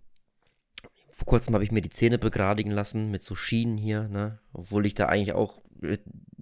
vor 1.20 1.26
kurzem 1.26 1.54
habe 1.54 1.66
ich 1.66 1.72
mir 1.74 1.82
die 1.82 1.90
Zähne 1.90 2.18
begradigen 2.18 2.72
lassen 2.72 3.12
mit 3.12 3.24
so 3.24 3.36
Schienen 3.36 3.78
hier, 3.78 4.08
ne? 4.08 4.40
obwohl 4.54 4.86
ich 4.86 4.96
da 4.96 5.08
eigentlich 5.08 5.34
auch 5.34 5.62
äh, 5.82 5.98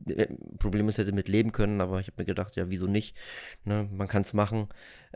äh 0.08 0.28
Probleme 0.60 0.92
hätte 0.92 1.12
mit 1.14 1.28
leben 1.28 1.52
können, 1.52 1.82
aber 1.82 2.00
ich 2.00 2.06
habe 2.06 2.22
mir 2.22 2.26
gedacht, 2.26 2.56
ja, 2.58 2.70
wieso 2.70 2.86
nicht? 2.86 3.18
Ne? 3.64 3.90
Man 3.92 4.08
kann 4.08 4.22
es 4.22 4.34
machen, 4.34 4.68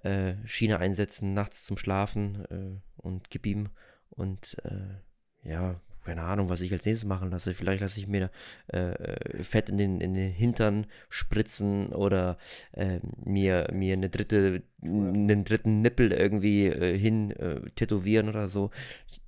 äh, 0.02 0.34
Schiene 0.46 0.80
einsetzen, 0.80 1.36
nachts 1.36 1.64
zum 1.64 1.78
Schlafen 1.78 2.46
äh, 2.50 2.82
und 2.98 3.30
gib 3.30 3.46
ihm 3.46 3.70
und 4.10 4.58
äh, 4.64 5.48
ja, 5.48 5.80
keine 6.04 6.24
Ahnung, 6.24 6.50
was 6.50 6.62
ich 6.62 6.72
als 6.72 6.86
nächstes 6.86 7.08
machen 7.08 7.30
lasse. 7.30 7.54
Vielleicht 7.54 7.82
lasse 7.82 8.00
ich 8.00 8.08
mir 8.08 8.30
äh, 8.74 8.92
äh, 8.92 9.44
Fett 9.44 9.70
in 9.70 9.78
den, 9.78 10.02
in 10.02 10.14
den 10.14 10.32
Hintern 10.32 10.88
spritzen 11.10 11.94
oder 11.94 12.38
äh, 12.74 13.00
mir, 13.24 13.68
mir 13.72 13.94
eine 13.94 14.10
dritte, 14.10 14.64
einen 14.82 15.44
dritten 15.44 15.82
Nippel 15.82 16.12
irgendwie 16.12 16.66
äh, 16.66 16.98
hin 16.98 17.32
äh, 17.32 17.62
tätowieren 17.76 18.30
oder 18.30 18.48
so. 18.48 18.72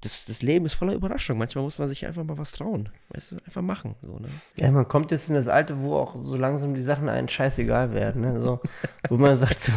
Das, 0.02 0.26
das 0.26 0.42
Leben 0.42 0.66
ist 0.66 0.74
voller 0.74 0.94
Überraschung. 0.94 1.38
Manchmal 1.38 1.64
muss 1.64 1.78
man 1.78 1.88
sich 1.88 2.06
einfach 2.06 2.24
mal 2.24 2.38
was 2.38 2.52
trauen. 2.52 2.90
Weißt 3.10 3.34
du, 3.34 3.36
einfach 3.46 3.62
machen. 3.62 3.96
So, 4.02 4.18
ne? 4.20 4.30
Ja, 4.56 4.72
man 4.72 4.88
kommt 4.88 5.12
jetzt 5.12 5.30
in 5.30 5.36
das 5.36 5.48
Alter, 5.48 5.80
wo 5.80 5.96
auch 5.96 6.16
so 6.20 6.36
langsam 6.36 6.74
die 6.74 6.82
Sachen 6.82 7.08
einen 7.08 7.30
scheißegal 7.30 7.94
werden. 7.94 8.22
Ne? 8.22 8.42
So, 8.42 8.62
wo 9.10 9.18
man 9.18 9.36
sagt, 9.36 9.64
so, 9.64 9.74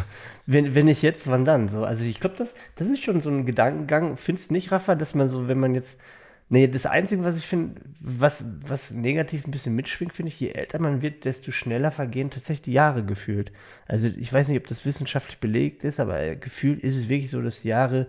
wenn, 0.47 0.75
wenn 0.75 0.87
nicht 0.87 1.03
jetzt, 1.03 1.29
wann 1.29 1.45
dann? 1.45 1.69
So, 1.69 1.85
also 1.85 2.05
ich 2.05 2.21
glaube, 2.21 2.37
das, 2.39 2.55
das 2.77 2.89
ist 2.89 3.05
schon 3.05 3.21
so 3.21 3.31
ein 3.31 3.45
Gedankengang. 3.45 4.17
Findest 4.17 4.51
nicht, 4.51 4.73
Rafa, 4.73 4.95
dass 4.95 5.15
man 5.15 5.29
so, 5.29 5.49
wenn 5.49 5.59
man 5.59 5.75
jetzt 5.75 6.01
Nee, 6.49 6.69
das 6.69 6.87
Einzige, 6.87 7.25
was 7.25 7.37
ich 7.37 7.47
finde, 7.47 7.81
was, 8.01 8.45
was 8.67 8.93
negativ 8.93 9.45
ein 9.47 9.51
bisschen 9.51 9.75
mitschwingt, 9.75 10.13
finde 10.13 10.29
ich, 10.29 10.39
je 10.39 10.51
älter 10.51 10.79
man 10.79 11.03
wird, 11.03 11.25
desto 11.25 11.51
schneller 11.51 11.91
vergehen 11.91 12.31
tatsächlich 12.31 12.63
die 12.63 12.73
Jahre 12.73 13.05
gefühlt. 13.05 13.51
Also 13.87 14.07
ich 14.09 14.33
weiß 14.33 14.49
nicht, 14.49 14.59
ob 14.59 14.67
das 14.69 14.87
wissenschaftlich 14.87 15.39
belegt 15.39 15.83
ist, 15.83 15.99
aber 15.99 16.37
gefühlt 16.37 16.85
ist 16.85 16.97
es 16.97 17.09
wirklich 17.09 17.31
so, 17.33 17.43
dass 17.43 17.65
Jahre 17.65 18.07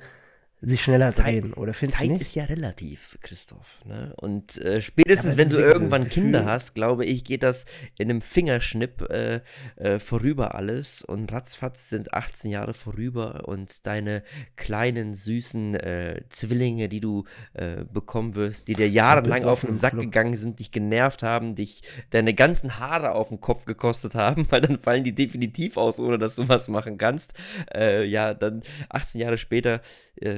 sich 0.59 0.81
schneller 0.81 1.11
drehen, 1.11 1.53
oder 1.53 1.73
findest 1.73 1.99
Zeit 1.99 2.07
du 2.07 2.13
nicht? 2.13 2.21
ist 2.23 2.35
ja 2.35 2.45
relativ, 2.45 3.17
Christoph. 3.21 3.77
Ne? 3.85 4.13
Und 4.17 4.57
äh, 4.57 4.81
spätestens, 4.81 5.33
ja, 5.33 5.37
wenn 5.37 5.49
du 5.49 5.57
irgendwann 5.57 6.03
so 6.05 6.09
Kinder 6.09 6.45
hast, 6.45 6.73
glaube 6.73 7.05
ich, 7.05 7.23
geht 7.23 7.43
das 7.43 7.65
in 7.97 8.09
einem 8.09 8.21
Fingerschnipp 8.21 9.07
äh, 9.09 9.41
äh, 9.75 9.99
vorüber 9.99 10.55
alles 10.55 11.03
und 11.03 11.31
ratzfatz 11.31 11.89
sind 11.89 12.13
18 12.13 12.49
Jahre 12.49 12.73
vorüber 12.73 13.47
und 13.47 13.85
deine 13.85 14.23
kleinen, 14.55 15.13
süßen 15.13 15.75
äh, 15.75 16.21
Zwillinge, 16.29 16.89
die 16.89 17.01
du 17.01 17.25
äh, 17.53 17.83
bekommen 17.83 18.33
wirst, 18.33 18.67
die 18.67 18.73
dir 18.73 18.89
jahrelang 18.89 19.45
auf 19.45 19.61
den 19.61 19.77
Sack 19.77 19.91
Club. 19.91 20.05
gegangen 20.05 20.37
sind, 20.37 20.59
dich 20.59 20.71
genervt 20.71 21.21
haben, 21.21 21.53
dich 21.53 21.83
deine 22.09 22.33
ganzen 22.33 22.79
Haare 22.79 23.11
auf 23.11 23.29
den 23.29 23.41
Kopf 23.41 23.65
gekostet 23.65 24.15
haben, 24.15 24.47
weil 24.49 24.61
dann 24.61 24.79
fallen 24.79 25.03
die 25.03 25.13
definitiv 25.13 25.77
aus, 25.77 25.99
ohne 25.99 26.17
dass 26.17 26.35
du 26.35 26.49
was 26.49 26.67
machen 26.67 26.97
kannst. 26.97 27.35
Äh, 27.71 28.05
ja, 28.05 28.33
dann 28.33 28.63
18 28.89 29.21
Jahre 29.21 29.37
später 29.37 29.81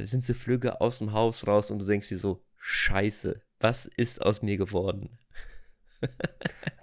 sind 0.09 0.23
sie 0.23 0.33
flügge 0.33 0.81
aus 0.81 0.99
dem 0.99 1.13
Haus 1.13 1.47
raus 1.47 1.71
und 1.71 1.79
du 1.79 1.85
denkst 1.85 2.09
dir 2.09 2.19
so, 2.19 2.41
scheiße, 2.57 3.41
was 3.59 3.85
ist 3.85 4.21
aus 4.21 4.41
mir 4.41 4.57
geworden? 4.57 5.17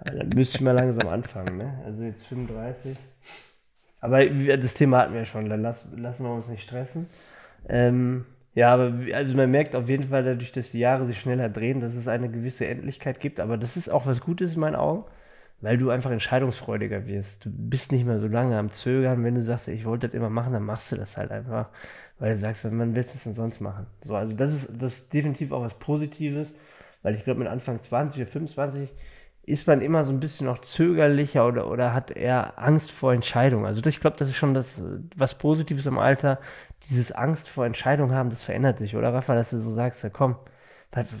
dann 0.05 0.29
müsste 0.29 0.57
ich 0.57 0.61
mal 0.61 0.73
langsam 0.73 1.07
anfangen, 1.07 1.57
ne? 1.57 1.81
Also 1.85 2.03
jetzt 2.03 2.25
35. 2.27 2.97
Aber 3.99 4.25
das 4.25 4.73
Thema 4.75 4.99
hatten 4.99 5.13
wir 5.13 5.21
ja 5.21 5.25
schon, 5.25 5.49
dann 5.49 5.61
lass, 5.61 5.91
lassen 5.95 6.23
wir 6.23 6.31
uns 6.31 6.47
nicht 6.47 6.63
stressen. 6.63 7.07
Ähm, 7.67 8.25
ja, 8.53 8.73
aber 8.73 8.93
also 9.13 9.35
man 9.35 9.51
merkt 9.51 9.75
auf 9.75 9.89
jeden 9.89 10.09
Fall 10.09 10.23
dadurch, 10.23 10.51
dass 10.51 10.71
die 10.71 10.79
Jahre 10.79 11.05
sich 11.05 11.19
schneller 11.19 11.49
drehen, 11.49 11.79
dass 11.79 11.95
es 11.95 12.07
eine 12.07 12.29
gewisse 12.29 12.67
Endlichkeit 12.67 13.19
gibt. 13.19 13.39
Aber 13.39 13.57
das 13.57 13.77
ist 13.77 13.89
auch 13.89 14.05
was 14.05 14.21
Gutes 14.21 14.53
in 14.53 14.59
meinen 14.59 14.75
Augen, 14.75 15.05
weil 15.61 15.77
du 15.77 15.89
einfach 15.89 16.11
entscheidungsfreudiger 16.11 17.07
wirst. 17.07 17.45
Du 17.45 17.51
bist 17.51 17.91
nicht 17.91 18.05
mehr 18.05 18.19
so 18.19 18.27
lange 18.27 18.57
am 18.57 18.71
Zögern. 18.71 19.23
Wenn 19.23 19.35
du 19.35 19.41
sagst, 19.41 19.67
ich 19.67 19.85
wollte 19.85 20.07
das 20.07 20.15
immer 20.15 20.29
machen, 20.29 20.53
dann 20.53 20.63
machst 20.63 20.91
du 20.91 20.95
das 20.95 21.17
halt 21.17 21.31
einfach 21.31 21.69
weil 22.19 22.31
du 22.31 22.37
sagst, 22.37 22.63
man 22.65 22.95
will 22.95 23.01
es 23.01 23.23
denn 23.23 23.33
sonst 23.33 23.59
machen. 23.59 23.85
So, 24.01 24.15
also 24.15 24.35
das 24.35 24.53
ist, 24.53 24.81
das 24.81 24.99
ist 24.99 25.13
definitiv 25.13 25.51
auch 25.51 25.61
was 25.61 25.75
Positives. 25.75 26.55
Weil 27.03 27.15
ich 27.15 27.23
glaube, 27.23 27.39
mit 27.39 27.47
Anfang 27.47 27.79
20 27.79 28.21
oder 28.21 28.31
25 28.31 28.89
ist 29.43 29.65
man 29.65 29.81
immer 29.81 30.03
so 30.03 30.11
ein 30.11 30.19
bisschen 30.19 30.45
noch 30.45 30.59
zögerlicher 30.59 31.47
oder, 31.47 31.71
oder 31.71 31.93
hat 31.93 32.11
eher 32.11 32.59
Angst 32.59 32.91
vor 32.91 33.13
Entscheidungen. 33.13 33.65
Also 33.65 33.81
ich 33.85 34.01
glaube, 34.01 34.17
das 34.17 34.27
ist 34.27 34.35
schon 34.35 34.53
das, 34.53 34.81
was 35.15 35.37
Positives 35.37 35.85
im 35.85 35.99
Alter, 35.99 36.39
dieses 36.89 37.13
Angst 37.13 37.47
vor 37.47 37.65
Entscheidungen 37.65 38.13
haben, 38.13 38.29
das 38.29 38.43
verändert 38.43 38.77
sich, 38.77 38.95
oder 38.97 39.13
Rafa, 39.13 39.35
dass 39.35 39.51
du 39.51 39.59
so 39.59 39.71
sagst, 39.71 40.03
ja 40.03 40.09
komm, 40.09 40.35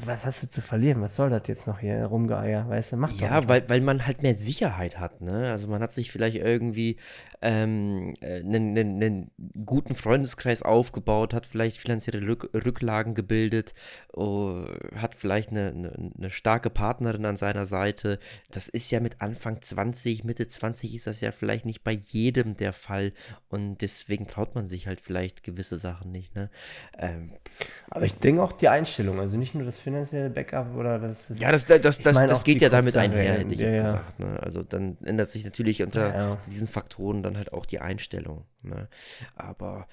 was 0.05 0.25
hast 0.25 0.43
du 0.43 0.49
zu 0.49 0.61
verlieren? 0.61 1.01
Was 1.01 1.15
soll 1.15 1.29
das 1.29 1.43
jetzt 1.47 1.67
noch 1.67 1.79
hier 1.79 2.05
rumgeeier? 2.05 2.67
Weißt 2.67 2.93
du, 2.93 2.97
macht 2.97 3.15
Ja, 3.17 3.47
weil, 3.47 3.69
weil 3.69 3.81
man 3.81 4.05
halt 4.05 4.23
mehr 4.23 4.33
Sicherheit 4.33 4.99
hat, 4.99 5.21
ne? 5.21 5.51
Also 5.51 5.67
man 5.67 5.81
hat 5.81 5.91
sich 5.91 6.11
vielleicht 6.11 6.37
irgendwie 6.37 6.97
ähm, 7.41 8.15
einen, 8.21 8.75
äh, 8.75 8.79
einen, 8.79 9.03
einen, 9.03 9.31
guten 9.65 9.95
Freundeskreis 9.95 10.63
aufgebaut, 10.63 11.33
hat 11.33 11.45
vielleicht 11.45 11.77
finanzielle 11.77 12.25
Rück 12.25 12.49
Rücklagen 12.53 13.13
gebildet, 13.13 13.73
oh, 14.13 14.63
hat 14.95 15.13
vielleicht 15.13 15.49
eine, 15.49 15.67
eine, 15.67 16.11
eine, 16.17 16.29
starke 16.31 16.69
Partnerin 16.69 17.25
an 17.25 17.37
seiner 17.37 17.67
Seite. 17.67 18.19
Das 18.51 18.67
ist 18.67 18.91
ja 18.91 18.99
mit 18.99 19.21
Anfang 19.21 19.61
20, 19.61 20.23
Mitte 20.23 20.47
20 20.47 20.95
ist 20.95 21.05
das 21.05 21.21
ja 21.21 21.31
vielleicht 21.31 21.65
nicht 21.65 21.83
bei 21.83 21.91
jedem 21.91 22.57
der 22.57 22.73
Fall 22.73 23.13
und 23.49 23.81
deswegen 23.81 24.27
traut 24.27 24.55
man 24.55 24.67
sich 24.67 24.87
halt 24.87 24.99
vielleicht 24.99 25.43
gewisse 25.43 25.77
Sachen 25.77 26.11
nicht, 26.11 26.35
ne? 26.35 26.49
Ähm, 26.97 27.33
Aber 27.89 28.05
ich 28.05 28.15
denke 28.15 28.41
auch 28.41 28.53
die 28.53 28.67
Einstellung, 28.67 29.19
also 29.19 29.37
nicht 29.37 29.53
nur 29.53 29.63
das 29.63 29.79
finanzielle 29.79 30.29
Backup 30.29 30.75
oder 30.75 30.97
das. 30.97 31.27
das 31.27 31.39
ja, 31.39 31.51
das, 31.51 31.65
das, 31.65 31.81
das, 31.81 32.01
das 32.01 32.43
geht 32.43 32.61
ja 32.61 32.69
damit 32.69 32.97
einher, 32.97 33.33
hätte 33.33 33.53
ich 33.53 33.59
ja, 33.59 33.67
jetzt 33.67 33.75
ja. 33.75 33.81
gesagt. 33.83 34.19
Ne? 34.19 34.39
Also 34.41 34.63
dann 34.63 34.97
ändert 35.03 35.29
sich 35.29 35.45
natürlich 35.45 35.83
unter 35.83 36.13
ja, 36.13 36.37
diesen 36.47 36.67
Faktoren 36.67 37.26
dann 37.27 37.37
halt 37.37 37.53
auch 37.53 37.65
die 37.65 37.79
Einstellung. 37.79 38.45
Ne? 38.61 38.89
Aber 39.35 39.87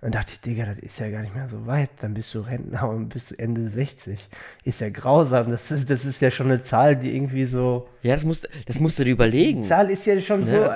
Und 0.00 0.14
dachte 0.14 0.32
ich, 0.32 0.40
Digga, 0.40 0.66
das 0.66 0.78
ist 0.78 0.98
ja 0.98 1.10
gar 1.10 1.22
nicht 1.22 1.34
mehr 1.34 1.48
so 1.48 1.66
weit. 1.66 1.90
Dann 2.00 2.14
bist 2.14 2.34
du 2.34 2.40
Rentner 2.40 2.88
und 2.88 3.08
bist 3.08 3.30
du 3.30 3.38
Ende 3.38 3.68
60. 3.68 4.28
Ist 4.64 4.80
ja 4.80 4.90
grausam. 4.90 5.50
Das 5.50 5.70
ist, 5.70 5.90
das 5.90 6.04
ist 6.04 6.20
ja 6.20 6.30
schon 6.30 6.46
eine 6.46 6.62
Zahl, 6.62 6.96
die 6.96 7.14
irgendwie 7.14 7.44
so. 7.44 7.88
Ja, 8.02 8.14
das 8.14 8.24
musst, 8.24 8.48
das 8.66 8.80
musst 8.80 8.98
du 8.98 9.04
dir 9.04 9.12
überlegen. 9.12 9.62
Die 9.62 9.68
Zahl 9.68 9.90
ist 9.90 10.06
ja 10.06 10.20
schon 10.20 10.40
ja, 10.42 10.46
so. 10.46 10.70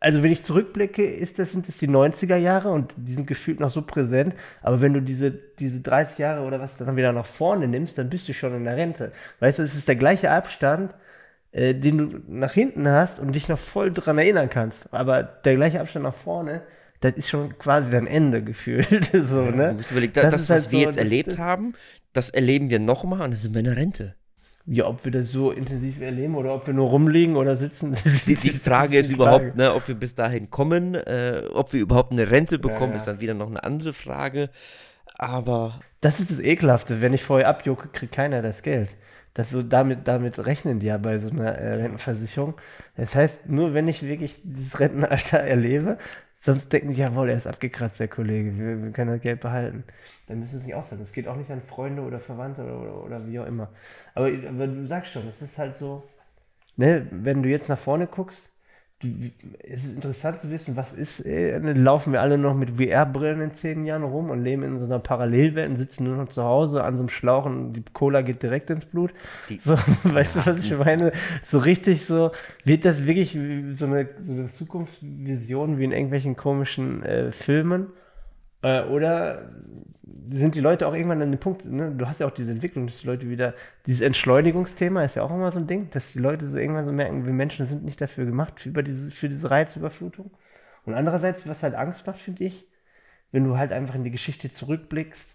Also, 0.00 0.24
wenn 0.24 0.32
ich 0.32 0.42
zurückblicke, 0.42 1.04
ist 1.04 1.38
das, 1.38 1.52
sind 1.52 1.68
das 1.68 1.76
die 1.76 1.86
90er 1.86 2.34
Jahre 2.34 2.70
und 2.70 2.92
die 2.96 3.12
sind 3.12 3.28
gefühlt 3.28 3.60
noch 3.60 3.70
so 3.70 3.82
präsent. 3.82 4.34
Aber 4.60 4.80
wenn 4.80 4.94
du 4.94 5.00
diese, 5.00 5.30
diese 5.30 5.80
30 5.80 6.18
Jahre 6.18 6.44
oder 6.44 6.58
was 6.58 6.76
dann 6.76 6.96
wieder 6.96 7.12
nach 7.12 7.26
vorne 7.26 7.68
nimmst, 7.68 7.98
dann 7.98 8.10
bist 8.10 8.28
du 8.28 8.34
schon 8.34 8.52
in 8.52 8.64
der 8.64 8.76
Rente. 8.76 9.12
Weißt 9.38 9.60
du, 9.60 9.62
es 9.62 9.76
ist 9.76 9.86
der 9.86 9.94
gleiche 9.94 10.32
Abstand 10.32 10.92
äh, 11.52 11.74
den 11.74 11.98
du 11.98 12.20
nach 12.28 12.52
hinten 12.52 12.88
hast 12.88 13.20
und 13.20 13.32
dich 13.32 13.48
noch 13.48 13.58
voll 13.58 13.92
dran 13.92 14.18
erinnern 14.18 14.48
kannst. 14.48 14.92
Aber 14.92 15.22
der 15.22 15.56
gleiche 15.56 15.80
Abstand 15.80 16.04
nach 16.04 16.14
vorne, 16.14 16.62
das 17.00 17.12
ist 17.14 17.28
schon 17.28 17.58
quasi 17.58 17.90
dein 17.90 18.06
Ende 18.06 18.42
gefühlt. 18.42 19.10
so, 19.26 19.42
ne? 19.42 19.76
Überlegt, 19.90 20.16
das, 20.16 20.30
das 20.30 20.48
was 20.48 20.50
halt 20.50 20.72
wir 20.72 20.80
so, 20.80 20.86
jetzt 20.86 20.96
erlebt 20.96 21.28
das, 21.28 21.38
haben, 21.38 21.74
das 22.12 22.30
erleben 22.30 22.70
wir 22.70 22.78
nochmal 22.78 23.22
und 23.22 23.32
das 23.32 23.42
sind 23.42 23.54
wir 23.54 23.60
in 23.60 23.66
der 23.66 23.76
Rente. 23.76 24.14
Ja, 24.64 24.86
ob 24.86 25.04
wir 25.04 25.10
das 25.10 25.32
so 25.32 25.50
intensiv 25.50 26.00
erleben 26.00 26.36
oder 26.36 26.54
ob 26.54 26.66
wir 26.68 26.72
nur 26.72 26.88
rumliegen 26.88 27.36
oder 27.36 27.56
sitzen. 27.56 27.96
Die, 28.26 28.36
die 28.36 28.50
Frage 28.50 28.96
ist, 28.96 29.06
ist 29.06 29.08
die 29.10 29.14
überhaupt, 29.14 29.46
Frage. 29.46 29.58
Ne, 29.58 29.74
ob 29.74 29.88
wir 29.88 29.96
bis 29.96 30.14
dahin 30.14 30.50
kommen, 30.50 30.94
äh, 30.94 31.42
ob 31.52 31.72
wir 31.72 31.80
überhaupt 31.80 32.12
eine 32.12 32.30
Rente 32.30 32.60
bekommen, 32.60 32.90
ja, 32.90 32.90
ja. 32.90 32.96
ist 32.96 33.06
dann 33.06 33.20
wieder 33.20 33.34
noch 33.34 33.50
eine 33.50 33.64
andere 33.64 33.92
Frage. 33.92 34.50
Aber. 35.18 35.80
Das 36.00 36.20
ist 36.20 36.30
das 36.30 36.38
Ekelhafte. 36.38 37.00
Wenn 37.00 37.12
ich 37.12 37.24
vorher 37.24 37.48
abjucke, 37.48 37.88
kriegt 37.88 38.12
keiner 38.12 38.40
das 38.40 38.62
Geld. 38.62 38.88
Das 39.34 39.50
so 39.50 39.62
damit, 39.62 40.06
damit 40.08 40.44
rechnen 40.44 40.80
die 40.80 40.86
ja 40.86 40.98
bei 40.98 41.18
so 41.18 41.30
einer 41.30 41.52
äh, 41.56 41.74
Rentenversicherung. 41.74 42.54
Das 42.96 43.14
heißt, 43.14 43.48
nur 43.48 43.74
wenn 43.74 43.88
ich 43.88 44.02
wirklich 44.02 44.40
dieses 44.44 44.78
Rentenalter 44.78 45.38
erlebe, 45.40 45.98
sonst 46.40 46.72
denken 46.72 46.92
die, 46.92 47.00
jawohl, 47.00 47.30
er 47.30 47.36
ist 47.36 47.46
abgekratzt, 47.46 48.00
der 48.00 48.08
Kollege, 48.08 48.56
wir, 48.58 48.82
wir 48.82 48.92
können 48.92 49.12
das 49.12 49.22
Geld 49.22 49.40
behalten. 49.40 49.84
Dann 50.26 50.40
müssen 50.40 50.52
sie 50.52 50.58
es 50.58 50.66
nicht 50.66 50.74
aushalten. 50.74 51.04
Das 51.04 51.12
geht 51.12 51.28
auch 51.28 51.36
nicht 51.36 51.50
an 51.50 51.62
Freunde 51.62 52.02
oder 52.02 52.20
Verwandte 52.20 52.62
oder, 52.62 52.80
oder, 52.80 53.04
oder 53.04 53.26
wie 53.26 53.38
auch 53.40 53.46
immer. 53.46 53.70
Aber, 54.14 54.26
aber 54.26 54.66
du 54.66 54.86
sagst 54.86 55.12
schon, 55.12 55.26
es 55.28 55.40
ist 55.40 55.58
halt 55.58 55.76
so, 55.76 56.02
ne, 56.76 57.06
wenn 57.10 57.42
du 57.42 57.48
jetzt 57.48 57.68
nach 57.68 57.78
vorne 57.78 58.06
guckst, 58.06 58.51
es 59.62 59.84
ist 59.84 59.96
interessant 59.96 60.40
zu 60.40 60.50
wissen, 60.50 60.76
was 60.76 60.92
ist, 60.92 61.26
äh, 61.26 61.58
laufen 61.58 62.12
wir 62.12 62.20
alle 62.20 62.38
noch 62.38 62.54
mit 62.54 62.70
VR-Brillen 62.70 63.40
in 63.40 63.54
zehn 63.54 63.84
Jahren 63.84 64.04
rum 64.04 64.30
und 64.30 64.42
leben 64.42 64.62
in 64.62 64.78
so 64.78 64.84
einer 64.84 64.98
Parallelwelt 64.98 65.70
und 65.70 65.76
sitzen 65.76 66.04
nur 66.04 66.16
noch 66.16 66.28
zu 66.28 66.42
Hause 66.42 66.84
an 66.84 66.94
so 66.94 67.00
einem 67.00 67.08
Schlauch 67.08 67.44
und 67.44 67.72
die 67.72 67.82
Cola 67.92 68.22
geht 68.22 68.42
direkt 68.42 68.70
ins 68.70 68.84
Blut. 68.84 69.12
Die, 69.48 69.58
so, 69.58 69.76
weißt 70.04 70.36
du, 70.36 70.46
was 70.46 70.64
ich 70.64 70.76
meine? 70.76 71.12
So 71.42 71.58
richtig 71.58 72.04
so, 72.04 72.30
wird 72.64 72.84
das 72.84 73.06
wirklich 73.06 73.32
so 73.74 73.86
eine, 73.86 74.08
so 74.22 74.32
eine 74.32 74.46
Zukunftsvision 74.46 75.78
wie 75.78 75.84
in 75.84 75.92
irgendwelchen 75.92 76.36
komischen 76.36 77.02
äh, 77.02 77.32
Filmen? 77.32 77.88
Äh, 78.62 78.84
oder 78.84 79.50
sind 80.30 80.54
die 80.54 80.60
Leute 80.60 80.86
auch 80.86 80.94
irgendwann 80.94 81.22
an 81.22 81.30
dem 81.30 81.40
Punkt, 81.40 81.64
ne? 81.66 81.92
du 81.96 82.06
hast 82.06 82.20
ja 82.20 82.26
auch 82.26 82.32
diese 82.32 82.52
Entwicklung, 82.52 82.86
dass 82.86 83.00
die 83.00 83.06
Leute 83.06 83.28
wieder, 83.28 83.54
dieses 83.86 84.00
Entschleunigungsthema 84.00 85.04
ist 85.04 85.16
ja 85.16 85.22
auch 85.22 85.30
immer 85.30 85.50
so 85.50 85.58
ein 85.58 85.66
Ding, 85.66 85.90
dass 85.90 86.12
die 86.12 86.20
Leute 86.20 86.46
so 86.46 86.56
irgendwann 86.58 86.84
so 86.84 86.92
merken, 86.92 87.26
wir 87.26 87.32
Menschen 87.32 87.66
sind 87.66 87.84
nicht 87.84 88.00
dafür 88.00 88.24
gemacht, 88.24 88.60
für, 88.60 88.82
diese, 88.82 89.10
für 89.10 89.28
diese 89.28 89.50
Reizüberflutung. 89.50 90.30
Und 90.84 90.94
andererseits, 90.94 91.46
was 91.46 91.62
halt 91.62 91.74
Angst 91.74 92.06
macht, 92.06 92.18
finde 92.18 92.44
ich, 92.44 92.66
wenn 93.30 93.44
du 93.44 93.56
halt 93.56 93.72
einfach 93.72 93.94
in 93.94 94.04
die 94.04 94.10
Geschichte 94.10 94.50
zurückblickst, 94.50 95.34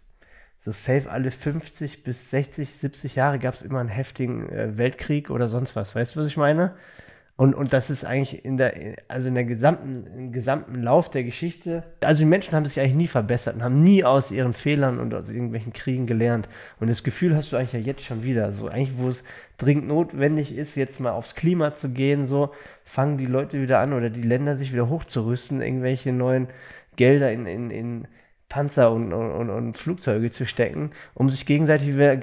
so 0.59 0.71
safe 0.71 1.09
alle 1.09 1.31
50 1.31 2.03
bis 2.03 2.29
60, 2.31 2.73
70 2.73 3.15
Jahre 3.15 3.39
gab 3.39 3.53
es 3.53 3.61
immer 3.61 3.79
einen 3.79 3.89
heftigen 3.89 4.49
äh, 4.49 4.77
Weltkrieg 4.77 5.29
oder 5.29 5.47
sonst 5.47 5.75
was. 5.75 5.95
Weißt 5.95 6.15
du, 6.15 6.19
was 6.19 6.27
ich 6.27 6.37
meine? 6.37 6.75
Und, 7.37 7.53
und 7.53 7.71
das 7.71 7.91
ist 7.91 8.03
eigentlich 8.03 8.43
in 8.43 8.57
der, 8.57 8.95
also 9.07 9.27
in 9.27 9.35
der 9.35 9.43
gesamten, 9.43 10.07
im 10.17 10.31
gesamten 10.31 10.81
Lauf 10.81 11.11
der 11.11 11.23
Geschichte, 11.23 11.83
also 12.01 12.23
die 12.23 12.25
Menschen 12.25 12.53
haben 12.53 12.65
sich 12.65 12.79
eigentlich 12.79 12.95
nie 12.95 13.07
verbessert 13.07 13.55
und 13.55 13.63
haben 13.63 13.83
nie 13.83 14.03
aus 14.03 14.31
ihren 14.31 14.53
Fehlern 14.53 14.97
und 14.99 15.13
aus 15.13 15.29
irgendwelchen 15.29 15.71
Kriegen 15.71 16.07
gelernt. 16.07 16.49
Und 16.79 16.89
das 16.89 17.03
Gefühl 17.03 17.35
hast 17.35 17.51
du 17.51 17.57
eigentlich 17.57 17.73
ja 17.73 17.79
jetzt 17.79 18.03
schon 18.03 18.23
wieder. 18.23 18.51
So 18.53 18.69
eigentlich, 18.69 18.97
wo 18.97 19.07
es 19.07 19.23
dringend 19.59 19.87
notwendig 19.87 20.57
ist, 20.57 20.75
jetzt 20.75 20.99
mal 20.99 21.11
aufs 21.11 21.35
Klima 21.35 21.75
zu 21.75 21.89
gehen, 21.89 22.25
so 22.25 22.51
fangen 22.83 23.19
die 23.19 23.27
Leute 23.27 23.61
wieder 23.61 23.79
an 23.79 23.93
oder 23.93 24.09
die 24.09 24.23
Länder 24.23 24.55
sich 24.55 24.73
wieder 24.73 24.89
hochzurüsten, 24.89 25.61
irgendwelche 25.61 26.11
neuen 26.11 26.47
Gelder 26.95 27.31
in, 27.31 27.45
in, 27.45 27.69
in 27.69 28.07
Panzer 28.49 28.91
und, 28.91 29.11
und, 29.11 29.49
und, 29.49 29.77
Flugzeuge 29.77 30.31
zu 30.31 30.45
stecken, 30.45 30.91
um 31.13 31.29
sich 31.29 31.45
gegenseitig 31.45 31.89
wieder 31.89 32.17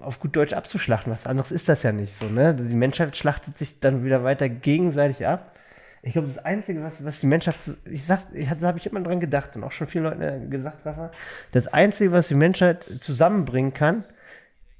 auf 0.00 0.20
gut 0.20 0.36
Deutsch 0.36 0.52
abzuschlachten. 0.52 1.10
Was 1.10 1.26
anderes 1.26 1.50
ist 1.50 1.68
das 1.68 1.82
ja 1.82 1.92
nicht 1.92 2.18
so. 2.18 2.26
Ne? 2.26 2.54
Die 2.54 2.74
Menschheit 2.74 3.16
schlachtet 3.16 3.56
sich 3.56 3.80
dann 3.80 4.04
wieder 4.04 4.24
weiter 4.24 4.48
gegenseitig 4.48 5.26
ab. 5.26 5.54
Ich 6.02 6.12
glaube, 6.12 6.28
das 6.28 6.44
Einzige, 6.44 6.82
was, 6.82 7.02
was 7.06 7.20
die 7.20 7.26
Menschheit, 7.26 7.56
ich 7.90 8.04
sag, 8.04 8.20
ich, 8.34 8.46
da 8.46 8.66
habe 8.66 8.78
ich 8.78 8.86
immer 8.86 9.00
dran 9.00 9.20
gedacht 9.20 9.56
und 9.56 9.64
auch 9.64 9.72
schon 9.72 9.86
viele 9.86 10.10
Leute 10.10 10.48
gesagt, 10.50 10.84
Rafa, 10.84 11.10
das 11.52 11.66
Einzige, 11.66 12.12
was 12.12 12.28
die 12.28 12.34
Menschheit 12.34 12.84
zusammenbringen 13.00 13.72
kann, 13.72 14.04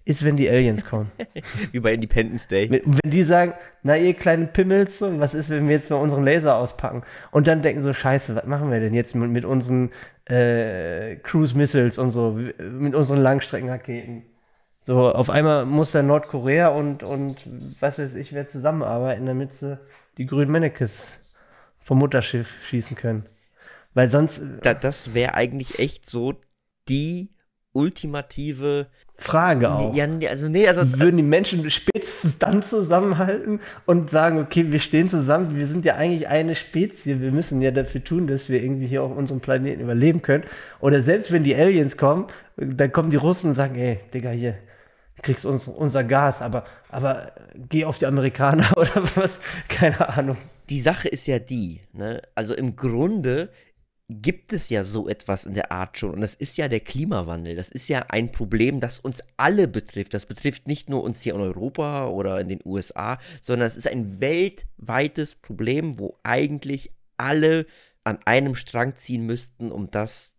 ist, 0.04 0.24
wenn 0.24 0.36
die 0.36 0.48
Aliens 0.48 0.84
kommen. 0.84 1.10
Wie 1.72 1.80
bei 1.80 1.94
Independence 1.94 2.46
Day. 2.46 2.70
Wenn 2.70 3.10
die 3.10 3.22
sagen, 3.22 3.54
na 3.82 3.96
ihr 3.96 4.14
kleinen 4.14 4.52
Pimmels, 4.52 5.00
was 5.00 5.34
ist, 5.34 5.50
wenn 5.50 5.66
wir 5.66 5.74
jetzt 5.74 5.90
mal 5.90 5.96
unseren 5.96 6.24
Laser 6.24 6.56
auspacken? 6.56 7.02
Und 7.30 7.46
dann 7.46 7.62
denken 7.62 7.82
so, 7.82 7.92
scheiße, 7.92 8.34
was 8.36 8.44
machen 8.44 8.70
wir 8.70 8.80
denn 8.80 8.94
jetzt 8.94 9.14
mit, 9.14 9.30
mit 9.30 9.44
unseren 9.44 9.90
äh, 10.26 11.16
Cruise 11.16 11.56
Missiles 11.56 11.98
und 11.98 12.10
so, 12.10 12.38
mit 12.58 12.94
unseren 12.94 13.22
Langstreckenraketen? 13.22 14.24
So, 14.80 15.10
auf 15.10 15.30
einmal 15.30 15.64
muss 15.64 15.92
dann 15.92 16.06
Nordkorea 16.06 16.68
und, 16.68 17.02
und 17.02 17.48
was 17.80 17.98
weiß 17.98 18.14
ich, 18.16 18.34
wer 18.34 18.46
zusammenarbeiten, 18.48 19.24
damit 19.24 19.54
sie 19.54 19.78
die 20.18 20.26
grünen 20.26 20.52
Mannekes 20.52 21.12
vom 21.80 21.98
Mutterschiff 21.98 22.48
schießen 22.68 22.94
können. 22.96 23.24
Weil 23.94 24.10
sonst. 24.10 24.42
Da, 24.60 24.74
das 24.74 25.14
wäre 25.14 25.34
eigentlich 25.34 25.78
echt 25.78 26.04
so 26.04 26.34
die 26.88 27.33
ultimative 27.74 28.86
Frage 29.16 29.70
auch. 29.70 29.94
Ja, 29.94 30.06
also 30.28 30.48
nee, 30.48 30.66
also 30.66 30.82
würden 30.98 31.16
die 31.16 31.22
Menschen 31.22 31.68
spätestens 31.70 32.38
dann 32.38 32.62
zusammenhalten 32.62 33.60
und 33.86 34.10
sagen, 34.10 34.40
okay, 34.40 34.72
wir 34.72 34.80
stehen 34.80 35.08
zusammen, 35.08 35.56
wir 35.56 35.66
sind 35.66 35.84
ja 35.84 35.94
eigentlich 35.94 36.26
eine 36.26 36.56
Spezie, 36.56 37.20
wir 37.20 37.30
müssen 37.30 37.62
ja 37.62 37.70
dafür 37.70 38.02
tun, 38.02 38.26
dass 38.26 38.48
wir 38.48 38.62
irgendwie 38.62 38.86
hier 38.86 39.02
auf 39.02 39.16
unserem 39.16 39.40
Planeten 39.40 39.80
überleben 39.80 40.20
können. 40.22 40.44
Oder 40.80 41.02
selbst 41.02 41.30
wenn 41.30 41.44
die 41.44 41.54
Aliens 41.54 41.96
kommen, 41.96 42.26
dann 42.56 42.90
kommen 42.90 43.10
die 43.10 43.16
Russen 43.16 43.50
und 43.50 43.56
sagen, 43.56 43.76
ey, 43.76 44.00
Digga, 44.12 44.30
hier, 44.30 44.56
kriegst 45.22 45.46
uns, 45.46 45.68
unser 45.68 46.04
Gas, 46.04 46.42
aber, 46.42 46.64
aber 46.88 47.32
geh 47.68 47.84
auf 47.84 47.98
die 47.98 48.06
Amerikaner 48.06 48.72
oder 48.76 49.02
was, 49.14 49.40
keine 49.68 50.08
Ahnung. 50.08 50.36
Die 50.70 50.80
Sache 50.80 51.08
ist 51.08 51.26
ja 51.26 51.38
die, 51.38 51.80
ne? 51.92 52.22
also 52.34 52.54
im 52.54 52.74
Grunde 52.74 53.50
gibt 54.22 54.52
es 54.52 54.68
ja 54.68 54.84
so 54.84 55.08
etwas 55.08 55.46
in 55.46 55.54
der 55.54 55.72
Art 55.72 55.98
schon. 55.98 56.14
Und 56.14 56.20
das 56.20 56.34
ist 56.34 56.56
ja 56.56 56.68
der 56.68 56.80
Klimawandel. 56.80 57.56
Das 57.56 57.68
ist 57.68 57.88
ja 57.88 58.06
ein 58.08 58.32
Problem, 58.32 58.80
das 58.80 59.00
uns 59.00 59.22
alle 59.36 59.68
betrifft. 59.68 60.14
Das 60.14 60.26
betrifft 60.26 60.66
nicht 60.66 60.88
nur 60.88 61.02
uns 61.02 61.22
hier 61.22 61.34
in 61.34 61.40
Europa 61.40 62.08
oder 62.08 62.40
in 62.40 62.48
den 62.48 62.60
USA, 62.64 63.18
sondern 63.42 63.68
es 63.68 63.76
ist 63.76 63.88
ein 63.88 64.20
weltweites 64.20 65.36
Problem, 65.36 65.98
wo 65.98 66.18
eigentlich 66.22 66.92
alle 67.16 67.66
an 68.04 68.18
einem 68.24 68.54
Strang 68.54 68.96
ziehen 68.96 69.24
müssten, 69.24 69.72
um 69.72 69.90
das 69.90 70.33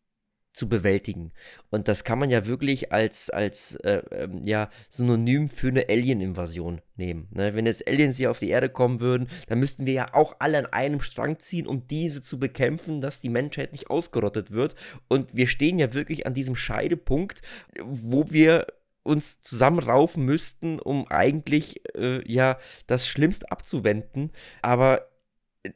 zu 0.56 0.70
bewältigen. 0.70 1.32
Und 1.70 1.88
das 1.88 2.04
kann 2.04 2.20
man 2.20 2.30
ja 2.30 2.46
wirklich 2.46 2.92
als, 2.92 3.30
als 3.30 3.76
äh, 3.78 4.02
ähm, 4.12 4.44
ja, 4.44 4.70
Synonym 4.90 5.50
für 5.50 5.68
eine 5.68 5.90
Alien-Invasion 5.90 6.82
nehmen. 6.96 7.28
Ne? 7.32 7.54
Wenn 7.54 7.66
jetzt 7.66 7.88
Aliens 7.88 8.18
hier 8.18 8.32
auf 8.32 8.40
die 8.40 8.50
Erde 8.50 8.70
kommen 8.70 9.00
würden, 9.00 9.28
dann 9.48 9.60
müssten 9.60 9.86
wir 9.86 9.94
ja 9.94 10.14
auch 10.14 10.36
alle 10.40 10.58
an 10.58 10.66
einem 10.68 11.02
Strang 11.02 11.40
ziehen, 11.40 11.68
um 11.68 11.88
diese 11.88 12.22
zu 12.22 12.40
bekämpfen, 12.40 13.02
dass 13.02 13.22
die 13.22 13.30
Menschheit 13.30 13.72
nicht 13.72 13.90
ausgerottet 13.90 14.52
wird. 14.52 14.76
Und 15.08 15.36
wir 15.36 15.48
stehen 15.48 15.78
ja 15.78 15.94
wirklich 15.94 16.26
an 16.26 16.34
diesem 16.34 16.56
Scheidepunkt, 16.56 17.42
wo 17.84 18.32
wir 18.32 18.68
uns 19.04 19.42
zusammenraufen 19.42 20.26
müssten, 20.26 20.80
um 20.80 21.08
eigentlich 21.10 21.82
äh, 21.96 22.22
ja 22.32 22.58
das 22.88 23.08
Schlimmste 23.08 23.52
abzuwenden. 23.52 24.32
Aber 24.62 25.08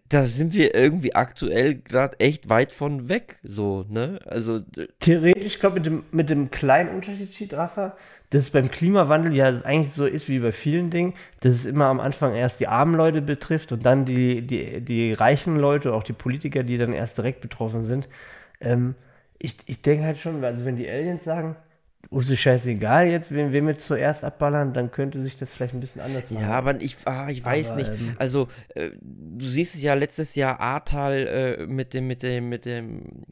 da 0.09 0.25
sind 0.25 0.53
wir 0.53 0.75
irgendwie 0.75 1.15
aktuell 1.15 1.75
gerade 1.75 2.19
echt 2.19 2.49
weit 2.49 2.71
von 2.71 3.09
weg, 3.09 3.39
so, 3.43 3.85
ne? 3.89 4.19
Also. 4.25 4.59
Theoretisch, 4.99 5.45
ich 5.45 5.59
glaube, 5.59 5.75
mit 5.75 5.85
dem, 5.85 6.03
mit 6.11 6.29
dem 6.29 6.51
kleinen 6.51 6.89
Unterschied, 6.89 7.53
Rafa, 7.53 7.95
dass 8.29 8.43
es 8.43 8.49
beim 8.51 8.69
Klimawandel 8.69 9.33
ja 9.33 9.47
eigentlich 9.63 9.93
so 9.93 10.05
ist 10.05 10.29
wie 10.29 10.39
bei 10.39 10.51
vielen 10.51 10.91
Dingen, 10.91 11.13
dass 11.41 11.53
es 11.53 11.65
immer 11.65 11.85
am 11.85 11.99
Anfang 11.99 12.35
erst 12.35 12.59
die 12.59 12.67
armen 12.67 12.95
Leute 12.95 13.21
betrifft 13.21 13.71
und 13.71 13.85
dann 13.85 14.05
die, 14.05 14.45
die, 14.45 14.81
die 14.81 15.13
reichen 15.13 15.57
Leute, 15.57 15.93
auch 15.93 16.03
die 16.03 16.13
Politiker, 16.13 16.63
die 16.63 16.77
dann 16.77 16.93
erst 16.93 17.17
direkt 17.17 17.41
betroffen 17.41 17.83
sind. 17.83 18.07
Ähm, 18.61 18.95
ich 19.39 19.57
ich 19.65 19.81
denke 19.81 20.05
halt 20.05 20.19
schon, 20.19 20.43
also 20.43 20.65
wenn 20.65 20.75
die 20.75 20.89
Aliens 20.89 21.23
sagen, 21.23 21.55
uns 22.09 22.29
ist 22.29 22.39
scheißegal 22.39 23.07
jetzt, 23.07 23.31
wenn 23.31 23.51
wir 23.51 23.61
mit 23.61 23.81
zuerst 23.81 24.23
abballern, 24.23 24.73
dann 24.73 24.91
könnte 24.91 25.19
sich 25.19 25.37
das 25.37 25.53
vielleicht 25.53 25.73
ein 25.73 25.79
bisschen 25.79 26.01
anders 26.01 26.31
machen. 26.31 26.43
Ja, 26.43 26.51
aber 26.51 26.81
ich, 26.81 26.97
ah, 27.05 27.29
ich 27.29 27.43
weiß 27.43 27.71
aber, 27.71 27.81
nicht. 27.81 27.91
Ähm, 27.91 28.15
also, 28.17 28.47
äh, 28.73 28.91
du 29.01 29.45
siehst 29.45 29.75
es 29.75 29.83
ja 29.83 29.93
letztes 29.93 30.35
Jahr 30.35 30.59
Ahrtal 30.59 31.27
äh, 31.59 31.67
mit 31.67 31.93
dem, 31.93 32.07
mit 32.07 32.23
dem, 32.23 32.49
mit 32.49 32.65
dem 32.65 33.25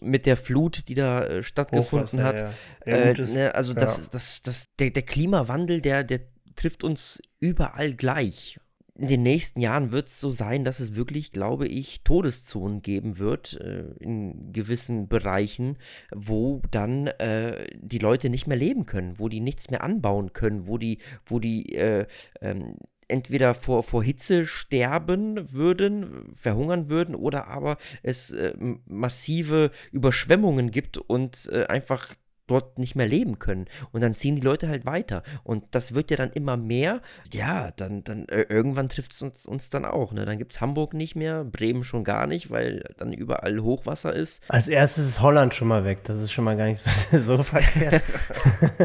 mit 0.00 0.26
der 0.26 0.36
Flut, 0.36 0.88
die 0.88 0.94
da 0.94 1.24
äh, 1.24 1.42
stattgefunden 1.42 2.22
hat. 2.22 2.40
Ja. 2.86 2.92
Äh, 2.92 3.14
ne, 3.14 3.54
also 3.54 3.72
ja. 3.72 3.80
das, 3.80 4.08
das, 4.10 4.42
das, 4.42 4.68
der, 4.78 4.90
der 4.90 5.02
Klimawandel, 5.02 5.80
der, 5.80 6.04
der 6.04 6.20
trifft 6.54 6.84
uns 6.84 7.20
überall 7.40 7.94
gleich 7.94 8.60
in 8.98 9.06
den 9.06 9.22
nächsten 9.22 9.60
Jahren 9.60 9.92
wird 9.92 10.08
es 10.08 10.20
so 10.20 10.30
sein, 10.30 10.64
dass 10.64 10.80
es 10.80 10.96
wirklich, 10.96 11.30
glaube 11.30 11.68
ich, 11.68 12.02
Todeszonen 12.02 12.82
geben 12.82 13.18
wird 13.18 13.58
äh, 13.60 13.84
in 14.00 14.52
gewissen 14.52 15.08
Bereichen, 15.08 15.78
wo 16.12 16.62
dann 16.72 17.06
äh, 17.06 17.68
die 17.76 18.00
Leute 18.00 18.28
nicht 18.28 18.48
mehr 18.48 18.56
leben 18.56 18.86
können, 18.86 19.18
wo 19.20 19.28
die 19.28 19.40
nichts 19.40 19.70
mehr 19.70 19.84
anbauen 19.84 20.32
können, 20.32 20.66
wo 20.66 20.78
die, 20.78 20.98
wo 21.24 21.38
die 21.38 21.76
äh, 21.76 22.06
ähm, 22.40 22.74
entweder 23.06 23.54
vor, 23.54 23.84
vor 23.84 24.02
Hitze 24.02 24.46
sterben 24.46 25.52
würden, 25.52 26.34
verhungern 26.34 26.88
würden, 26.88 27.14
oder 27.14 27.46
aber 27.46 27.78
es 28.02 28.32
äh, 28.32 28.52
massive 28.86 29.70
Überschwemmungen 29.92 30.72
gibt 30.72 30.98
und 30.98 31.48
äh, 31.52 31.66
einfach 31.66 32.14
dort 32.48 32.78
nicht 32.78 32.96
mehr 32.96 33.06
leben 33.06 33.38
können. 33.38 33.66
Und 33.92 34.00
dann 34.00 34.14
ziehen 34.14 34.36
die 34.36 34.42
Leute 34.42 34.68
halt 34.68 34.84
weiter. 34.84 35.22
Und 35.44 35.64
das 35.70 35.94
wird 35.94 36.10
ja 36.10 36.16
dann 36.16 36.32
immer 36.32 36.56
mehr. 36.56 37.00
Ja, 37.32 37.70
dann, 37.76 38.02
dann 38.02 38.26
äh, 38.28 38.46
irgendwann 38.48 38.88
trifft 38.88 39.12
es 39.12 39.22
uns, 39.22 39.46
uns 39.46 39.70
dann 39.70 39.84
auch. 39.84 40.12
Ne? 40.12 40.24
Dann 40.24 40.38
gibt 40.38 40.52
es 40.52 40.60
Hamburg 40.60 40.94
nicht 40.94 41.14
mehr, 41.14 41.44
Bremen 41.44 41.84
schon 41.84 42.04
gar 42.04 42.26
nicht, 42.26 42.50
weil 42.50 42.82
dann 42.96 43.12
überall 43.12 43.60
Hochwasser 43.60 44.12
ist. 44.12 44.42
Als 44.48 44.68
erstes 44.68 45.08
ist 45.08 45.20
Holland 45.20 45.54
schon 45.54 45.68
mal 45.68 45.84
weg. 45.84 46.04
Das 46.04 46.20
ist 46.20 46.32
schon 46.32 46.44
mal 46.44 46.56
gar 46.56 46.66
nicht 46.66 46.82
so, 46.82 47.18
so 47.36 47.42
verkehrt. 47.42 48.02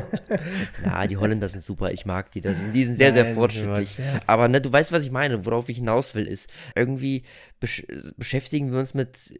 ja, 0.85 1.07
die 1.07 1.17
Holländer 1.17 1.49
sind 1.49 1.63
super. 1.63 1.91
Ich 1.91 2.05
mag 2.05 2.31
die. 2.31 2.41
Das 2.41 2.57
die 2.73 2.85
sind 2.85 2.97
sehr, 2.97 3.13
Nein, 3.13 3.25
sehr 3.25 3.33
fortschrittlich. 3.33 3.99
Aber 4.27 4.47
ne, 4.47 4.61
du 4.61 4.71
weißt, 4.71 4.91
was 4.91 5.03
ich 5.03 5.11
meine. 5.11 5.45
Worauf 5.45 5.69
ich 5.69 5.77
hinaus 5.77 6.15
will, 6.15 6.27
ist, 6.27 6.49
irgendwie 6.75 7.23
besch 7.59 7.85
beschäftigen 8.17 8.71
wir 8.71 8.79
uns 8.79 8.93
mit 8.93 9.33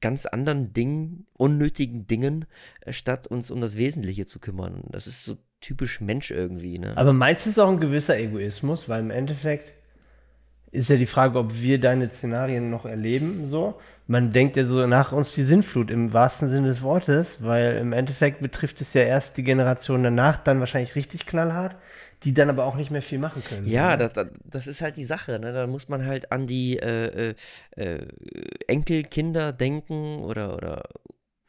ganz 0.00 0.26
anderen 0.26 0.72
Dingen, 0.72 1.26
unnötigen 1.32 2.06
Dingen, 2.06 2.46
äh, 2.80 2.92
statt 2.92 3.26
uns 3.26 3.50
um 3.50 3.60
das 3.60 3.76
Wesentliche 3.76 4.26
zu 4.26 4.38
kümmern. 4.38 4.84
Das 4.90 5.06
ist 5.06 5.24
so 5.24 5.36
typisch 5.60 6.00
Mensch 6.00 6.30
irgendwie. 6.30 6.78
Ne? 6.78 6.96
Aber 6.96 7.12
meinst 7.12 7.46
du 7.46 7.50
es 7.50 7.58
auch 7.58 7.68
ein 7.68 7.80
gewisser 7.80 8.18
Egoismus? 8.18 8.88
Weil 8.88 9.00
im 9.00 9.10
Endeffekt 9.10 9.72
ist 10.74 10.90
ja 10.90 10.96
die 10.96 11.06
Frage, 11.06 11.38
ob 11.38 11.54
wir 11.54 11.80
deine 11.80 12.10
Szenarien 12.10 12.68
noch 12.68 12.84
erleben. 12.84 13.46
So, 13.46 13.80
man 14.06 14.32
denkt 14.32 14.56
ja 14.56 14.64
so 14.64 14.86
nach 14.86 15.12
uns 15.12 15.32
die 15.32 15.44
Sinnflut 15.44 15.90
im 15.90 16.12
wahrsten 16.12 16.48
Sinne 16.48 16.66
des 16.66 16.82
Wortes, 16.82 17.42
weil 17.42 17.76
im 17.76 17.92
Endeffekt 17.92 18.40
betrifft 18.40 18.80
es 18.80 18.92
ja 18.92 19.02
erst 19.02 19.36
die 19.36 19.44
Generation 19.44 20.02
danach 20.02 20.36
dann 20.38 20.60
wahrscheinlich 20.60 20.96
richtig 20.96 21.26
knallhart 21.26 21.76
die 22.24 22.32
dann 22.32 22.48
aber 22.48 22.64
auch 22.64 22.74
nicht 22.74 22.90
mehr 22.90 23.02
viel 23.02 23.18
machen 23.18 23.42
können. 23.44 23.66
Ja, 23.66 23.96
das, 23.96 24.12
das, 24.44 24.66
ist 24.66 24.80
halt 24.80 24.96
die 24.96 25.04
Sache. 25.04 25.38
Ne? 25.38 25.52
Da 25.52 25.66
muss 25.66 25.88
man 25.88 26.06
halt 26.06 26.32
an 26.32 26.46
die 26.46 26.78
äh, 26.78 27.30
äh, 27.30 27.34
äh 27.76 28.06
Enkelkinder 28.66 29.52
denken 29.52 30.24
oder, 30.24 30.56
oder 30.56 30.82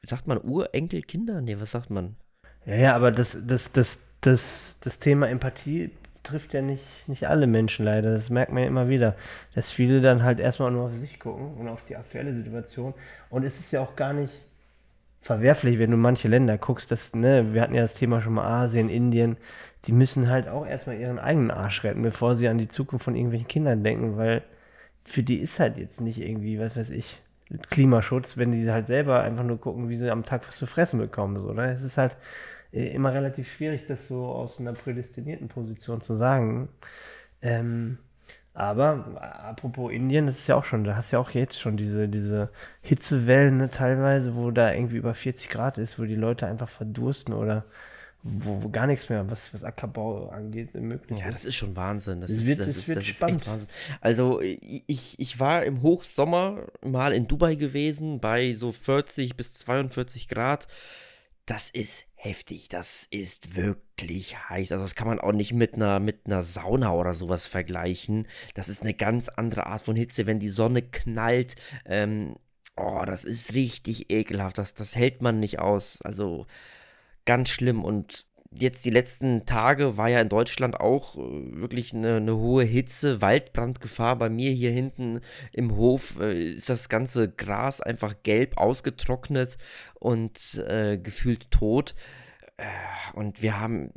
sagt 0.03 0.27
man 0.27 0.39
Urenkelkinder? 0.39 1.41
Nee, 1.41 1.57
was 1.59 1.71
sagt 1.71 1.89
man? 1.89 2.17
Ja, 2.65 2.75
ja, 2.75 2.95
aber 2.95 3.11
das, 3.11 3.37
das, 3.45 3.71
das, 3.71 4.03
das, 4.21 4.77
das 4.81 4.99
Thema 4.99 5.29
Empathie 5.29 5.91
trifft 6.23 6.53
ja 6.53 6.61
nicht, 6.61 7.07
nicht 7.07 7.27
alle 7.27 7.47
Menschen 7.47 7.85
leider. 7.85 8.13
Das 8.13 8.29
merkt 8.29 8.51
man 8.51 8.63
ja 8.63 8.67
immer 8.67 8.89
wieder, 8.89 9.15
dass 9.53 9.71
viele 9.71 10.01
dann 10.01 10.23
halt 10.23 10.39
erstmal 10.39 10.71
nur 10.71 10.85
auf 10.85 10.95
sich 10.95 11.19
gucken 11.19 11.55
und 11.55 11.67
auf 11.67 11.85
die 11.85 11.95
aktuelle 11.95 12.33
Situation. 12.33 12.93
Und 13.29 13.43
es 13.43 13.59
ist 13.59 13.71
ja 13.71 13.81
auch 13.81 13.95
gar 13.95 14.13
nicht 14.13 14.33
verwerflich, 15.25 15.79
wenn 15.79 15.89
du 15.89 15.97
manche 15.97 16.27
Länder 16.27 16.59
guckst, 16.59 16.91
dass, 16.91 17.15
ne, 17.15 17.51
wir 17.51 17.61
hatten 17.63 17.73
ja 17.73 17.81
das 17.81 17.95
Thema 17.95 18.21
schon 18.21 18.33
mal 18.33 18.45
Asien, 18.45 18.89
Indien, 18.89 19.37
die 19.85 19.91
müssen 19.91 20.29
halt 20.29 20.47
auch 20.47 20.67
erstmal 20.67 20.99
ihren 20.99 21.17
eigenen 21.17 21.49
Arsch 21.49 21.83
retten, 21.83 22.03
bevor 22.03 22.35
sie 22.35 22.47
an 22.47 22.59
die 22.59 22.67
Zukunft 22.67 23.05
von 23.05 23.15
irgendwelchen 23.15 23.47
Kindern 23.47 23.83
denken, 23.83 24.17
weil 24.17 24.43
für 25.03 25.23
die 25.23 25.39
ist 25.39 25.59
halt 25.59 25.77
jetzt 25.77 25.99
nicht 25.99 26.19
irgendwie, 26.21 26.59
was 26.59 26.77
weiß 26.77 26.91
ich, 26.91 27.23
Klimaschutz, 27.71 28.37
wenn 28.37 28.51
die 28.51 28.69
halt 28.69 28.85
selber 28.85 29.23
einfach 29.23 29.43
nur 29.43 29.59
gucken, 29.59 29.89
wie 29.89 29.97
sie 29.97 30.11
am 30.11 30.25
Tag 30.25 30.47
was 30.47 30.57
zu 30.57 30.67
fressen 30.67 30.99
bekommen. 30.99 31.39
So, 31.39 31.53
ne? 31.53 31.71
Es 31.71 31.81
ist 31.81 31.97
halt 31.97 32.17
äh, 32.71 32.89
immer 32.93 33.11
relativ 33.11 33.51
schwierig, 33.51 33.87
das 33.87 34.07
so 34.07 34.27
aus 34.27 34.59
einer 34.59 34.73
prädestinierten 34.73 35.47
Position 35.47 36.01
zu 36.01 36.15
sagen. 36.15 36.69
Ähm, 37.41 37.97
aber 38.55 39.21
apropos 39.43 39.91
Indien, 39.91 40.27
das 40.27 40.39
ist 40.39 40.47
ja 40.47 40.55
auch 40.55 40.63
schon, 40.63 40.85
da 40.85 40.95
hast 40.95 41.11
du 41.11 41.17
ja 41.17 41.21
auch 41.21 41.31
jetzt 41.31 41.59
schon 41.59 41.75
diese, 41.75 42.07
diese 42.07 42.49
Hitzewellen 42.81 43.57
ne, 43.57 43.69
teilweise, 43.69 44.35
wo 44.35 44.49
da 44.49 44.73
irgendwie 44.73 44.95
über 44.95 45.13
40 45.13 45.49
Grad 45.49 45.77
ist, 45.77 45.99
wo 45.99 46.05
die 46.05 46.15
Leute 46.15 46.47
einfach 46.47 46.69
verdursten 46.69 47.33
oder 47.33 47.65
wo, 48.23 48.63
wo 48.63 48.69
gar 48.69 48.87
nichts 48.87 49.09
mehr, 49.09 49.29
was, 49.29 49.53
was 49.53 49.65
Ackerbau 49.65 50.29
angeht, 50.29 50.73
möglich 50.73 51.19
Ja, 51.19 51.29
das 51.29 51.43
ist 51.43 51.55
schon 51.55 51.75
Wahnsinn. 51.75 52.21
Das, 52.21 52.31
ist, 52.31 52.47
wird, 52.47 52.61
das, 52.61 52.69
ist, 52.69 52.95
das 52.95 53.07
ist 53.07 53.21
Wahnsinn. 53.21 53.67
Also 53.99 54.39
ich, 54.41 55.19
ich 55.19 55.39
war 55.39 55.65
im 55.65 55.81
Hochsommer 55.81 56.63
mal 56.81 57.13
in 57.13 57.27
Dubai 57.27 57.55
gewesen, 57.55 58.21
bei 58.21 58.53
so 58.53 58.71
40 58.71 59.35
bis 59.35 59.53
42 59.53 60.29
Grad. 60.29 60.67
Das 61.45 61.69
ist 61.69 62.05
heftig. 62.15 62.69
Das 62.69 63.07
ist 63.11 63.55
wirklich 63.55 64.37
heiß. 64.49 64.71
Also 64.71 64.83
das 64.83 64.95
kann 64.95 65.07
man 65.07 65.19
auch 65.19 65.31
nicht 65.31 65.53
mit 65.53 65.75
einer, 65.75 65.99
mit 65.99 66.25
einer 66.25 66.41
Sauna 66.41 66.93
oder 66.93 67.13
sowas 67.13 67.45
vergleichen. 67.47 68.27
Das 68.55 68.67
ist 68.67 68.81
eine 68.81 68.93
ganz 68.93 69.29
andere 69.29 69.67
Art 69.67 69.81
von 69.81 69.95
Hitze, 69.95 70.25
wenn 70.25 70.39
die 70.39 70.49
Sonne 70.49 70.81
knallt. 70.81 71.55
Ähm, 71.85 72.35
oh, 72.75 73.03
das 73.05 73.25
ist 73.25 73.53
richtig 73.53 74.11
ekelhaft. 74.11 74.57
Das, 74.57 74.73
das 74.73 74.95
hält 74.95 75.21
man 75.21 75.39
nicht 75.39 75.59
aus. 75.59 76.01
Also 76.01 76.47
ganz 77.25 77.49
schlimm. 77.49 77.83
Und 77.83 78.25
jetzt 78.57 78.85
die 78.85 78.89
letzten 78.89 79.45
Tage 79.45 79.97
war 79.97 80.09
ja 80.09 80.21
in 80.21 80.29
Deutschland 80.29 80.79
auch 80.79 81.15
äh, 81.15 81.19
wirklich 81.19 81.93
eine, 81.93 82.17
eine, 82.17 82.37
hohe 82.37 82.63
Hitze, 82.63 83.21
Waldbrandgefahr. 83.21 84.15
Bei 84.17 84.29
mir 84.29 84.51
hier 84.51 84.71
hinten 84.71 85.21
im 85.51 85.75
Hof 85.75 86.19
äh, 86.19 86.53
ist 86.53 86.69
das 86.69 86.89
ganze 86.89 87.29
Gras 87.29 87.81
einfach 87.81 88.15
gelb 88.23 88.57
ausgetrocknet 88.57 89.57
und 89.95 90.63
äh, 90.67 90.97
gefühlt 90.97 91.51
tot. 91.51 91.95
Äh, 92.57 92.63
und 93.13 93.41
wir 93.41 93.59
haben 93.59 93.91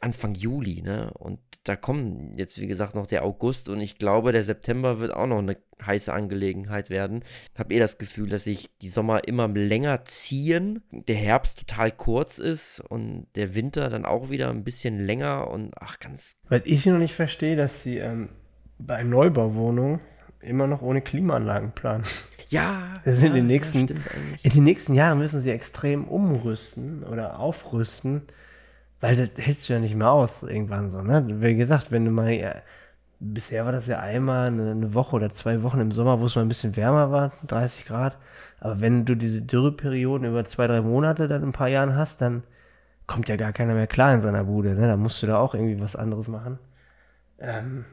Anfang 0.00 0.34
Juli, 0.34 0.82
ne? 0.82 1.10
Und 1.14 1.38
da 1.64 1.76
kommen 1.76 2.36
jetzt, 2.36 2.60
wie 2.60 2.66
gesagt, 2.66 2.94
noch 2.94 3.06
der 3.06 3.24
August 3.24 3.68
und 3.68 3.80
ich 3.80 3.98
glaube, 3.98 4.32
der 4.32 4.44
September 4.44 4.98
wird 4.98 5.12
auch 5.12 5.26
noch 5.26 5.38
eine 5.38 5.56
heiße 5.84 6.12
Angelegenheit 6.12 6.90
werden. 6.90 7.24
Ich 7.52 7.58
habe 7.58 7.74
eh 7.74 7.78
das 7.78 7.98
Gefühl, 7.98 8.28
dass 8.28 8.44
sich 8.44 8.70
die 8.80 8.88
Sommer 8.88 9.26
immer 9.26 9.48
länger 9.48 10.04
ziehen, 10.04 10.82
der 10.90 11.16
Herbst 11.16 11.58
total 11.58 11.92
kurz 11.92 12.38
ist 12.38 12.80
und 12.80 13.26
der 13.34 13.54
Winter 13.54 13.90
dann 13.90 14.04
auch 14.04 14.30
wieder 14.30 14.50
ein 14.50 14.64
bisschen 14.64 15.04
länger 15.04 15.48
und 15.48 15.72
ach, 15.78 15.98
ganz. 15.98 16.36
Weil 16.48 16.62
ich 16.64 16.86
noch 16.86 16.98
nicht 16.98 17.14
verstehe, 17.14 17.56
dass 17.56 17.82
sie 17.82 17.98
ähm, 17.98 18.30
bei 18.78 19.02
Neubauwohnungen 19.02 20.00
immer 20.40 20.66
noch 20.66 20.82
ohne 20.82 21.00
Klimaanlagen 21.00 21.72
planen. 21.72 22.04
Ja, 22.50 22.94
das 23.04 23.20
ja, 23.22 23.28
in, 23.28 23.34
den 23.34 23.46
nächsten, 23.46 23.86
in 24.42 24.50
den 24.50 24.64
nächsten 24.64 24.94
Jahren 24.94 25.18
müssen 25.18 25.40
sie 25.40 25.50
extrem 25.50 26.06
umrüsten 26.06 27.04
oder 27.04 27.38
aufrüsten, 27.38 28.22
weil 29.02 29.16
das 29.16 29.30
hältst 29.44 29.68
du 29.68 29.72
ja 29.72 29.80
nicht 29.80 29.96
mehr 29.96 30.12
aus 30.12 30.44
irgendwann 30.44 30.88
so, 30.88 31.02
ne? 31.02 31.24
Wie 31.42 31.56
gesagt, 31.56 31.90
wenn 31.90 32.04
du 32.04 32.12
mal, 32.12 32.30
ja, 32.30 32.54
bisher 33.18 33.64
war 33.64 33.72
das 33.72 33.88
ja 33.88 33.98
einmal 33.98 34.46
eine, 34.46 34.70
eine, 34.70 34.94
Woche 34.94 35.16
oder 35.16 35.32
zwei 35.32 35.64
Wochen 35.64 35.80
im 35.80 35.90
Sommer, 35.90 36.20
wo 36.20 36.26
es 36.26 36.36
mal 36.36 36.42
ein 36.42 36.48
bisschen 36.48 36.76
wärmer 36.76 37.10
war, 37.10 37.32
30 37.48 37.86
Grad. 37.86 38.16
Aber 38.60 38.80
wenn 38.80 39.04
du 39.04 39.16
diese 39.16 39.42
Dürreperioden 39.42 40.28
über 40.28 40.44
zwei, 40.44 40.68
drei 40.68 40.80
Monate 40.82 41.26
dann 41.26 41.42
in 41.42 41.48
ein 41.48 41.52
paar 41.52 41.68
Jahren 41.68 41.96
hast, 41.96 42.20
dann 42.20 42.44
kommt 43.08 43.28
ja 43.28 43.34
gar 43.34 43.52
keiner 43.52 43.74
mehr 43.74 43.88
klar 43.88 44.14
in 44.14 44.20
seiner 44.20 44.44
Bude, 44.44 44.76
ne? 44.76 44.86
Da 44.86 44.96
musst 44.96 45.20
du 45.20 45.26
da 45.26 45.38
auch 45.38 45.54
irgendwie 45.54 45.80
was 45.80 45.96
anderes 45.96 46.28
machen. 46.28 46.60
Ähm, 47.40 47.84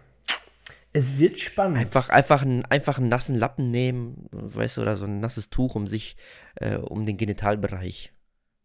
es 0.94 1.18
wird 1.18 1.40
spannend. 1.40 1.80
Einfach, 1.80 2.10
einfach, 2.10 2.44
einen, 2.44 2.66
einfach 2.66 3.00
einen 3.00 3.10
nassen 3.10 3.36
Lappen 3.36 3.72
nehmen, 3.72 4.28
weißt 4.32 4.78
du, 4.78 4.82
oder 4.84 4.96
so 4.96 5.06
ein 5.06 5.22
nasses 5.22 5.50
Tuch 5.50 5.74
um 5.74 5.88
sich, 5.88 6.18
äh, 6.54 6.76
um 6.76 7.08
den 7.08 7.18
Genitalbereich 7.18 8.14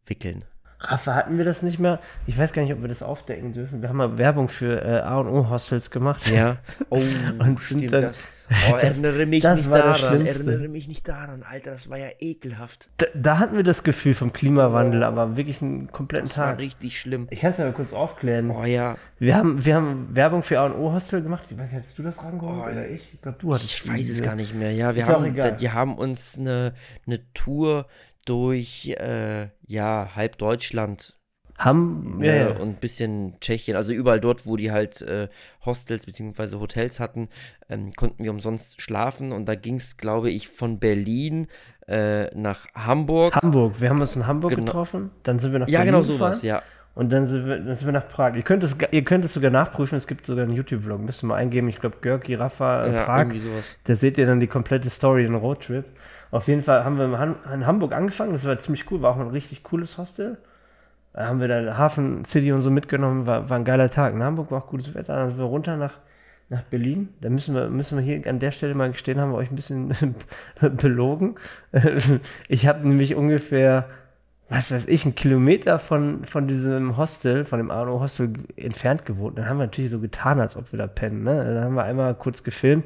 wickeln. 0.05 0.45
Rafa, 0.91 1.15
hatten 1.15 1.39
wir 1.39 1.45
das 1.45 1.63
nicht 1.63 1.79
mehr? 1.79 2.01
Ich 2.27 2.37
weiß 2.37 2.53
gar 2.53 2.63
nicht, 2.63 2.73
ob 2.73 2.83
wir 2.83 2.89
das 2.89 3.03
aufdecken 3.03 3.53
dürfen. 3.53 3.83
Wir 3.83 3.89
haben 3.89 3.97
mal 3.97 4.19
Werbung 4.19 4.49
für 4.49 4.83
äh, 4.83 5.01
A&O-Hostels 5.01 5.91
gemacht. 5.91 6.31
Ja. 6.31 6.57
Oh, 6.91 7.01
und 7.39 7.59
stimmt 7.61 7.93
das. 7.93 8.29
Oh, 8.71 8.77
erinnere 8.81 9.27
mich 9.27 9.43
das 9.43 9.61
nicht 9.61 9.73
daran. 9.73 10.27
Erinnere 10.27 10.69
mich 10.69 10.87
nicht 10.87 11.09
daran, 11.09 11.43
Alter. 11.43 11.73
Das 11.73 11.89
war 11.89 11.99
ja 11.99 12.09
ekelhaft. 12.21 12.89
Da, 12.99 13.07
da 13.15 13.39
hatten 13.39 13.57
wir 13.57 13.63
das 13.63 13.83
Gefühl 13.85 14.15
vom 14.15 14.33
Klimawandel, 14.33 15.03
oh. 15.03 15.07
aber 15.07 15.37
wirklich 15.37 15.63
einen 15.63 15.91
kompletten 15.91 16.29
das 16.29 16.37
Tag. 16.37 16.45
Das 16.45 16.53
war 16.53 16.59
richtig 16.59 17.01
schlimm. 17.01 17.27
Ich 17.31 17.41
kann 17.41 17.53
es 17.53 17.59
ja 17.59 17.65
mal 17.65 17.73
kurz 17.73 17.93
aufklären. 17.93 18.51
Oh 18.51 18.65
ja. 18.65 18.97
Wir 19.19 19.37
haben, 19.37 19.65
wir 19.65 19.75
haben 19.75 20.09
Werbung 20.15 20.43
für 20.43 20.61
A&O-Hostel 20.61 21.23
gemacht. 21.23 21.45
Ich 21.51 21.59
weiß 21.59 21.73
nicht, 21.73 21.83
hast 21.83 21.99
du 21.99 22.03
das 22.03 22.23
rangeholt 22.23 22.65
oh, 22.67 22.71
oder 22.71 22.89
ich? 22.89 23.15
Ich 23.15 23.23
glaube, 23.23 23.39
du 23.41 23.55
hattest 23.55 23.73
Ich 23.73 23.89
weiß 23.89 24.09
es 24.11 24.23
gar 24.23 24.35
nicht 24.35 24.55
mehr. 24.55 24.73
Ja, 24.73 24.95
wir 24.95 25.07
haben, 25.07 25.35
die 25.59 25.71
haben 25.71 25.97
uns 25.97 26.39
eine, 26.39 26.75
eine 27.07 27.21
Tour 27.33 27.87
durch 28.25 28.95
äh, 28.99 29.49
ja, 29.67 30.11
halb 30.15 30.39
Deutschland 30.39 31.17
haben 31.57 32.19
ja, 32.21 32.35
ja, 32.35 32.49
und 32.49 32.69
ein 32.69 32.75
bisschen 32.81 33.37
Tschechien, 33.41 33.77
also 33.77 33.93
überall 33.93 34.21
dort, 34.21 34.45
wo 34.45 34.57
die 34.57 34.73
halt 34.73 35.03
äh, 35.03 35.29
Hostels 35.65 36.07
bzw. 36.07 36.57
Hotels 36.57 36.99
hatten, 36.99 37.29
ähm, 37.69 37.93
konnten 37.93 38.25
wir 38.25 38.33
umsonst 38.33 38.83
schlafen 38.83 39.33
und 39.33 39.47
da 39.47 39.55
ging 39.55 39.77
es, 39.77 39.97
glaube 39.97 40.31
ich, 40.31 40.49
von 40.49 40.81
Berlin 40.81 41.47
äh, 41.87 42.35
nach 42.35 42.67
Hamburg. 42.75 43.37
Hamburg, 43.37 43.81
wir 43.81 43.89
haben 43.89 44.01
uns 44.01 44.17
in 44.17 44.27
Hamburg 44.27 44.51
genau. 44.51 44.65
getroffen, 44.65 45.11
dann 45.23 45.39
sind 45.39 45.53
wir 45.53 45.61
nach 45.61 45.69
ja, 45.69 45.81
Berlin 45.81 45.95
genau 45.95 46.03
sowas, 46.03 46.43
ja. 46.43 46.63
Und 46.97 47.13
dann 47.13 47.27
sind, 47.27 47.47
wir, 47.47 47.59
dann 47.59 47.75
sind 47.75 47.89
wir 47.89 47.93
nach 47.93 48.09
Prag. 48.09 48.37
Ihr 48.37 48.43
könnt, 48.43 48.63
es, 48.63 48.77
ihr 48.93 49.03
könnt 49.03 49.25
es 49.25 49.33
sogar 49.33 49.51
nachprüfen, 49.51 49.99
es 49.99 50.07
gibt 50.07 50.27
sogar 50.27 50.45
einen 50.45 50.55
YouTube-Vlog. 50.55 51.01
Müsst 51.01 51.25
ihr 51.25 51.27
mal 51.27 51.35
eingeben, 51.35 51.69
ich 51.69 51.81
glaube, 51.81 51.97
Görg, 52.01 52.23
Giraffa, 52.23 52.87
ja, 52.87 53.05
Prag. 53.05 53.35
Da 53.83 53.97
seht 53.97 54.17
ihr 54.17 54.27
dann 54.27 54.39
die 54.39 54.47
komplette 54.47 54.91
Story, 54.91 55.25
den 55.25 55.35
Roadtrip. 55.35 55.87
Auf 56.35 56.49
jeden 56.49 56.65
Fall 56.65 56.83
haben 56.85 56.99
wir 56.99 57.05
in 57.53 57.65
Hamburg 57.65 57.93
angefangen, 57.93 58.33
das 58.33 58.45
war 58.45 58.59
ziemlich 58.59 58.91
cool, 58.91 59.03
war 59.03 59.13
auch 59.13 59.21
ein 59.21 59.29
richtig 59.29 59.63
cooles 59.63 59.99
Hostel. 59.99 60.37
Da 61.13 61.29
haben 61.29 61.39
wir 61.39 61.47
dann 61.47 61.79
Hafen 61.79 62.25
City 62.25 62.51
und 62.51 62.61
so 62.61 62.73
mitgenommen, 62.73 63.25
war, 63.25 63.49
war 63.49 63.57
ein 63.57 63.65
geiler 63.65 63.89
Tag. 63.89 64.15
In 64.15 64.23
Hamburg 64.25 64.51
war 64.51 64.65
auch 64.65 64.67
gutes 64.67 64.95
Wetter, 64.97 65.15
dann 65.15 65.29
sind 65.29 65.39
wir 65.39 65.45
runter 65.45 65.77
nach, 65.77 66.01
nach 66.49 66.65
Berlin. 66.65 67.11
Da 67.21 67.31
müssen 67.31 67.55
wir, 67.55 67.69
müssen 67.69 67.97
wir 67.97 68.03
hier 68.05 68.29
an 68.29 68.41
der 68.41 68.51
Stelle 68.51 68.75
mal 68.75 68.91
gestehen, 68.91 69.21
haben 69.21 69.31
wir 69.31 69.37
euch 69.37 69.53
ein 69.53 69.55
bisschen 69.55 69.95
belogen. 70.61 71.37
Ich 72.49 72.67
habe 72.67 72.81
nämlich 72.81 73.15
ungefähr 73.15 73.87
was 74.49 74.71
weiß 74.71 74.87
ich, 74.89 75.05
einen 75.05 75.15
Kilometer 75.15 75.79
von, 75.79 76.25
von 76.27 76.47
diesem 76.47 76.97
Hostel, 76.97 77.45
von 77.45 77.59
dem 77.59 77.71
Arno 77.71 78.01
Hostel 78.01 78.35
entfernt 78.57 79.07
gewohnt. 79.07 79.39
Dann 79.39 79.49
haben 79.49 79.57
wir 79.57 79.65
natürlich 79.65 79.91
so 79.91 80.01
getan, 80.01 80.39
als 80.39 80.57
ob 80.57 80.71
wir 80.73 80.79
da 80.79 80.87
pennen. 80.87 81.23
Ne? 81.25 81.45
Dann 81.55 81.65
haben 81.65 81.75
wir 81.75 81.85
einmal 81.85 82.15
kurz 82.15 82.43
gefilmt, 82.43 82.85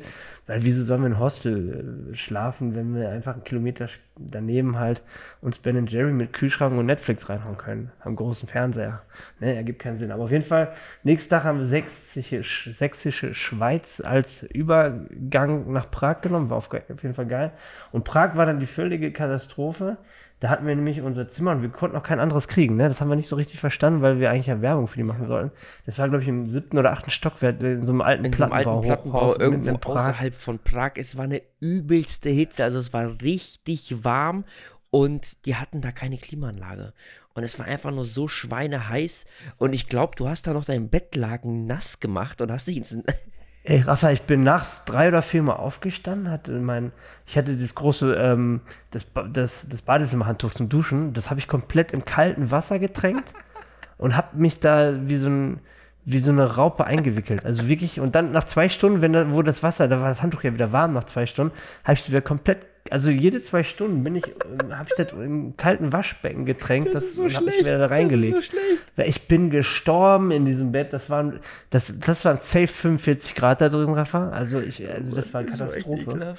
weil 0.48 0.64
wieso 0.64 0.82
sollen 0.82 1.02
wir 1.02 1.08
in 1.08 1.18
Hostel 1.18 2.10
äh, 2.10 2.14
schlafen, 2.14 2.74
wenn 2.74 2.94
wir 2.94 3.10
einfach 3.10 3.34
einen 3.34 3.44
Kilometer 3.44 3.86
daneben 4.16 4.78
halt 4.78 5.02
uns 5.42 5.58
Ben 5.58 5.86
Jerry 5.86 6.10
mit 6.10 6.32
Kühlschrank 6.32 6.76
und 6.76 6.86
Netflix 6.86 7.28
reinhauen 7.28 7.58
können. 7.58 7.92
Am 8.00 8.16
großen 8.16 8.48
Fernseher. 8.48 9.02
Ne, 9.40 9.54
ergibt 9.54 9.78
keinen 9.78 9.98
Sinn. 9.98 10.10
Aber 10.10 10.24
auf 10.24 10.32
jeden 10.32 10.44
Fall, 10.44 10.72
nächsten 11.04 11.30
Tag 11.30 11.44
haben 11.44 11.58
wir 11.58 11.66
sächsische, 11.66 12.42
sächsische 12.72 13.34
Schweiz 13.34 14.00
als 14.00 14.42
Übergang 14.42 15.70
nach 15.70 15.90
Prag 15.90 16.22
genommen. 16.22 16.50
War 16.50 16.56
auf, 16.56 16.72
auf 16.72 17.02
jeden 17.02 17.14
Fall 17.14 17.26
geil. 17.26 17.52
Und 17.92 18.04
Prag 18.04 18.34
war 18.34 18.46
dann 18.46 18.58
die 18.58 18.66
völlige 18.66 19.12
Katastrophe 19.12 19.98
da 20.40 20.50
hatten 20.50 20.66
wir 20.68 20.76
nämlich 20.76 21.02
unser 21.02 21.28
Zimmer 21.28 21.50
und 21.50 21.62
wir 21.62 21.68
konnten 21.68 21.96
auch 21.96 22.02
kein 22.04 22.20
anderes 22.20 22.46
kriegen. 22.46 22.76
Ne? 22.76 22.86
Das 22.86 23.00
haben 23.00 23.08
wir 23.08 23.16
nicht 23.16 23.28
so 23.28 23.34
richtig 23.34 23.58
verstanden, 23.58 24.02
weil 24.02 24.20
wir 24.20 24.30
eigentlich 24.30 24.46
ja 24.46 24.60
Werbung 24.60 24.86
für 24.86 24.96
die 24.96 25.02
machen 25.02 25.26
sollten. 25.26 25.50
Das 25.84 25.98
war, 25.98 26.08
glaube 26.08 26.22
ich, 26.22 26.28
im 26.28 26.48
siebten 26.48 26.78
oder 26.78 26.92
achten 26.92 27.10
Stockwerk 27.10 27.60
in 27.60 27.84
so 27.84 27.92
einem 27.92 28.02
alten 28.02 28.24
in 28.24 28.30
Plattenbau. 28.30 28.62
So 28.62 28.70
einem 28.70 28.78
alten 28.78 29.10
Plattenbau 29.10 29.36
irgendwo 29.40 29.90
außerhalb 29.90 30.34
von 30.38 30.58
Prag. 30.58 30.92
Es 30.96 31.16
war 31.16 31.24
eine 31.24 31.42
übelste 31.60 32.30
Hitze, 32.30 32.64
also 32.64 32.78
es 32.78 32.92
war 32.92 33.20
richtig 33.22 34.04
warm 34.04 34.44
und 34.90 35.44
die 35.46 35.56
hatten 35.56 35.80
da 35.80 35.92
keine 35.92 36.18
Klimaanlage. 36.18 36.92
Und 37.34 37.44
es 37.44 37.58
war 37.58 37.66
einfach 37.66 37.90
nur 37.90 38.04
so 38.04 38.26
schweineheiß. 38.26 39.26
Und 39.58 39.72
ich 39.72 39.88
glaube, 39.88 40.16
du 40.16 40.28
hast 40.28 40.46
da 40.46 40.52
noch 40.52 40.64
deinen 40.64 40.88
Bettlaken 40.88 41.66
nass 41.66 42.00
gemacht 42.00 42.40
und 42.40 42.50
hast 42.50 42.66
dich 42.66 42.78
ins 42.78 42.96
Ey, 43.64 43.80
Rafa, 43.80 44.12
ich 44.12 44.22
bin 44.22 44.42
nachts 44.44 44.86
drei 44.86 45.08
oder 45.08 45.20
vier 45.20 45.42
Mal 45.42 45.56
aufgestanden, 45.56 46.30
hatte 46.30 46.52
mein, 46.52 46.90
ich 47.26 47.36
hatte 47.36 47.54
das 47.54 47.74
große, 47.74 48.14
ähm, 48.14 48.62
das, 48.92 49.06
das, 49.30 49.68
das 49.68 49.82
Badezimmerhandtuch 49.82 50.54
zum 50.54 50.70
Duschen, 50.70 51.12
das 51.12 51.28
habe 51.28 51.38
ich 51.38 51.48
komplett 51.48 51.92
im 51.92 52.06
kalten 52.06 52.50
Wasser 52.50 52.78
getränkt 52.78 53.34
und 53.98 54.16
habe 54.16 54.38
mich 54.38 54.60
da 54.60 55.06
wie 55.06 55.16
so 55.16 55.28
ein, 55.28 55.60
wie 56.10 56.20
so 56.20 56.30
eine 56.30 56.56
Raupe 56.56 56.86
eingewickelt. 56.86 57.44
Also 57.44 57.68
wirklich, 57.68 58.00
und 58.00 58.14
dann 58.14 58.32
nach 58.32 58.44
zwei 58.44 58.70
Stunden, 58.70 59.02
wenn 59.02 59.12
da, 59.12 59.30
wo 59.30 59.42
das 59.42 59.62
Wasser, 59.62 59.88
da 59.88 60.00
war 60.00 60.08
das 60.08 60.22
Handtuch 60.22 60.42
ja 60.42 60.54
wieder 60.54 60.72
warm 60.72 60.92
nach 60.92 61.04
zwei 61.04 61.26
Stunden, 61.26 61.54
habe 61.84 61.92
ich 61.94 62.00
es 62.00 62.08
wieder 62.08 62.22
komplett 62.22 62.66
also 62.90 63.10
jede 63.10 63.42
zwei 63.42 63.64
Stunden 63.64 64.02
bin 64.02 64.16
ich, 64.16 64.26
äh, 64.26 64.72
habe 64.72 64.88
ich 64.88 64.94
das 64.96 65.12
im 65.12 65.58
kalten 65.58 65.92
Waschbecken 65.92 66.46
getränkt, 66.46 66.94
das, 66.94 67.04
das 67.04 67.14
so 67.16 67.28
habe 67.28 67.50
ich 67.50 67.58
wieder 67.58 67.76
da 67.76 67.86
reingelegt. 67.86 68.50
So 68.96 69.02
ich 69.02 69.28
bin 69.28 69.50
gestorben 69.50 70.30
in 70.30 70.46
diesem 70.46 70.72
Bett. 70.72 70.94
Das 70.94 71.10
waren, 71.10 71.40
das, 71.68 71.98
das 72.00 72.24
waren 72.24 72.38
safe 72.38 72.68
45 72.68 73.34
Grad 73.34 73.60
da 73.60 73.68
drin, 73.68 73.92
Rafa. 73.92 74.30
Also 74.30 74.60
ich, 74.60 74.88
also 74.88 75.14
das 75.14 75.34
war 75.34 75.42
eine 75.42 75.50
Katastrophe. 75.50 76.36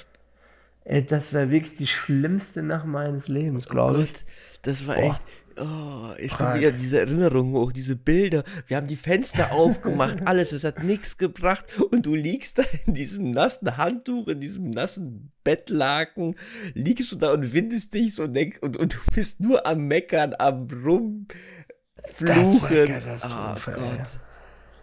Ey, 0.84 1.06
das 1.06 1.32
war 1.32 1.50
wirklich 1.50 1.76
die 1.76 1.86
schlimmste 1.86 2.64
Nacht 2.64 2.86
meines 2.86 3.28
Lebens, 3.28 3.68
glaube 3.68 3.98
oh 3.98 4.02
ich. 4.02 4.24
Das 4.62 4.88
war 4.88 4.96
Boah. 4.96 5.04
echt. 5.04 5.22
Oh, 5.60 6.14
es 6.18 6.38
kommt 6.38 6.54
wieder 6.54 6.72
diese 6.72 7.00
Erinnerung 7.00 7.52
hoch, 7.52 7.70
diese 7.70 7.94
Bilder. 7.94 8.44
Wir 8.66 8.78
haben 8.78 8.86
die 8.86 8.96
Fenster 8.96 9.52
aufgemacht, 9.52 10.26
alles, 10.26 10.52
es 10.52 10.64
hat 10.64 10.82
nichts 10.82 11.18
gebracht. 11.18 11.66
Und 11.90 12.06
du 12.06 12.14
liegst 12.14 12.58
da 12.58 12.62
in 12.86 12.94
diesem 12.94 13.30
nassen 13.32 13.76
Handtuch, 13.76 14.28
in 14.28 14.40
diesem 14.40 14.70
nassen 14.70 15.32
Bettlaken, 15.44 16.36
liegst 16.72 17.12
du 17.12 17.16
da 17.16 17.32
und 17.32 17.52
windest 17.52 17.92
dich 17.92 18.14
so 18.14 18.22
und, 18.22 18.38
und, 18.62 18.76
und 18.78 18.94
du 18.94 18.98
bist 19.14 19.40
nur 19.40 19.66
am 19.66 19.86
Meckern, 19.86 20.34
am 20.38 20.66
Rumfluchen. 20.66 21.28
Das 22.18 22.62
war 22.62 22.86
Katastrophe, 22.86 23.76
oh 23.76 23.80
Gott. 23.80 24.08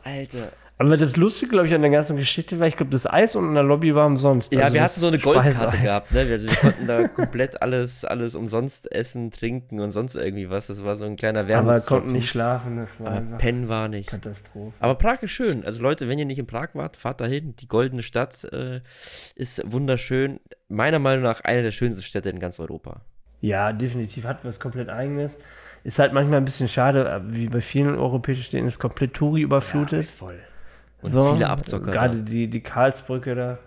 Alter. 0.04 0.52
Aber 0.80 0.96
das 0.96 1.16
Lustige, 1.16 1.52
glaube 1.52 1.68
ich, 1.68 1.74
an 1.74 1.82
der 1.82 1.90
ganzen 1.90 2.18
Geschichte 2.18 2.60
war, 2.60 2.68
ich 2.68 2.78
glaube, 2.78 2.92
das 2.92 3.12
Eis 3.12 3.36
unten 3.36 3.50
in 3.50 3.56
der 3.56 3.64
Lobby 3.64 3.96
war 3.96 4.06
umsonst. 4.06 4.54
Ja, 4.54 4.62
also 4.62 4.74
wir 4.76 4.84
hatten 4.84 5.00
so 5.00 5.08
eine 5.08 5.18
Goldkarte 5.18 5.78
gehabt, 5.78 6.12
ne? 6.12 6.20
Also 6.20 6.48
wir 6.48 6.56
konnten 6.56 6.88
da 6.88 7.08
komplett 7.08 7.62
alles, 7.64 8.06
alles 8.06 8.36
umsonst 8.36 8.92
essen, 8.92 9.32
trinken 9.32 9.80
und 9.80 9.92
sonst 9.92 10.16
irgendwie 10.16 10.52
was. 10.52 10.68
Das 10.68 10.84
war 10.84 10.96
so 10.96 11.06
ein 11.06 11.16
kleiner 11.16 11.48
Wärme. 11.48 11.72
Aber 11.72 11.82
konnten 11.82 12.12
nicht 12.12 12.30
schlafen, 12.30 12.78
das 12.78 13.00
war 13.00 13.14
Aber 13.14 13.38
Pennen 13.38 13.70
war 13.70 13.88
nicht. 13.88 14.10
Katastrophe. 14.10 14.74
Aber 14.80 14.96
Prag 14.96 15.24
ist 15.24 15.32
schön. 15.32 15.66
Also 15.66 15.82
Leute, 15.82 16.08
wenn 16.10 16.20
ihr 16.20 16.26
nicht 16.26 16.40
in 16.40 16.46
Prag 16.46 16.70
wart, 16.74 16.96
fahrt 16.96 17.22
dahin. 17.22 17.56
Die 17.56 17.68
goldene 17.68 18.04
Stadt 18.04 18.44
äh, 18.44 18.82
ist 19.36 19.64
wunderschön. 19.66 20.40
Meiner 20.70 21.00
Meinung 21.00 21.24
nach 21.24 21.42
eine 21.42 21.64
der 21.64 21.72
schönsten 21.72 22.04
Städte 22.04 22.30
in 22.30 22.40
ganz 22.40 22.60
Europa. 22.60 23.02
Ja, 23.42 23.74
definitiv 23.74 24.26
hat 24.26 24.40
was 24.44 24.60
komplett 24.60 24.90
eigenes. 24.90 25.40
Ist 25.84 25.98
halt 25.98 26.14
manchmal 26.14 26.38
ein 26.38 26.46
bisschen 26.46 26.68
schade, 26.68 27.24
wie 27.30 27.48
bei 27.48 27.62
vielen 27.62 27.96
europäischen 27.96 28.44
Städten 28.44 28.68
ist 28.68 28.78
komplett 28.78 29.14
Touri 29.14 29.42
überflutet. 29.42 30.06
Ja, 30.06 30.12
voll. 30.12 30.40
Und 31.02 31.10
so, 31.12 31.34
viele 31.34 31.48
Abzocker. 31.50 31.92
Gerade 31.92 32.22
die, 32.24 32.48
die 32.48 32.62
Karlsbrücke 32.62 33.36
da. 33.36 33.58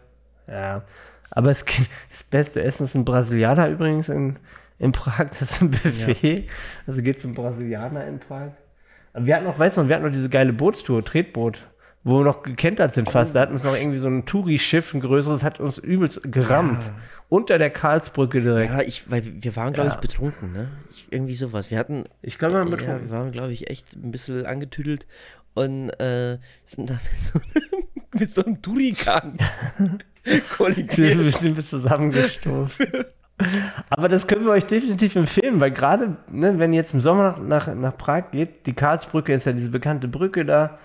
Ja. 0.48 0.82
Aber 1.30 1.50
es, 1.50 1.64
das 2.10 2.24
beste 2.24 2.62
Essen 2.62 2.84
ist 2.84 2.94
ein 2.94 3.04
Brasilianer 3.04 3.68
übrigens 3.68 4.08
in, 4.08 4.36
in 4.78 4.92
Prag. 4.92 5.26
Das 5.30 5.42
ist 5.42 5.62
ein 5.62 5.70
Buffet. 5.70 6.40
Ja. 6.40 6.44
Also 6.86 7.02
geht 7.02 7.20
zum 7.20 7.34
Brasilianer 7.34 8.04
in 8.06 8.18
Prag. 8.18 8.50
Wir 9.14 9.36
hatten 9.36 9.44
noch, 9.44 9.58
weißt 9.58 9.78
du, 9.78 9.88
wir 9.88 9.94
hatten 9.96 10.04
noch 10.04 10.12
diese 10.12 10.28
geile 10.28 10.52
Bootstour, 10.52 11.04
Tretboot, 11.04 11.66
wo 12.04 12.18
wir 12.20 12.24
noch 12.24 12.42
gekentert 12.42 12.92
sind 12.92 13.10
fast. 13.10 13.34
Da 13.34 13.40
hatten 13.40 13.52
uns 13.52 13.64
noch 13.64 13.76
irgendwie 13.76 13.98
so 13.98 14.08
ein 14.08 14.24
Touri-Schiff, 14.24 14.94
ein 14.94 15.00
größeres, 15.00 15.42
hat 15.42 15.58
uns 15.60 15.78
übelst 15.78 16.32
gerammt. 16.32 16.84
Ja. 16.86 16.92
Unter 17.28 17.58
der 17.58 17.70
Karlsbrücke 17.70 18.40
direkt. 18.40 18.72
Ja, 18.72 18.80
ich, 18.80 19.08
weil 19.10 19.22
wir 19.24 19.54
waren, 19.54 19.72
glaube 19.72 19.90
Ja. 19.90 19.94
ich, 19.94 20.00
betrunken, 20.00 20.52
ne? 20.52 20.68
Ich, 20.90 21.06
irgendwie 21.12 21.34
sowas. 21.36 21.70
Wir 21.70 21.78
hatten, 21.78 22.04
Ich 22.22 22.38
glaube, 22.38 22.58
man 22.58 22.68
ja, 22.68 22.76
betrunken. 22.76 23.08
wir 23.10 23.16
waren, 23.16 23.30
glaube 23.30 23.52
ich, 23.52 23.70
echt 23.70 23.94
ein 23.94 24.10
bisschen 24.10 24.46
angetüdelt 24.46 25.06
und 25.54 25.90
äh, 26.00 26.38
sind 26.64 26.90
da 26.90 26.94
mit 26.94 27.20
so, 27.20 27.40
mit 28.18 28.30
so 28.30 28.44
einem 28.44 28.62
Turikan 28.62 29.38
kollidiert. 30.56 31.18
Wir 31.18 31.32
sind 31.32 31.56
wir 31.56 31.64
zusammengestoßen. 31.64 32.86
Aber 33.88 34.08
das 34.08 34.26
können 34.26 34.44
wir 34.44 34.52
euch 34.52 34.66
definitiv 34.66 35.16
empfehlen, 35.16 35.60
weil 35.60 35.70
gerade, 35.70 36.16
ne, 36.30 36.58
wenn 36.58 36.72
ihr 36.72 36.78
jetzt 36.78 36.94
im 36.94 37.00
Sommer 37.00 37.38
nach, 37.38 37.66
nach, 37.66 37.74
nach 37.74 37.96
Prag 37.96 38.30
geht, 38.32 38.66
die 38.66 38.74
Karlsbrücke 38.74 39.32
ist 39.32 39.46
ja 39.46 39.52
diese 39.52 39.70
bekannte 39.70 40.08
Brücke 40.08 40.44
da. 40.44 40.78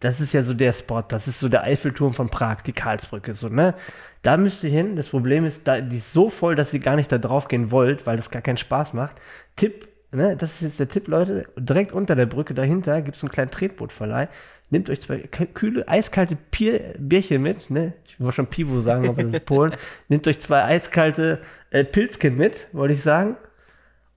Das 0.00 0.20
ist 0.20 0.34
ja 0.34 0.42
so 0.42 0.52
der 0.52 0.72
Spot, 0.72 1.02
das 1.02 1.28
ist 1.28 1.38
so 1.38 1.48
der 1.48 1.62
Eiffelturm 1.62 2.12
von 2.12 2.28
Prag, 2.28 2.62
die 2.62 2.72
Karlsbrücke, 2.72 3.34
so, 3.34 3.48
ne? 3.48 3.74
Da 4.22 4.36
müsst 4.36 4.64
ihr 4.64 4.70
hin. 4.70 4.96
Das 4.96 5.08
Problem 5.08 5.44
ist, 5.44 5.66
da, 5.68 5.80
die 5.80 5.98
ist 5.98 6.12
so 6.12 6.28
voll, 6.28 6.56
dass 6.56 6.74
ihr 6.74 6.80
gar 6.80 6.96
nicht 6.96 7.10
da 7.10 7.18
drauf 7.18 7.48
gehen 7.48 7.70
wollt, 7.70 8.06
weil 8.06 8.16
das 8.16 8.30
gar 8.30 8.42
keinen 8.42 8.56
Spaß 8.56 8.94
macht. 8.94 9.16
Tipp, 9.56 9.88
ne, 10.12 10.36
das 10.36 10.54
ist 10.54 10.62
jetzt 10.62 10.80
der 10.80 10.88
Tipp, 10.88 11.08
Leute. 11.08 11.46
Direkt 11.56 11.92
unter 11.92 12.14
der 12.14 12.26
Brücke 12.26 12.54
dahinter 12.54 13.02
gibt 13.02 13.16
es 13.16 13.22
einen 13.22 13.32
kleinen 13.32 13.50
Tretbootverleih. 13.50 14.28
Nehmt 14.70 14.88
euch 14.88 15.02
zwei 15.02 15.18
kühle, 15.18 15.86
eiskalte 15.86 16.36
Bier, 16.50 16.94
Bierchen 16.98 17.42
mit, 17.42 17.68
ne? 17.68 17.92
Ich 18.06 18.18
wollte 18.18 18.36
schon 18.36 18.46
Pivo 18.46 18.80
sagen, 18.80 19.08
aber 19.08 19.22
das 19.22 19.34
ist 19.34 19.44
Polen. 19.44 19.74
Nehmt 20.08 20.26
euch 20.26 20.40
zwei 20.40 20.62
eiskalte 20.62 21.40
äh, 21.70 21.84
Pilzchen 21.84 22.36
mit, 22.36 22.68
wollte 22.72 22.94
ich 22.94 23.02
sagen. 23.02 23.36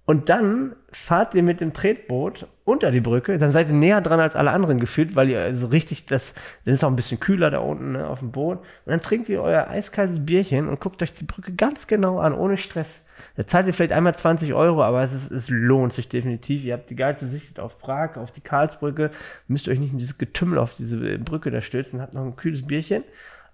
Und 0.05 0.29
dann 0.29 0.75
fahrt 0.91 1.33
ihr 1.33 1.41
mit 1.41 1.61
dem 1.61 1.73
Tretboot 1.73 2.47
unter 2.63 2.91
die 2.91 3.01
Brücke, 3.01 3.37
dann 3.39 3.51
seid 3.51 3.67
ihr 3.67 3.73
näher 3.73 4.01
dran 4.01 4.19
als 4.19 4.35
alle 4.35 4.51
anderen 4.51 4.79
gefühlt, 4.79 5.15
weil 5.15 5.29
ihr 5.29 5.41
also 5.41 5.67
richtig 5.67 6.05
das, 6.05 6.35
dann 6.63 6.75
ist 6.75 6.83
auch 6.83 6.89
ein 6.89 6.95
bisschen 6.95 7.19
kühler 7.19 7.49
da 7.49 7.59
unten 7.59 7.93
ne, 7.93 8.07
auf 8.07 8.19
dem 8.19 8.31
Boot. 8.31 8.59
Und 8.59 8.91
dann 8.91 9.01
trinkt 9.01 9.29
ihr 9.29 9.41
euer 9.41 9.67
eiskaltes 9.67 10.23
Bierchen 10.23 10.69
und 10.69 10.79
guckt 10.79 11.01
euch 11.01 11.13
die 11.13 11.25
Brücke 11.25 11.53
ganz 11.53 11.87
genau 11.87 12.19
an, 12.19 12.33
ohne 12.33 12.57
Stress. 12.57 13.05
Da 13.38 13.45
zahlt 13.45 13.67
ihr 13.67 13.73
vielleicht 13.73 13.91
einmal 13.91 14.15
20 14.15 14.53
Euro, 14.53 14.83
aber 14.83 15.03
es, 15.03 15.13
ist, 15.13 15.31
es 15.31 15.49
lohnt 15.49 15.91
sich 15.93 16.07
definitiv. 16.07 16.63
Ihr 16.63 16.73
habt 16.73 16.89
die 16.89 16.95
geilste 16.95 17.25
Sicht 17.25 17.59
auf 17.59 17.79
Prag, 17.79 18.17
auf 18.17 18.31
die 18.31 18.41
Karlsbrücke. 18.41 19.11
Müsst 19.47 19.67
euch 19.67 19.79
nicht 19.79 19.91
in 19.91 19.99
dieses 19.99 20.17
Getümmel 20.17 20.57
auf 20.57 20.73
diese 20.75 20.97
Brücke 21.19 21.51
da 21.51 21.61
stürzen, 21.61 22.01
habt 22.01 22.13
noch 22.13 22.23
ein 22.23 22.36
kühles 22.36 22.65
Bierchen. 22.65 23.03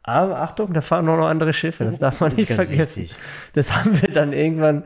Aber 0.03 0.39
Achtung, 0.39 0.73
da 0.73 0.81
fahren 0.81 1.07
auch 1.09 1.17
noch 1.17 1.27
andere 1.27 1.53
Schiffe, 1.53 1.83
das 1.83 1.99
darf 1.99 2.19
man 2.19 2.29
Das 2.31 2.37
nicht 2.37 2.51
vergessen. 2.51 3.03
wichtig. 3.03 3.15
Das 3.53 3.75
haben 3.75 4.01
wir 4.01 4.09
dann 4.09 4.33
irgendwann 4.33 4.83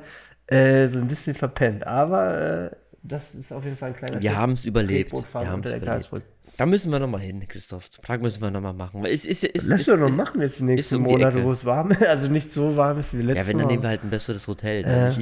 äh, 0.47 0.87
so 0.89 0.99
ein 0.99 1.07
bisschen 1.07 1.35
verpennt. 1.35 1.87
Aber 1.87 2.69
äh, 2.71 2.75
das 3.03 3.35
ist 3.35 3.51
auf 3.53 3.63
jeden 3.63 3.77
Fall 3.77 3.89
ein 3.89 3.95
kleiner 3.95 4.21
Wir 4.21 4.37
haben 4.37 4.53
es 4.53 4.65
überlebt. 4.65 5.11
Wir 5.13 5.49
haben 5.49 5.63
es 5.63 5.71
überlebt. 5.71 6.25
Da 6.57 6.65
müssen 6.65 6.89
wir 6.91 6.99
nochmal 6.99 7.21
hin, 7.21 7.45
Christoph. 7.47 7.89
Prag 8.01 8.19
müssen 8.19 8.41
wir 8.41 8.49
nochmal 8.49 8.73
machen. 8.73 9.03
Weil 9.03 9.11
es 9.11 9.23
ja- 9.41 9.49
ist, 9.49 9.67
Lass 9.67 9.85
doch 9.85 9.97
noch 9.97 10.09
machen 10.09 10.41
jetzt 10.41 10.59
die 10.59 10.63
nächsten 10.63 10.95
um 10.95 11.03
die 11.03 11.11
Monate, 11.11 11.37
Ecke. 11.37 11.45
wo 11.45 11.51
es 11.51 11.65
warm 11.65 11.91
ist. 11.91 12.01
Also 12.07 12.27
nicht 12.29 12.51
so 12.51 12.75
warm 12.77 12.99
ist 12.99 13.17
wie 13.17 13.21
letztes 13.23 13.47
Ja, 13.47 13.49
wenn, 13.49 13.57
Mal. 13.57 13.63
dann 13.63 13.71
nehmen 13.71 13.83
wir 13.83 13.89
halt 13.89 14.03
ein 14.03 14.09
besseres 14.09 14.47
Hotel. 14.47 14.83
Ja. 14.83 15.09
Ne? 15.09 15.17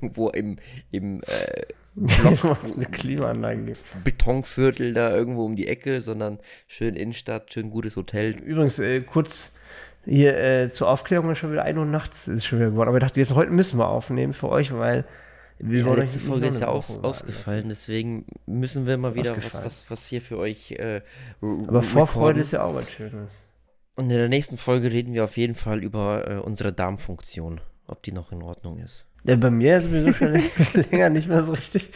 Wo 0.14 0.28
im, 0.30 0.58
im 0.90 1.22
äh, 1.22 1.62
Block 1.94 2.58
eine 2.76 2.84
Klimaanlage 2.86 3.62
gibt. 3.62 3.84
Betonviertel 4.04 4.92
da 4.92 5.14
irgendwo 5.16 5.46
um 5.46 5.56
die 5.56 5.66
Ecke, 5.66 6.02
sondern 6.02 6.38
schön 6.66 6.94
Innenstadt, 6.94 7.52
schön 7.54 7.70
gutes 7.70 7.96
Hotel. 7.96 8.32
Übrigens, 8.32 8.78
äh, 8.78 9.00
kurz 9.00 9.54
hier 10.04 10.36
äh, 10.38 10.70
zur 10.70 10.88
Aufklärung 10.90 11.30
ist 11.30 11.38
schon 11.38 11.52
wieder 11.52 11.62
1 11.64 11.78
Uhr 11.78 11.86
nachts 11.86 12.28
ist 12.28 12.44
schon 12.44 12.58
wieder 12.58 12.70
geworden. 12.70 12.88
Aber 12.90 12.98
ich 12.98 13.02
dachte, 13.04 13.18
jetzt 13.18 13.34
heute 13.34 13.50
müssen 13.50 13.78
wir 13.78 13.88
aufnehmen 13.88 14.34
für 14.34 14.50
euch, 14.50 14.72
weil 14.72 15.04
wir 15.58 15.78
Die 15.78 15.86
wollen 15.86 16.00
letzte 16.00 16.18
Folge 16.18 16.46
ist 16.46 16.60
ja 16.60 16.68
aus, 16.68 16.90
warten 16.90 17.04
ausgefallen, 17.04 17.68
deswegen 17.68 18.26
müssen 18.46 18.86
wir 18.86 18.96
mal 18.98 19.14
wieder 19.14 19.36
was, 19.36 19.54
was, 19.54 19.90
was 19.90 20.06
hier 20.06 20.20
für 20.20 20.38
euch 20.38 20.72
äh, 20.72 21.00
Aber 21.40 21.82
Vorfreude 21.82 22.40
ist 22.40 22.52
ja 22.52 22.62
auch 22.62 22.74
was 22.74 22.90
Schönes. 22.90 23.30
Und 23.96 24.04
in 24.04 24.16
der 24.16 24.28
nächsten 24.28 24.58
Folge 24.58 24.92
reden 24.92 25.14
wir 25.14 25.24
auf 25.24 25.38
jeden 25.38 25.54
Fall 25.54 25.82
über 25.82 26.30
äh, 26.30 26.36
unsere 26.36 26.72
Darmfunktion, 26.72 27.62
ob 27.86 28.02
die 28.02 28.12
noch 28.12 28.30
in 28.30 28.42
Ordnung 28.42 28.78
ist. 28.78 29.06
Ja, 29.26 29.36
bei 29.36 29.50
mir 29.50 29.76
ist 29.78 29.84
sowieso 29.84 30.12
schon 30.12 30.34
länger 30.90 31.10
nicht 31.10 31.28
mehr 31.28 31.42
so 31.42 31.52
richtig. 31.52 31.90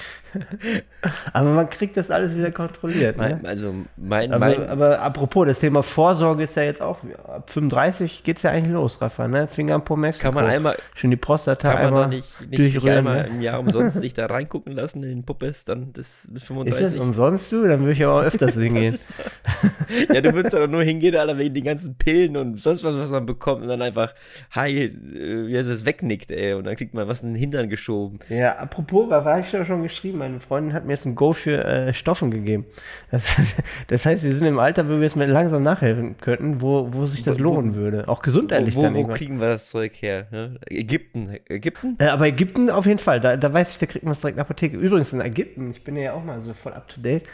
Aber 1.33 1.51
man 1.51 1.69
kriegt 1.71 1.97
das 1.97 2.11
alles 2.11 2.37
wieder 2.37 2.51
kontrolliert. 2.51 3.17
Ne? 3.17 3.39
Mein, 3.43 3.47
also 3.47 3.75
mein, 3.97 4.33
Aber, 4.33 4.47
mein 4.47 4.69
aber 4.69 5.01
apropos, 5.01 5.47
das 5.47 5.59
Thema 5.61 5.83
Vorsorge 5.83 6.45
ist 6.45 6.55
ja 6.57 6.63
jetzt 6.63 6.81
auch, 6.83 6.99
ab 7.27 7.51
35 7.51 8.23
geht 8.23 8.37
es 8.39 8.43
ja 8.45 8.51
eigentlich 8.51 8.73
los, 8.73 9.01
Rafa, 9.01 9.27
ne? 9.29 9.49
Finger 9.51 9.75
am 9.75 9.85
Po 9.85 9.97
Mexiko. 9.97 10.29
kann 10.29 10.35
man 10.35 10.47
einmal, 10.47 10.77
Schön 10.95 11.11
die 11.11 11.17
Prostata 11.17 11.73
kann 11.73 11.79
man 11.83 11.87
einmal 11.89 12.09
nicht, 12.09 12.41
nicht, 12.41 12.51
nicht 12.59 12.75
durchrühren. 12.75 12.99
einmal 12.99 13.23
ne? 13.23 13.29
im 13.29 13.41
Jahr 13.43 13.59
umsonst 13.61 14.01
sich 14.01 14.13
da 14.15 14.27
reingucken 14.27 14.73
lassen 14.73 15.03
in 15.03 15.09
den 15.11 15.25
Puppes, 15.25 15.65
dann 15.65 15.93
das 15.93 16.27
mit 16.29 16.43
Ist 16.43 16.49
35. 16.49 16.81
das 16.85 16.95
umsonst, 16.97 17.51
du? 17.53 17.67
Dann 17.67 17.81
würde 17.81 17.93
ich 17.93 18.05
aber 18.05 18.21
auch 18.21 18.25
öfters 18.25 18.55
hingehen. 18.57 18.95
Ist 18.95 19.15
doch- 19.19 20.15
ja, 20.15 20.21
du 20.21 20.33
würdest 20.35 20.55
da 20.55 20.67
nur 20.67 20.83
hingehen, 20.83 21.17
Alter, 21.17 21.37
wegen 21.39 21.55
den 21.55 21.65
ganzen 21.65 21.95
Pillen 21.97 22.37
und 22.37 22.61
sonst 22.61 22.85
was, 22.85 22.97
was 22.97 23.11
man 23.11 23.27
bekommt 23.27 23.63
und 23.63 23.69
dann 23.69 23.83
einfach, 23.83 24.15
hi, 24.53 24.85
äh, 24.85 25.47
wie 25.49 25.55
er 25.55 25.65
das 25.65 25.85
wegnickt, 25.85 26.31
ey, 26.31 26.55
und 26.55 26.65
dann 26.65 26.77
kriegt 26.77 26.95
man 26.95 27.09
was 27.09 27.20
in 27.23 27.35
den 27.35 27.37
Hintern 27.41 27.69
geschoben. 27.69 28.19
Ja, 28.29 28.57
apropos, 28.59 29.09
was 29.11 29.25
habe 29.25 29.41
ich 29.41 29.53
ja 29.53 29.65
schon 29.65 29.83
geschrieben? 29.83 30.19
Meine 30.19 30.41
Freundin 30.41 30.73
hat 30.73 30.85
mir 30.85 30.93
jetzt 30.93 31.05
ein 31.07 31.15
Go 31.15 31.33
für 31.33 31.65
äh, 31.65 31.93
Stoffen 31.95 32.31
gegeben. 32.31 32.67
Das, 33.11 33.27
das 33.89 34.07
heißt, 34.07 34.23
wir 34.23 34.35
sind 34.35 34.47
im 34.47 34.59
Alter, 34.59 34.89
wo 34.89 35.01
wir 35.01 35.11
mal 35.17 35.29
langsam 35.29 35.63
nachhelfen 35.63 36.17
könnten, 36.19 36.61
wo, 36.61 36.89
wo 36.93 37.07
sich 37.07 37.23
das 37.23 37.37
Wo- 37.37 37.41
wo- 37.41 37.55
lohnen 37.55 37.75
würde. 37.75 38.09
Auch 38.09 38.23
gesundheitlich 38.23 38.75
wo, 38.77 38.83
dann 38.83 38.95
wo 38.95 39.07
kriegen 39.09 39.41
wir 39.41 39.49
das 39.49 39.71
Zeug 39.71 39.93
her? 40.03 40.27
Ne? 40.31 40.59
Ägypten. 40.69 41.37
Ägypten? 41.49 41.97
Äh, 41.99 42.07
aber 42.07 42.27
Ägypten 42.27 42.71
auf 42.71 42.87
jeden 42.87 42.99
Fall, 42.99 43.21
da, 43.21 43.37
da 43.37 43.53
weiß 43.53 43.73
ich, 43.73 43.79
da 43.79 43.87
kriegt 43.87 44.05
man 44.05 44.13
es 44.13 44.21
direkt 44.21 44.35
in 44.35 44.37
der 44.37 44.45
Apotheke. 44.47 44.77
Übrigens 44.77 45.13
in 45.13 45.21
Ägypten, 45.21 45.71
ich 45.71 45.85
bin 45.85 45.97
ja 45.97 46.13
auch 46.15 46.25
mal 46.25 46.41
so 46.41 46.55
voll 46.55 46.73
up 46.73 46.89
to 46.89 47.01
date, 47.01 47.25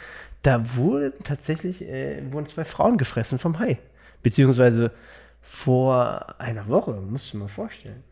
da 0.43 0.75
wurden 0.75 1.13
tatsächlich 1.23 1.81
äh, 1.87 2.21
wurden 2.31 2.45
zwei 2.47 2.63
Frauen 2.63 2.97
gefressen 2.97 3.39
vom 3.39 3.59
Hai. 3.59 3.77
Beziehungsweise 4.23 4.91
vor 5.41 6.35
einer 6.39 6.67
Woche, 6.67 6.91
musst 6.91 7.29
du 7.33 7.37
dir 7.37 7.43
mal 7.43 7.49
vorstellen. 7.49 8.03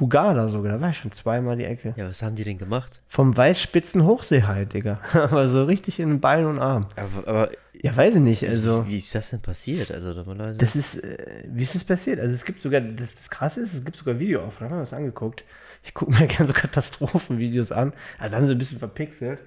Hugada 0.00 0.48
sogar, 0.48 0.72
da 0.72 0.80
war 0.80 0.90
ich 0.90 0.96
schon 0.96 1.12
zweimal 1.12 1.56
die 1.56 1.64
Ecke. 1.64 1.94
Ja, 1.96 2.08
was 2.08 2.22
haben 2.22 2.34
die 2.34 2.44
denn 2.44 2.58
gemacht? 2.58 3.02
Vom 3.06 3.36
weißspitzen 3.36 4.04
Hochseehai, 4.04 4.64
Digga. 4.64 5.00
aber 5.12 5.48
so 5.48 5.64
richtig 5.64 6.00
in 6.00 6.08
den 6.08 6.20
Beinen 6.20 6.46
und 6.46 6.58
Armen. 6.58 6.86
Aber, 6.96 7.28
aber 7.28 7.50
Ja, 7.74 7.94
weiß 7.94 8.14
ich 8.16 8.20
nicht, 8.20 8.48
also. 8.48 8.86
wie, 8.86 8.92
wie 8.92 8.98
ist 8.98 9.14
das 9.14 9.30
denn 9.30 9.40
passiert? 9.40 9.90
Also, 9.90 10.12
normalerweise. 10.14 10.58
Das 10.58 10.74
ist, 10.74 10.96
äh, 10.96 11.44
wie 11.46 11.62
ist 11.62 11.74
das 11.74 11.84
passiert? 11.84 12.18
Also 12.18 12.34
es 12.34 12.44
gibt 12.44 12.62
sogar, 12.62 12.80
das, 12.80 13.14
das 13.14 13.30
krasse 13.30 13.60
ist, 13.60 13.74
es 13.74 13.84
gibt 13.84 13.96
sogar 13.96 14.18
Videoaufnahmen, 14.18 14.70
haben 14.70 14.78
wir 14.78 14.82
das 14.82 14.92
angeguckt. 14.92 15.44
Ich 15.84 15.94
gucke 15.94 16.12
mir 16.12 16.26
gerne 16.26 16.46
so 16.46 16.52
Katastrophenvideos 16.54 17.70
an. 17.70 17.92
Also 18.18 18.36
haben 18.36 18.46
sie 18.46 18.52
ein 18.52 18.58
bisschen 18.58 18.78
verpixelt. 18.78 19.38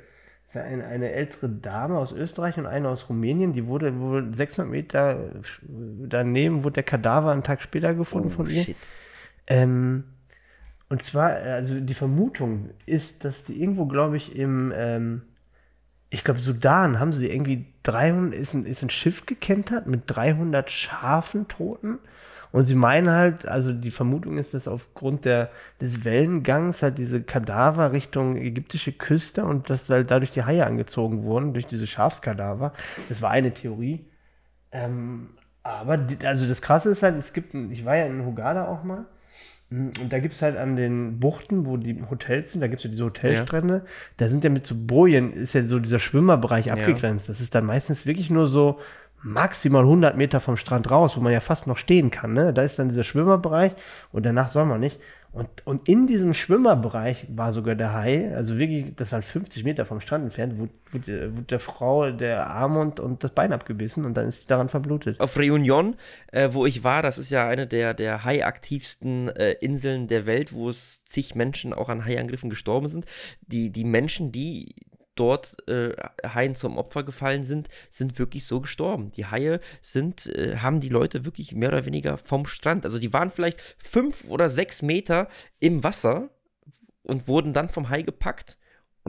Das 0.45 0.55
ist 0.55 0.61
eine, 0.61 0.85
eine 0.85 1.11
ältere 1.11 1.49
Dame 1.49 1.97
aus 1.97 2.11
Österreich 2.11 2.57
und 2.57 2.67
eine 2.67 2.89
aus 2.89 3.09
Rumänien, 3.09 3.53
die 3.53 3.65
wurde 3.65 3.99
wohl 3.99 4.33
600 4.35 4.71
Meter 4.71 5.17
daneben, 5.67 6.63
wurde 6.63 6.75
der 6.75 6.83
Kadaver 6.83 7.31
einen 7.31 7.43
Tag 7.43 7.61
später 7.61 7.93
gefunden 7.95 8.27
oh, 8.27 8.35
von 8.35 8.49
ihr. 8.49 8.63
shit. 8.63 8.75
Ähm, 9.47 10.03
und 10.93 11.01
zwar, 11.01 11.31
also 11.31 11.79
die 11.79 11.95
Vermutung 11.95 12.69
ist, 12.85 13.25
dass 13.25 13.45
die 13.45 13.59
irgendwo, 13.59 13.87
glaube 13.87 14.15
ich, 14.15 14.35
im, 14.35 14.71
ähm, 14.75 15.23
ich 16.11 16.23
glaube, 16.23 16.39
Sudan 16.39 16.99
haben 16.99 17.13
sie 17.13 17.31
irgendwie 17.31 17.65
300, 17.81 18.39
ist 18.39 18.53
ein, 18.53 18.67
ist 18.67 18.83
ein 18.83 18.91
Schiff 18.91 19.25
gekentert 19.25 19.87
mit 19.87 20.03
300 20.05 20.69
Schafen 20.69 21.47
Toten. 21.47 21.97
Und 22.51 22.65
sie 22.65 22.75
meinen 22.75 23.09
halt, 23.09 23.47
also 23.47 23.73
die 23.73 23.89
Vermutung 23.89 24.37
ist, 24.37 24.53
dass 24.53 24.67
aufgrund 24.67 25.25
der, 25.25 25.49
des 25.81 26.05
Wellengangs 26.05 26.83
halt 26.83 26.99
diese 26.99 27.23
Kadaver 27.23 27.91
Richtung 27.91 28.37
ägyptische 28.37 28.91
Küste 28.91 29.45
und 29.45 29.71
dass 29.71 29.89
halt 29.89 30.11
dadurch 30.11 30.29
die 30.29 30.43
Haie 30.43 30.63
angezogen 30.63 31.23
wurden, 31.23 31.53
durch 31.53 31.65
diese 31.65 31.87
Schafskadaver. 31.87 32.71
Das 33.09 33.19
war 33.23 33.31
eine 33.31 33.51
Theorie. 33.51 34.05
Ähm, 34.71 35.31
aber 35.63 35.97
die, 35.97 36.23
also 36.23 36.45
das 36.47 36.61
Krasse 36.61 36.91
ist 36.91 37.01
halt, 37.01 37.17
es 37.17 37.33
gibt, 37.33 37.55
ich 37.55 37.83
war 37.83 37.95
ja 37.95 38.05
in 38.05 38.23
Hugada 38.27 38.67
auch 38.67 38.83
mal. 38.83 39.07
Und 39.73 40.13
da 40.13 40.19
gibt 40.19 40.35
es 40.35 40.41
halt 40.43 40.55
an 40.55 40.75
den 40.75 41.19
Buchten, 41.19 41.65
wo 41.65 41.77
die 41.77 41.99
Hotels 42.07 42.51
sind, 42.51 42.61
da 42.61 42.67
gibt 42.67 42.81
es 42.81 42.83
ja 42.83 42.91
diese 42.91 43.05
Hotelstrände, 43.05 43.85
da 44.17 44.27
sind 44.27 44.43
ja 44.43 44.51
mit 44.51 44.67
so 44.67 44.75
Bojen, 44.77 45.33
ist 45.33 45.53
ja 45.53 45.63
so 45.63 45.79
dieser 45.79 45.97
Schwimmerbereich 45.97 46.71
abgegrenzt. 46.71 47.27
Das 47.27 47.41
ist 47.41 47.55
dann 47.55 47.65
meistens 47.65 48.05
wirklich 48.05 48.29
nur 48.29 48.45
so 48.45 48.79
maximal 49.23 49.83
100 49.83 50.17
Meter 50.17 50.39
vom 50.39 50.57
Strand 50.57 50.91
raus, 50.91 51.17
wo 51.17 51.21
man 51.21 51.33
ja 51.33 51.39
fast 51.39 51.65
noch 51.65 51.77
stehen 51.77 52.11
kann. 52.11 52.33
Ne? 52.33 52.53
Da 52.53 52.61
ist 52.61 52.77
dann 52.77 52.89
dieser 52.89 53.03
Schwimmerbereich 53.03 53.73
und 54.11 54.25
danach 54.25 54.49
soll 54.49 54.65
man 54.65 54.79
nicht. 54.79 54.99
Und, 55.33 55.47
und 55.65 55.89
in 55.89 56.05
diesem 56.05 56.35
Schwimmerbereich 56.35 57.25
war 57.27 57.53
sogar 57.53 57.73
der 57.73 57.91
Hai, 57.91 58.31
also 58.35 58.59
wirklich, 58.59 58.93
das 58.95 59.13
waren 59.13 59.23
50 59.23 59.63
Meter 59.63 59.83
vom 59.83 59.99
Strand 59.99 60.25
entfernt, 60.25 60.59
wurde, 60.59 60.71
wurde, 60.91 61.35
wurde 61.35 61.47
der 61.47 61.59
Frau 61.59 62.11
der 62.11 62.51
Arm 62.51 62.77
und, 62.77 62.99
und 62.99 63.23
das 63.23 63.31
Bein 63.31 63.51
abgebissen 63.51 64.05
und 64.05 64.13
dann 64.13 64.27
ist 64.27 64.41
sie 64.41 64.47
daran 64.47 64.69
verblutet. 64.69 65.19
Auf 65.19 65.35
Reunion, 65.35 65.95
äh, 66.31 66.49
wo 66.51 66.67
ich 66.67 66.83
war, 66.83 67.01
das 67.01 67.17
ist 67.17 67.31
ja 67.31 67.47
eine 67.47 67.65
der, 67.65 67.95
der 67.95 68.23
haiaktivsten 68.23 69.29
äh, 69.29 69.53
Inseln 69.53 70.07
der 70.07 70.27
Welt, 70.27 70.53
wo 70.53 70.69
es 70.69 71.03
zig 71.05 71.33
Menschen 71.33 71.73
auch 71.73 71.89
an 71.89 72.05
Haiangriffen 72.05 72.51
gestorben 72.51 72.87
sind. 72.87 73.05
Die, 73.47 73.71
die 73.71 73.85
Menschen, 73.85 74.31
die 74.31 74.75
dort 75.15 75.57
äh, 75.67 75.93
Haien 76.25 76.55
zum 76.55 76.77
Opfer 76.77 77.03
gefallen 77.03 77.43
sind, 77.43 77.69
sind 77.89 78.19
wirklich 78.19 78.45
so 78.45 78.61
gestorben. 78.61 79.11
Die 79.11 79.25
Haie 79.25 79.59
sind, 79.81 80.27
äh, 80.27 80.57
haben 80.57 80.79
die 80.79 80.89
Leute 80.89 81.25
wirklich 81.25 81.53
mehr 81.53 81.69
oder 81.69 81.85
weniger 81.85 82.17
vom 82.17 82.45
Strand. 82.45 82.85
Also 82.85 82.99
die 82.99 83.13
waren 83.13 83.31
vielleicht 83.31 83.61
fünf 83.77 84.25
oder 84.25 84.49
sechs 84.49 84.81
Meter 84.81 85.27
im 85.59 85.83
Wasser 85.83 86.29
und 87.03 87.27
wurden 87.27 87.53
dann 87.53 87.69
vom 87.69 87.89
Hai 87.89 88.01
gepackt 88.01 88.57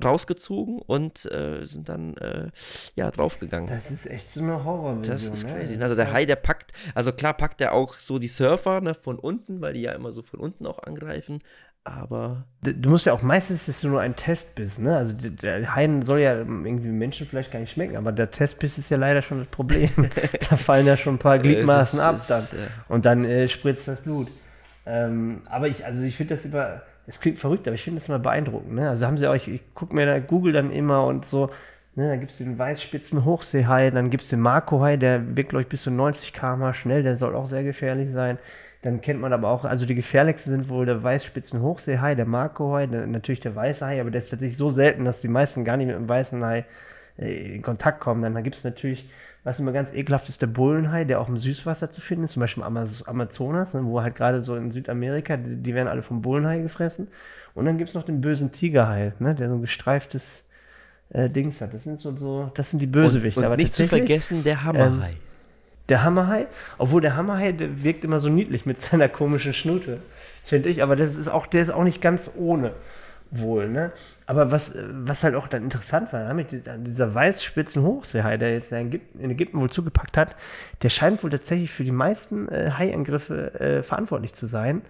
rausgezogen 0.03 0.81
und 0.81 1.25
äh, 1.27 1.65
sind 1.65 1.89
dann 1.89 2.17
äh, 2.17 2.51
ja 2.97 3.11
draufgegangen. 3.11 3.69
Das 3.69 3.91
ist 3.91 4.07
echt 4.07 4.33
so 4.33 4.41
eine 4.41 4.65
Horrorvision. 4.65 5.03
Das 5.03 5.25
ist 5.29 5.45
ne? 5.45 5.53
crazy. 5.53 5.75
Das 5.75 5.83
Also 5.85 5.97
der 5.97 6.13
Hai, 6.13 6.25
der 6.25 6.37
packt, 6.37 6.73
also 6.95 7.13
klar 7.13 7.35
packt 7.35 7.61
er 7.61 7.73
auch 7.73 7.95
so 7.99 8.19
die 8.19 8.29
Surfer 8.29 8.81
ne, 8.81 8.95
von 8.95 9.19
unten, 9.19 9.61
weil 9.61 9.75
die 9.75 9.83
ja 9.83 9.93
immer 9.93 10.13
so 10.13 10.23
von 10.23 10.41
unten 10.41 10.67
auch 10.67 10.83
angreifen. 10.83 11.41
Aber 11.85 12.45
Du 12.73 12.89
musst 12.89 13.05
ja 13.05 13.13
auch 13.13 13.21
meistens 13.21 13.69
ist 13.69 13.79
es 13.79 13.85
nur 13.85 14.01
ein 14.01 14.17
Testbiss, 14.17 14.79
ne? 14.79 14.97
Also 14.97 15.15
der 15.15 15.75
Hain 15.75 16.01
soll 16.03 16.21
ja 16.21 16.35
irgendwie 16.39 16.89
Menschen 16.89 17.27
vielleicht 17.27 17.53
gar 17.53 17.59
nicht 17.59 17.73
schmecken, 17.73 17.97
aber 17.97 18.11
der 18.11 18.31
Testbiss 18.31 18.79
ist 18.79 18.91
ja 18.91 18.97
leider 18.97 19.21
schon 19.21 19.41
das 19.41 19.49
Problem. 19.49 19.91
da 20.51 20.57
fallen 20.57 20.87
ja 20.87 20.97
schon 20.97 21.17
ein 21.17 21.19
paar 21.19 21.39
Gliedmaßen 21.39 21.99
Äh, 21.99 22.03
das 22.03 22.31
ab 22.31 22.49
dann. 22.49 22.59
Und 22.89 23.05
dann 23.05 23.25
äh, 23.25 23.49
spritzt 23.49 23.87
das 23.87 24.01
Blut. 24.01 24.29
Ähm, 24.87 25.43
aber 25.51 25.69
ich, 25.69 25.85
also 25.85 26.05
ich 26.05 26.17
finde 26.17 26.35
das 26.35 26.47
immer, 26.47 26.83
es 27.07 27.21
klingt 27.21 27.39
verrückt, 27.39 27.67
aber 27.67 27.75
ich 27.75 27.83
finde 27.83 28.01
das 28.01 28.09
immer 28.09 28.19
beeindruckend. 28.19 28.75
Ne? 28.75 28.89
Also 28.89 29.07
haben 29.07 29.19
sie 29.19 29.29
euch, 29.29 29.49
ich 29.49 29.75
gucke 29.75 29.95
mir 29.95 30.07
da 30.07 30.19
Google 30.21 30.55
dann 30.55 30.73
immer 30.73 31.05
und 31.05 31.27
so, 31.27 31.51
ne? 31.97 32.09
da 32.09 32.17
gibt 32.17 32.31
es 32.31 32.39
den 32.39 32.59
weißspitzen 32.59 33.27
Hochseehai, 33.27 33.91
dann 33.91 34.09
gibt 34.09 34.23
es 34.23 34.31
den 34.31 34.41
Marco-Hai, 34.41 34.97
der 34.97 35.37
wirkt, 35.37 35.51
glaube 35.51 35.63
ich, 35.63 35.69
bis 35.69 35.83
zu 35.83 35.91
90 35.91 36.33
km 36.33 36.73
schnell, 36.73 37.03
der 37.03 37.17
soll 37.17 37.35
auch 37.35 37.47
sehr 37.47 37.63
gefährlich 37.63 38.11
sein. 38.11 38.39
Dann 38.85 39.01
kennt 39.01 39.19
man 39.19 39.33
aber 39.33 39.49
auch, 39.49 39.65
also 39.65 39.87
die 39.87 39.95
gefährlichsten 39.95 40.51
sind 40.51 40.69
wohl 40.69 40.85
der 40.85 41.03
weißspitzen 41.03 41.63
Hochseehai, 41.63 42.17
der 42.17 42.27
Marco-Hai, 42.27 42.87
der, 42.87 43.07
natürlich 43.07 43.41
der 43.41 43.57
weiße 43.57 43.87
Hai, 43.87 43.99
aber 43.99 44.11
der 44.11 44.21
ist 44.21 44.29
tatsächlich 44.29 44.59
so 44.59 44.69
selten, 44.69 45.07
dass 45.07 45.23
die 45.23 45.29
meisten 45.29 45.65
gar 45.65 45.79
nicht 45.79 45.87
mit 45.87 45.97
dem 45.97 46.07
weißen 46.07 46.45
Hai 46.45 46.67
äh, 47.17 47.55
in 47.55 47.63
Kontakt 47.63 48.01
kommen. 48.01 48.21
Dann 48.21 48.45
gibt 48.45 48.57
es 48.57 48.63
natürlich, 48.63 49.09
was 49.43 49.59
immer 49.59 49.73
ganz 49.73 49.91
ekelhaft 49.95 50.29
ist, 50.29 50.43
der 50.43 50.49
Bullenhai, 50.49 51.05
der 51.05 51.19
auch 51.19 51.31
im 51.31 51.39
Süßwasser 51.39 51.91
zu 51.91 52.03
finden 52.03 52.25
ist, 52.25 52.33
zum 52.33 52.41
Beispiel 52.41 52.63
im 52.63 52.67
Amaz 52.67 53.03
Amazonas, 53.07 53.73
ne, 53.73 53.87
wo 53.87 54.03
halt 54.03 54.17
gerade 54.17 54.43
so 54.43 54.55
in 54.55 54.71
Südamerika, 54.71 55.39
die, 55.39 55.57
die 55.57 55.75
werden 55.75 55.89
alle 55.89 56.03
vom 56.03 56.21
Bullenhai 56.21 56.59
gefressen. 56.61 57.09
Und 57.55 57.65
dann 57.65 57.79
gibt 57.79 57.89
es 57.89 57.95
noch 57.95 58.05
den 58.05 58.21
bösen 58.21 58.53
Tigerhai, 58.53 59.15
ne, 59.19 59.35
der 59.35 59.49
so 59.49 59.55
ein 59.55 59.63
gestreiftes 59.63 60.47
äh, 61.09 61.31
Dings 61.31 61.63
hat. 61.63 61.73
Das 61.73 61.85
sind 61.85 62.01
so, 62.01 62.15
so 62.15 62.53
das 62.55 62.69
sind 62.69 62.81
die 62.81 62.87
Bösewichte. 62.87 63.41
und, 63.41 63.47
und 63.47 63.51
aber 63.51 63.57
nicht 63.57 63.75
zu 63.75 63.89
vergessen 63.89 64.45
der 64.45 64.63
Hammerhai. 64.63 65.13
Der 65.89 66.03
Hammerhai, 66.03 66.47
obwohl 66.79 67.01
der 67.01 67.17
Hammerhai, 67.17 67.53
der 67.53 67.83
wirkt 67.85 68.05
immer 68.05 68.19
so 68.21 68.29
niedlich 68.29 68.67
mit 68.67 68.81
seiner 68.81 69.09
komischen 69.09 69.53
Schnute, 69.53 69.99
finde 70.45 70.69
ich, 70.69 70.83
aber 70.83 70.97
das 70.97 71.17
ist 71.17 71.29
auch, 71.29 71.47
der 71.47 71.63
ist 71.63 71.71
auch 71.71 71.85
nicht 71.85 72.01
ganz 72.01 72.31
ohne 72.37 72.73
wohl, 73.31 73.69
ne? 73.69 73.93
Aber 74.27 74.51
was, 74.51 74.75
was 74.91 75.23
halt 75.23 75.35
auch 75.35 75.49
dann 75.49 75.65
interessant 75.65 76.11
war, 76.15 76.27
nämlich 76.29 76.47
die- 76.47 76.63
dieser 76.79 77.15
weißspitzen 77.15 77.83
Hochseehai, 77.83 78.39
der 78.39 78.55
jetzt 78.55 78.73
in 78.73 79.31
Ägypten, 79.31 79.61
wohl 79.61 79.69
zugepackt 79.69 80.17
hat, 80.17 80.35
der 80.83 80.89
scheint 80.89 81.23
wohl 81.23 81.29
tatsächlich 81.31 81.71
für 81.71 81.85
die 81.85 81.91
meisten 81.93 82.49
äh, 82.49 82.71
Haiangriffe 82.79 83.61
äh, 83.61 83.83
verantwortlich 83.83 84.33
zu 84.33 84.47
sein, 84.47 84.81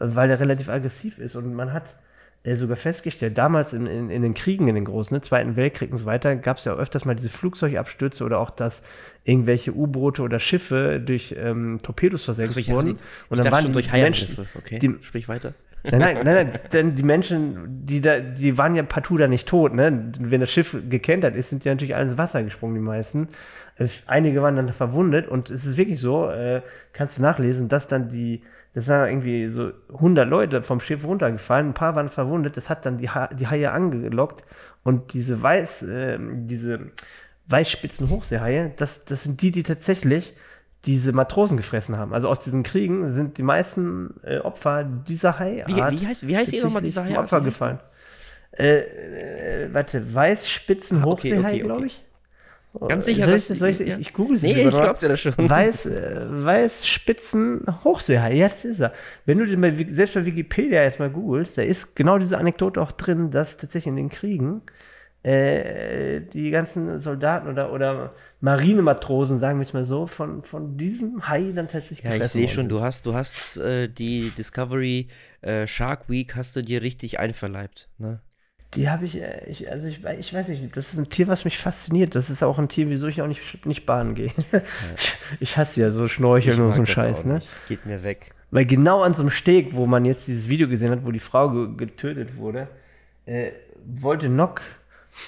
äh, 0.00 0.06
weil 0.08 0.28
der 0.28 0.40
relativ 0.40 0.70
aggressiv 0.70 1.18
ist 1.18 1.36
und 1.36 1.52
man 1.54 1.74
hat 1.74 1.96
sogar 2.44 2.76
festgestellt, 2.76 3.36
damals 3.36 3.72
in, 3.72 3.86
in, 3.86 4.10
in 4.10 4.22
den 4.22 4.32
Kriegen, 4.34 4.68
in 4.68 4.74
den 4.74 4.84
großen, 4.84 5.14
ne, 5.14 5.20
Zweiten 5.20 5.56
Weltkrieg 5.56 5.90
und 5.92 5.98
so 5.98 6.06
weiter, 6.06 6.34
gab 6.36 6.58
es 6.58 6.64
ja 6.64 6.74
öfters 6.74 7.04
mal 7.04 7.14
diese 7.14 7.28
Flugzeugabstürze 7.28 8.24
oder 8.24 8.38
auch, 8.38 8.50
dass 8.50 8.82
irgendwelche 9.24 9.74
U-Boote 9.74 10.22
oder 10.22 10.40
Schiffe 10.40 11.00
durch 11.04 11.34
ähm, 11.38 11.80
Torpedos 11.82 12.24
versenkt 12.24 12.56
dachte, 12.56 12.68
wurden. 12.72 12.88
ich 12.90 12.96
Und 13.30 13.38
dann 13.38 13.50
waren 13.52 13.62
schon 13.62 13.72
die 13.72 13.74
durch 13.74 13.92
Menschen. 13.92 14.46
Okay, 14.56 14.78
die- 14.78 14.94
sprich 15.02 15.28
weiter. 15.28 15.54
Nein, 15.84 16.00
nein, 16.00 16.14
nein, 16.24 16.34
nein, 16.48 16.60
denn 16.72 16.96
die 16.96 17.04
Menschen, 17.04 17.86
die 17.86 18.00
da, 18.00 18.18
die 18.18 18.58
waren 18.58 18.74
ja 18.74 18.82
partout 18.82 19.18
da 19.18 19.28
nicht 19.28 19.46
tot, 19.48 19.74
ne? 19.74 20.12
Wenn 20.18 20.40
das 20.40 20.50
Schiff 20.50 20.76
gekentert 20.90 21.36
ist, 21.36 21.50
sind 21.50 21.64
die 21.64 21.68
natürlich 21.68 21.94
alle 21.94 22.04
ins 22.06 22.18
Wasser 22.18 22.42
gesprungen, 22.42 22.74
die 22.74 22.80
meisten. 22.80 23.28
Einige 24.06 24.42
waren 24.42 24.56
dann 24.56 24.72
verwundet 24.72 25.28
und 25.28 25.50
es 25.50 25.64
ist 25.64 25.76
wirklich 25.76 26.00
so, 26.00 26.28
äh, 26.30 26.62
kannst 26.92 27.18
du 27.18 27.22
nachlesen, 27.22 27.68
dass 27.68 27.86
dann 27.86 28.08
die, 28.08 28.42
das 28.78 28.86
sind 28.86 29.08
irgendwie 29.08 29.48
so 29.48 29.72
100 29.92 30.28
Leute 30.28 30.62
vom 30.62 30.78
Schiff 30.78 31.04
runtergefallen, 31.04 31.70
ein 31.70 31.74
paar 31.74 31.96
waren 31.96 32.10
verwundet, 32.10 32.56
das 32.56 32.70
hat 32.70 32.86
dann 32.86 32.98
die, 32.98 33.10
ha 33.10 33.26
die 33.26 33.48
Haie 33.48 33.72
angelockt 33.72 34.44
und 34.84 35.14
diese 35.14 35.42
weiß, 35.42 35.82
äh, 35.82 36.18
diese 36.20 36.92
weißspitzen 37.48 38.08
Hochseehaie, 38.08 38.72
das, 38.76 39.04
das 39.04 39.24
sind 39.24 39.42
die, 39.42 39.50
die 39.50 39.64
tatsächlich 39.64 40.36
diese 40.84 41.12
Matrosen 41.12 41.56
gefressen 41.56 41.96
haben. 41.96 42.14
Also 42.14 42.28
aus 42.28 42.38
diesen 42.38 42.62
Kriegen 42.62 43.12
sind 43.12 43.36
die 43.38 43.42
meisten 43.42 44.14
äh, 44.22 44.38
Opfer 44.38 44.84
dieser 44.84 45.40
Haiart 45.40 45.68
Wie, 45.68 45.74
wie 45.74 46.06
heißt, 46.06 46.28
wie 46.28 46.36
heißt 46.36 46.52
ihr 46.52 46.62
nochmal 46.62 46.82
dieser 46.82 47.04
zum 47.04 47.14
Hai? 47.14 47.18
Opfer 47.18 47.40
gefallen. 47.40 47.80
Äh, 48.52 49.64
äh, 49.64 49.74
warte, 49.74 50.14
Weißspitzen 50.14 51.02
Ah, 51.02 51.06
okay, 51.06 51.32
Hochseehai, 51.32 51.48
okay, 51.48 51.60
glaube 51.62 51.86
okay. 51.86 51.92
Ganz 52.86 53.06
sicher, 53.06 53.24
Soll 53.24 53.34
dass 53.34 53.42
ich, 53.42 53.48
das- 53.48 53.56
die- 53.56 53.58
soll 53.60 53.68
ich, 53.70 53.78
ja. 53.80 53.86
ich, 53.86 54.00
ich 54.00 54.12
google 54.12 54.36
es 54.36 54.42
Nee, 54.42 54.52
ich 54.68 54.70
glaub 54.70 54.98
dir 54.98 55.08
das 55.08 55.20
schon. 55.20 55.34
Weiß, 55.36 55.86
äh, 55.86 56.26
Weißspitzen 56.28 57.62
Hochseehai, 57.84 58.34
jetzt 58.34 58.64
ist 58.64 58.80
er. 58.80 58.92
Wenn 59.26 59.38
du 59.38 59.46
den 59.46 59.60
bei, 59.60 59.74
selbst 59.90 60.14
bei 60.14 60.24
Wikipedia 60.24 60.82
jetzt 60.82 60.98
mal 61.00 61.10
googelst, 61.10 61.58
da 61.58 61.62
ist 61.62 61.96
genau 61.96 62.18
diese 62.18 62.38
Anekdote 62.38 62.80
auch 62.80 62.92
drin, 62.92 63.30
dass 63.30 63.56
tatsächlich 63.56 63.88
in 63.88 63.96
den 63.96 64.08
Kriegen 64.10 64.62
äh, 65.24 66.20
die 66.20 66.50
ganzen 66.50 67.00
Soldaten 67.00 67.48
oder, 67.48 67.72
oder 67.72 68.14
Marinematrosen, 68.40 69.40
sagen 69.40 69.58
wir 69.58 69.62
es 69.64 69.72
mal 69.72 69.84
so, 69.84 70.06
von, 70.06 70.44
von 70.44 70.76
diesem 70.76 71.28
Hai 71.28 71.50
dann 71.54 71.66
tatsächlich 71.68 72.02
Ja, 72.04 72.14
ich 72.14 72.24
sehe 72.24 72.48
schon, 72.48 72.68
du 72.68 72.80
hast, 72.80 73.04
du 73.06 73.14
hast 73.14 73.56
äh, 73.56 73.88
die 73.88 74.30
Discovery 74.38 75.08
äh, 75.40 75.66
Shark 75.66 76.08
Week 76.08 76.36
hast 76.36 76.54
du 76.54 76.62
dir 76.62 76.82
richtig 76.82 77.18
einverleibt. 77.18 77.88
Ne? 77.98 78.20
Die 78.74 78.90
habe 78.90 79.06
ich, 79.06 79.20
äh, 79.20 79.44
ich, 79.46 79.70
also 79.70 79.86
ich, 79.86 80.04
ich 80.04 80.34
weiß 80.34 80.48
nicht, 80.48 80.76
das 80.76 80.92
ist 80.92 80.98
ein 80.98 81.08
Tier, 81.08 81.26
was 81.26 81.44
mich 81.44 81.58
fasziniert. 81.58 82.14
Das 82.14 82.28
ist 82.28 82.42
auch 82.42 82.58
ein 82.58 82.68
Tier, 82.68 82.90
wieso 82.90 83.06
ich 83.06 83.22
auch 83.22 83.26
nicht, 83.26 83.64
nicht 83.66 83.86
baden 83.86 84.14
gehe. 84.14 84.32
Ich, 84.96 85.14
ich 85.40 85.56
hasse 85.56 85.80
ja 85.80 85.90
so 85.90 86.06
Schnorcheln 86.06 86.60
und 86.60 86.72
so 86.72 86.78
einen 86.78 86.86
Scheiß, 86.86 87.24
ne? 87.24 87.40
Geht 87.68 87.86
mir 87.86 88.02
weg. 88.02 88.32
Weil 88.50 88.66
genau 88.66 89.02
an 89.02 89.14
so 89.14 89.22
einem 89.22 89.30
Steg, 89.30 89.74
wo 89.74 89.86
man 89.86 90.04
jetzt 90.04 90.28
dieses 90.28 90.48
Video 90.48 90.68
gesehen 90.68 90.90
hat, 90.90 91.04
wo 91.04 91.10
die 91.10 91.18
Frau 91.18 91.50
ge 91.50 91.76
getötet 91.76 92.36
wurde, 92.36 92.68
äh, 93.26 93.52
wollte 93.84 94.28
Nock 94.28 94.62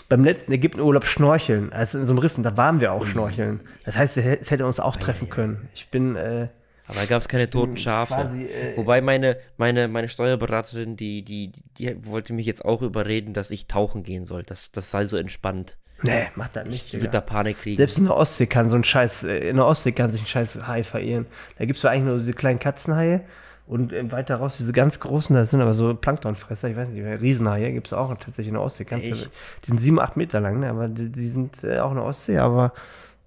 beim 0.08 0.24
letzten 0.24 0.52
Ägyptenurlaub 0.52 1.04
schnorcheln. 1.04 1.72
Also 1.72 1.98
in 1.98 2.06
so 2.06 2.12
einem 2.12 2.18
Riff, 2.18 2.36
und 2.36 2.44
da 2.44 2.56
waren 2.56 2.80
wir 2.80 2.92
auch 2.92 3.06
schnorcheln. 3.06 3.60
Das 3.84 3.96
heißt, 3.96 4.16
es 4.16 4.24
hätte 4.24 4.42
es 4.42 4.50
hätte 4.50 4.66
uns 4.66 4.80
auch 4.80 4.96
treffen 4.96 5.28
können. 5.28 5.68
Ich 5.74 5.88
bin, 5.88 6.16
äh, 6.16 6.48
Aber 6.90 7.00
da 7.00 7.06
gab 7.06 7.22
es 7.22 7.28
keine 7.28 7.48
toten 7.48 7.76
Schafe. 7.76 8.14
quasi, 8.14 8.44
äh, 8.44 8.76
Wobei 8.76 9.00
meine, 9.00 9.36
meine, 9.56 9.86
meine 9.86 10.08
Steuerberaterin, 10.08 10.96
die, 10.96 11.24
die, 11.24 11.52
die 11.78 12.04
wollte 12.04 12.32
mich 12.32 12.46
jetzt 12.46 12.64
auch 12.64 12.82
überreden, 12.82 13.32
dass 13.32 13.50
ich 13.52 13.68
tauchen 13.68 14.02
gehen 14.02 14.24
soll. 14.24 14.42
Das, 14.42 14.72
das 14.72 14.90
sei 14.90 15.04
so 15.04 15.16
entspannt. 15.16 15.78
nee, 16.02 16.26
macht 16.34 16.56
das 16.56 16.66
nicht. 16.66 16.92
Ich 16.92 17.00
würde 17.00 17.10
da 17.10 17.20
Panik 17.20 17.58
kriegen. 17.58 17.76
Selbst 17.76 17.98
in 17.98 18.04
der 18.04 18.16
Ostsee 18.16 18.46
kann 18.46 18.68
so 18.68 18.76
ein 18.76 18.84
Scheiß, 18.84 19.22
äh, 19.22 19.50
in 19.50 19.56
der 19.56 19.66
Ostsee 19.66 19.92
kann 19.92 20.10
sich 20.10 20.22
ein 20.22 20.26
Scheiß 20.26 20.66
Hai 20.66 20.82
verirren. 20.82 21.26
Da 21.58 21.64
gibt 21.64 21.76
es 21.76 21.82
ja 21.82 21.90
eigentlich 21.90 22.04
nur 22.04 22.18
diese 22.18 22.32
kleinen 22.32 22.58
Katzenhaie 22.58 23.22
und 23.70 23.92
äh, 23.92 24.10
weiter 24.10 24.36
raus 24.36 24.56
diese 24.56 24.72
ganz 24.72 24.98
großen, 24.98 25.36
das 25.36 25.50
sind 25.50 25.60
aber 25.60 25.74
so 25.74 25.94
Planktonfresser, 25.94 26.68
ich 26.70 26.76
weiß 26.76 26.88
nicht, 26.88 27.04
Riesenhaie 27.04 27.72
gibt 27.72 27.86
es 27.86 27.92
auch 27.92 28.08
tatsächlich 28.14 28.48
in 28.48 28.54
der 28.54 28.62
Ostsee. 28.62 28.84
Kannst 28.84 29.06
du, 29.06 29.12
Echt? 29.12 29.40
die 29.64 29.70
sind 29.70 29.80
sieben, 29.80 30.00
acht 30.00 30.16
Meter 30.16 30.40
lang, 30.40 30.58
ne? 30.58 30.70
aber 30.70 30.88
die, 30.88 31.12
die 31.12 31.28
sind 31.28 31.62
äh, 31.62 31.78
auch 31.78 31.90
in 31.90 31.96
der 31.98 32.04
Ostsee, 32.04 32.38
aber 32.38 32.72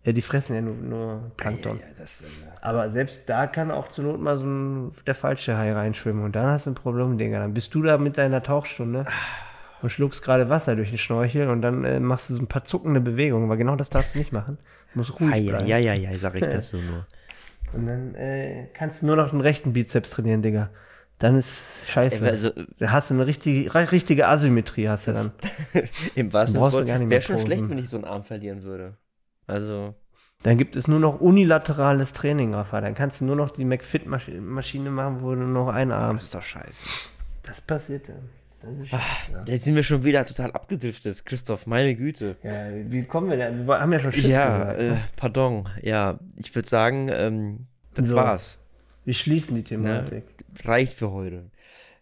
äh, 0.03 0.13
die 0.13 0.21
fressen 0.21 0.55
ja 0.55 0.61
nur, 0.61 0.75
nur 0.75 1.31
Plankton. 1.37 1.79
Ja, 1.79 1.85
das, 1.97 2.21
äh, 2.21 2.25
Aber 2.61 2.89
selbst 2.89 3.29
da 3.29 3.47
kann 3.47 3.71
auch 3.71 3.89
zur 3.89 4.05
Not 4.05 4.19
mal 4.19 4.37
so 4.37 4.45
ein, 4.45 4.91
der 5.05 5.15
falsche 5.15 5.57
Hai 5.57 5.71
reinschwimmen 5.73 6.23
und 6.23 6.35
dann 6.35 6.47
hast 6.47 6.65
du 6.65 6.71
ein 6.71 6.75
Problem, 6.75 7.17
Digga. 7.17 7.39
Dann 7.39 7.53
bist 7.53 7.73
du 7.73 7.81
da 7.81 7.97
mit 7.97 8.17
deiner 8.17 8.43
Tauchstunde 8.43 9.05
und 9.81 9.89
schluckst 9.89 10.23
gerade 10.23 10.49
Wasser 10.49 10.75
durch 10.75 10.89
den 10.89 10.97
Schnorchel 10.97 11.49
und 11.49 11.61
dann 11.61 11.85
äh, 11.85 11.99
machst 11.99 12.29
du 12.29 12.33
so 12.33 12.41
ein 12.41 12.47
paar 12.47 12.65
zuckende 12.65 13.01
Bewegungen, 13.01 13.49
weil 13.49 13.57
genau 13.57 13.75
das 13.75 13.89
darfst 13.89 14.15
du 14.15 14.19
nicht 14.19 14.31
machen. 14.31 14.57
Du 14.93 14.99
musst 14.99 15.19
ruhig 15.19 15.35
ja, 15.35 15.51
bleiben. 15.51 15.67
ja, 15.67 15.77
ja, 15.77 15.93
ja, 15.93 16.17
sag 16.17 16.35
ich 16.35 16.41
das 16.41 16.69
so 16.69 16.77
nur. 16.77 17.05
Und 17.73 17.87
dann 17.87 18.13
äh, 18.15 18.67
kannst 18.73 19.01
du 19.01 19.07
nur 19.07 19.15
noch 19.15 19.31
den 19.31 19.41
rechten 19.41 19.73
Bizeps 19.73 20.11
trainieren, 20.11 20.41
Digga. 20.41 20.69
Dann 21.19 21.37
ist 21.37 21.87
scheiße. 21.87 22.23
Also- 22.25 22.51
da 22.79 22.91
hast 22.91 23.09
du 23.09 23.13
eine 23.15 23.25
richtige, 23.25 23.73
richtige 23.91 24.27
Asymmetrie, 24.27 24.89
hast 24.89 25.07
du 25.07 25.13
dann. 25.13 25.31
Im 26.15 26.33
wahrsten 26.33 26.61
Sinne 26.71 27.09
wäre 27.09 27.21
schon 27.21 27.39
schlecht, 27.39 27.69
wenn 27.69 27.77
ich 27.77 27.89
so 27.89 27.97
einen 27.97 28.05
Arm 28.05 28.23
verlieren 28.23 28.63
würde. 28.63 28.97
Also, 29.47 29.93
Dann 30.43 30.57
gibt 30.57 30.75
es 30.75 30.87
nur 30.87 30.99
noch 30.99 31.19
unilaterales 31.21 32.13
Training, 32.13 32.53
Rafa. 32.53 32.81
Dann 32.81 32.95
kannst 32.95 33.21
du 33.21 33.25
nur 33.25 33.35
noch 33.35 33.51
die 33.51 33.65
McFit-Maschine 33.65 34.89
machen, 34.89 35.21
wo 35.21 35.31
du 35.31 35.37
nur 35.41 35.65
noch 35.65 35.73
einen 35.73 35.91
Arm. 35.91 36.17
das 36.17 36.25
ist 36.25 36.35
doch 36.35 36.43
scheiße. 36.43 36.85
Das 37.43 37.61
passiert 37.61 38.09
dann. 38.09 38.29
Das 38.61 38.77
ist 38.79 38.87
scheiße. 38.89 39.43
Jetzt 39.45 39.65
sind 39.65 39.75
wir 39.75 39.83
schon 39.83 40.03
wieder 40.05 40.25
total 40.25 40.51
abgedriftet, 40.51 41.25
Christoph, 41.25 41.67
meine 41.67 41.95
Güte. 41.95 42.37
Ja, 42.43 42.51
wie 42.85 43.03
kommen 43.03 43.29
wir 43.29 43.37
denn? 43.37 43.67
Wir 43.67 43.79
haben 43.81 43.91
ja 43.91 43.99
schon 43.99 44.11
Tschüss 44.11 44.27
Ja, 44.27 44.59
gesagt. 44.59 44.79
äh, 44.79 44.89
ne? 44.91 45.01
pardon. 45.17 45.69
Ja, 45.81 46.17
ich 46.37 46.53
würde 46.55 46.69
sagen, 46.69 47.09
ähm, 47.13 47.67
das 47.93 48.07
So. 48.07 48.15
war's. 48.15 48.59
Wir 49.05 49.13
schließen 49.13 49.55
die 49.55 49.61
Ne? 49.61 49.67
Thematik. 50.05 50.23
Reicht 50.63 50.93
für 50.93 51.11
heute. 51.11 51.43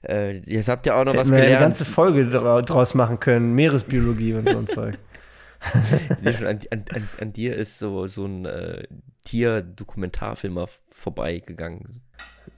Äh, 0.07 0.37
jetzt 0.45 0.67
habt 0.67 0.85
ihr 0.85 0.95
auch 0.95 1.03
noch 1.05 1.15
was 1.15 1.27
Hätten 1.27 1.31
wir 1.31 1.37
eine 1.37 1.45
gelernt. 1.47 1.63
ganze 1.63 1.85
Folge 1.85 2.27
dra 2.29 2.61
draus 2.61 2.93
machen 2.93 3.19
können. 3.19 3.53
Meeresbiologie 3.55 4.33
und 4.35 4.47
so 4.49 4.57
ein 4.59 4.67
Zeug. 4.67 4.97
Nee, 6.21 6.33
schon 6.33 6.47
an, 6.47 6.59
an, 6.71 6.85
an, 7.19 7.33
dir 7.33 7.55
ist 7.55 7.77
so, 7.79 8.07
so 8.07 8.25
ein 8.25 8.45
äh, 8.45 8.87
Tier-Dokumentarfilmer 9.25 10.67
vorbeigegangen. 10.89 12.01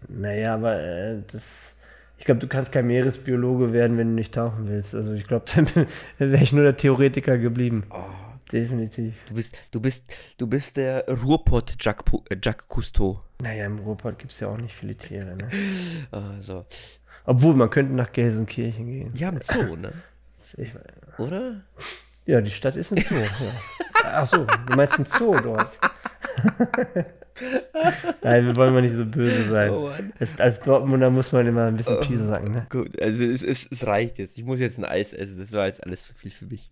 Naja, 0.07 0.55
aber 0.55 0.79
äh, 0.81 1.21
das. 1.31 1.75
Ich 2.17 2.25
glaube, 2.25 2.39
du 2.39 2.47
kannst 2.47 2.71
kein 2.71 2.87
Meeresbiologe 2.87 3.73
werden, 3.73 3.97
wenn 3.97 4.09
du 4.09 4.13
nicht 4.15 4.33
tauchen 4.35 4.67
willst. 4.69 4.95
Also 4.95 5.13
ich 5.13 5.27
glaube, 5.27 5.45
dann 5.55 5.67
wäre 6.31 6.41
ich 6.43 6.53
nur 6.53 6.63
der 6.63 6.77
Theoretiker 6.77 7.37
geblieben. 7.37 7.83
Oh, 7.89 8.03
Definitiv. 8.51 9.15
du, 9.27 9.33
bist, 9.33 9.57
du, 9.71 9.81
bist, 9.81 10.05
du 10.37 10.47
bist 10.47 10.77
der 10.77 11.05
Ruhrpott-Jacques 11.07 12.05
Pu- 12.05 12.23
äh, 12.29 12.37
Jacques 12.41 12.67
Cousteau. 12.69 13.21
Naja, 13.41 13.65
im 13.65 13.79
Ruhrpott 13.79 14.19
gibt 14.19 14.31
es 14.31 14.39
ja 14.39 14.47
auch 14.47 14.57
nicht 14.57 14.73
viele 14.75 14.95
Tiere. 14.95 15.35
Ne? 15.35 15.49
Also, 16.11 16.65
Obwohl, 17.25 17.55
man 17.55 17.69
könnte 17.69 17.93
nach 17.93 18.11
Gelsenkirchen 18.13 18.85
gehen. 18.87 19.11
ja, 19.15 19.31
mit 19.31 19.43
Zoo, 19.43 19.75
ne? 19.75 19.91
Ich, 20.55 20.71
Oder? 21.17 21.61
Ja, 22.25 22.41
die 22.41 22.51
Stadt 22.51 22.75
ist 22.75 22.91
ein 22.91 23.03
Zoo. 23.03 23.15
ja. 23.15 23.29
Ach 24.03 24.25
so, 24.25 24.45
du 24.45 24.75
meinst 24.75 24.99
ein 24.99 25.05
Zoo 25.05 25.39
dort. 25.39 25.77
Nein, 28.21 28.45
wir 28.45 28.55
wollen 28.55 28.73
mal 28.73 28.81
nicht 28.81 28.95
so 28.95 29.05
böse 29.05 29.49
sein. 29.49 29.71
Oh. 29.71 29.91
Es, 30.19 30.39
als 30.39 30.59
Dortmunder 30.61 31.09
muss 31.09 31.31
man 31.31 31.47
immer 31.47 31.65
ein 31.65 31.77
bisschen 31.77 31.99
Piese 32.01 32.27
sagen, 32.27 32.51
ne? 32.51 32.67
Gut, 32.69 33.01
also 33.01 33.23
es, 33.23 33.43
es, 33.43 33.67
es 33.69 33.87
reicht 33.87 34.19
jetzt. 34.19 34.37
Ich 34.37 34.43
muss 34.43 34.59
jetzt 34.59 34.77
ein 34.77 34.85
Eis 34.85 35.13
essen. 35.13 35.39
Das 35.39 35.51
war 35.51 35.65
jetzt 35.65 35.83
alles 35.83 36.07
zu 36.07 36.13
viel 36.13 36.31
für 36.31 36.45
mich. 36.45 36.71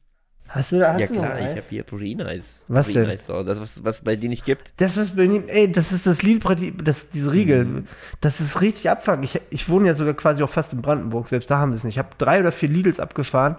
Hast 0.53 0.73
du, 0.73 0.85
hast 0.85 0.99
ja 0.99 1.07
klar, 1.07 1.39
ich 1.39 1.45
habe 1.45 1.63
hier 1.69 1.83
Proteineis. 1.83 2.59
Was 2.67 2.91
denn? 2.91 3.17
So, 3.17 3.41
das, 3.41 3.61
was, 3.61 3.85
was 3.85 4.01
bei 4.01 4.17
dir 4.17 4.27
nicht 4.27 4.43
gibt. 4.43 4.73
Das, 4.81 4.97
was 4.97 5.15
bei 5.15 5.23
ihm, 5.23 5.45
ey, 5.47 5.71
das 5.71 5.93
ist 5.93 6.05
das 6.05 6.23
Lidl, 6.23 6.73
das, 6.83 7.09
diese 7.09 7.31
Riegel. 7.31 7.63
Mhm. 7.63 7.87
Das 8.19 8.41
ist 8.41 8.59
richtig 8.59 8.89
abfuck. 8.89 9.19
Ich, 9.23 9.39
ich 9.49 9.69
wohne 9.69 9.87
ja 9.87 9.93
sogar 9.93 10.13
quasi 10.13 10.43
auch 10.43 10.49
fast 10.49 10.73
in 10.73 10.81
Brandenburg, 10.81 11.29
selbst 11.29 11.49
da 11.49 11.59
haben 11.59 11.71
wir 11.71 11.77
es 11.77 11.85
nicht. 11.85 11.95
Ich 11.95 11.99
habe 11.99 12.09
drei 12.17 12.41
oder 12.41 12.51
vier 12.51 12.67
Lidls 12.67 12.99
abgefahren. 12.99 13.55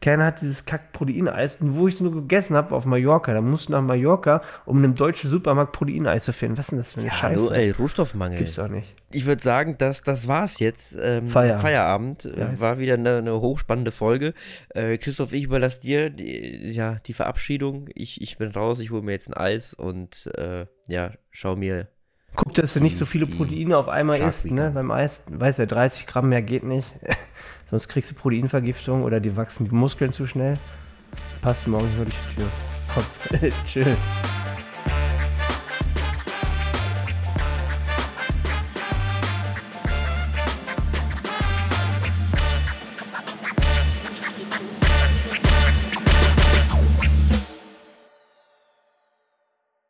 Keiner 0.00 0.26
hat 0.26 0.40
dieses 0.40 0.64
kack 0.64 0.92
Proteineis. 0.92 1.56
Und 1.60 1.76
wo 1.76 1.88
ich 1.88 1.94
es 1.94 2.00
nur 2.00 2.12
gegessen 2.12 2.56
habe, 2.56 2.74
auf 2.74 2.84
Mallorca. 2.84 3.32
Da 3.32 3.40
musst 3.40 3.68
du 3.68 3.72
nach 3.72 3.82
Mallorca, 3.82 4.42
um 4.66 4.78
in 4.78 4.84
einem 4.84 4.94
deutschen 4.94 5.30
Supermarkt 5.30 5.72
Proteineis 5.72 6.24
zu 6.24 6.32
finden. 6.32 6.58
Was 6.58 6.66
ist 6.66 6.70
denn 6.72 6.78
das 6.78 6.92
für 6.92 7.00
eine 7.00 7.10
Scheiße? 7.10 7.42
Hallo, 7.42 7.50
ey, 7.50 7.70
Rohstoffmangel. 7.70 8.38
Gibt's 8.38 8.58
auch 8.58 8.68
nicht. 8.68 8.94
Ich 9.12 9.26
würde 9.26 9.42
sagen, 9.42 9.78
dass 9.78 10.02
das 10.02 10.28
war's 10.28 10.58
jetzt. 10.58 10.96
Ähm, 11.00 11.28
Feierabend. 11.28 11.60
Feierabend. 11.60 12.24
Ja. 12.24 12.60
War 12.60 12.78
wieder 12.78 12.94
eine, 12.94 13.18
eine 13.18 13.40
hochspannende 13.40 13.92
Folge. 13.92 14.34
Äh, 14.70 14.98
Christoph, 14.98 15.32
ich 15.32 15.44
überlasse 15.44 15.80
dir 15.80 16.10
die, 16.10 16.72
ja, 16.72 16.96
die 17.06 17.12
Verabschiedung. 17.12 17.88
Ich, 17.94 18.20
ich 18.20 18.36
bin 18.38 18.50
raus, 18.50 18.80
ich 18.80 18.90
hole 18.90 19.02
mir 19.02 19.12
jetzt 19.12 19.28
ein 19.28 19.34
Eis 19.34 19.72
und 19.72 20.30
äh, 20.36 20.66
ja, 20.88 21.12
schau 21.30 21.56
mir. 21.56 21.88
Guck, 22.36 22.54
dass 22.54 22.74
du 22.74 22.80
nicht 22.80 22.96
so 22.96 23.06
viele 23.06 23.26
Proteine 23.26 23.76
auf 23.76 23.88
einmal 23.88 24.20
isst, 24.20 24.50
ne? 24.50 24.72
Beim 24.74 24.90
Eis, 24.90 25.22
weiß 25.28 25.58
ja, 25.58 25.66
30 25.66 26.06
Gramm 26.06 26.28
mehr 26.28 26.42
geht 26.42 26.64
nicht. 26.64 26.92
Sonst 27.70 27.88
kriegst 27.88 28.10
du 28.10 28.14
Proteinvergiftung 28.14 29.04
oder 29.04 29.20
die 29.20 29.36
wachsen 29.36 29.68
die 29.68 29.74
Muskeln 29.74 30.12
zu 30.12 30.26
schnell. 30.26 30.58
Passt 31.42 31.66
morgen 31.68 31.86
nicht 31.86 31.96
vor 31.96 32.06
die 32.06 32.34
Tür. 32.34 32.50
Komm, 32.92 33.50
tschüss. 33.64 33.98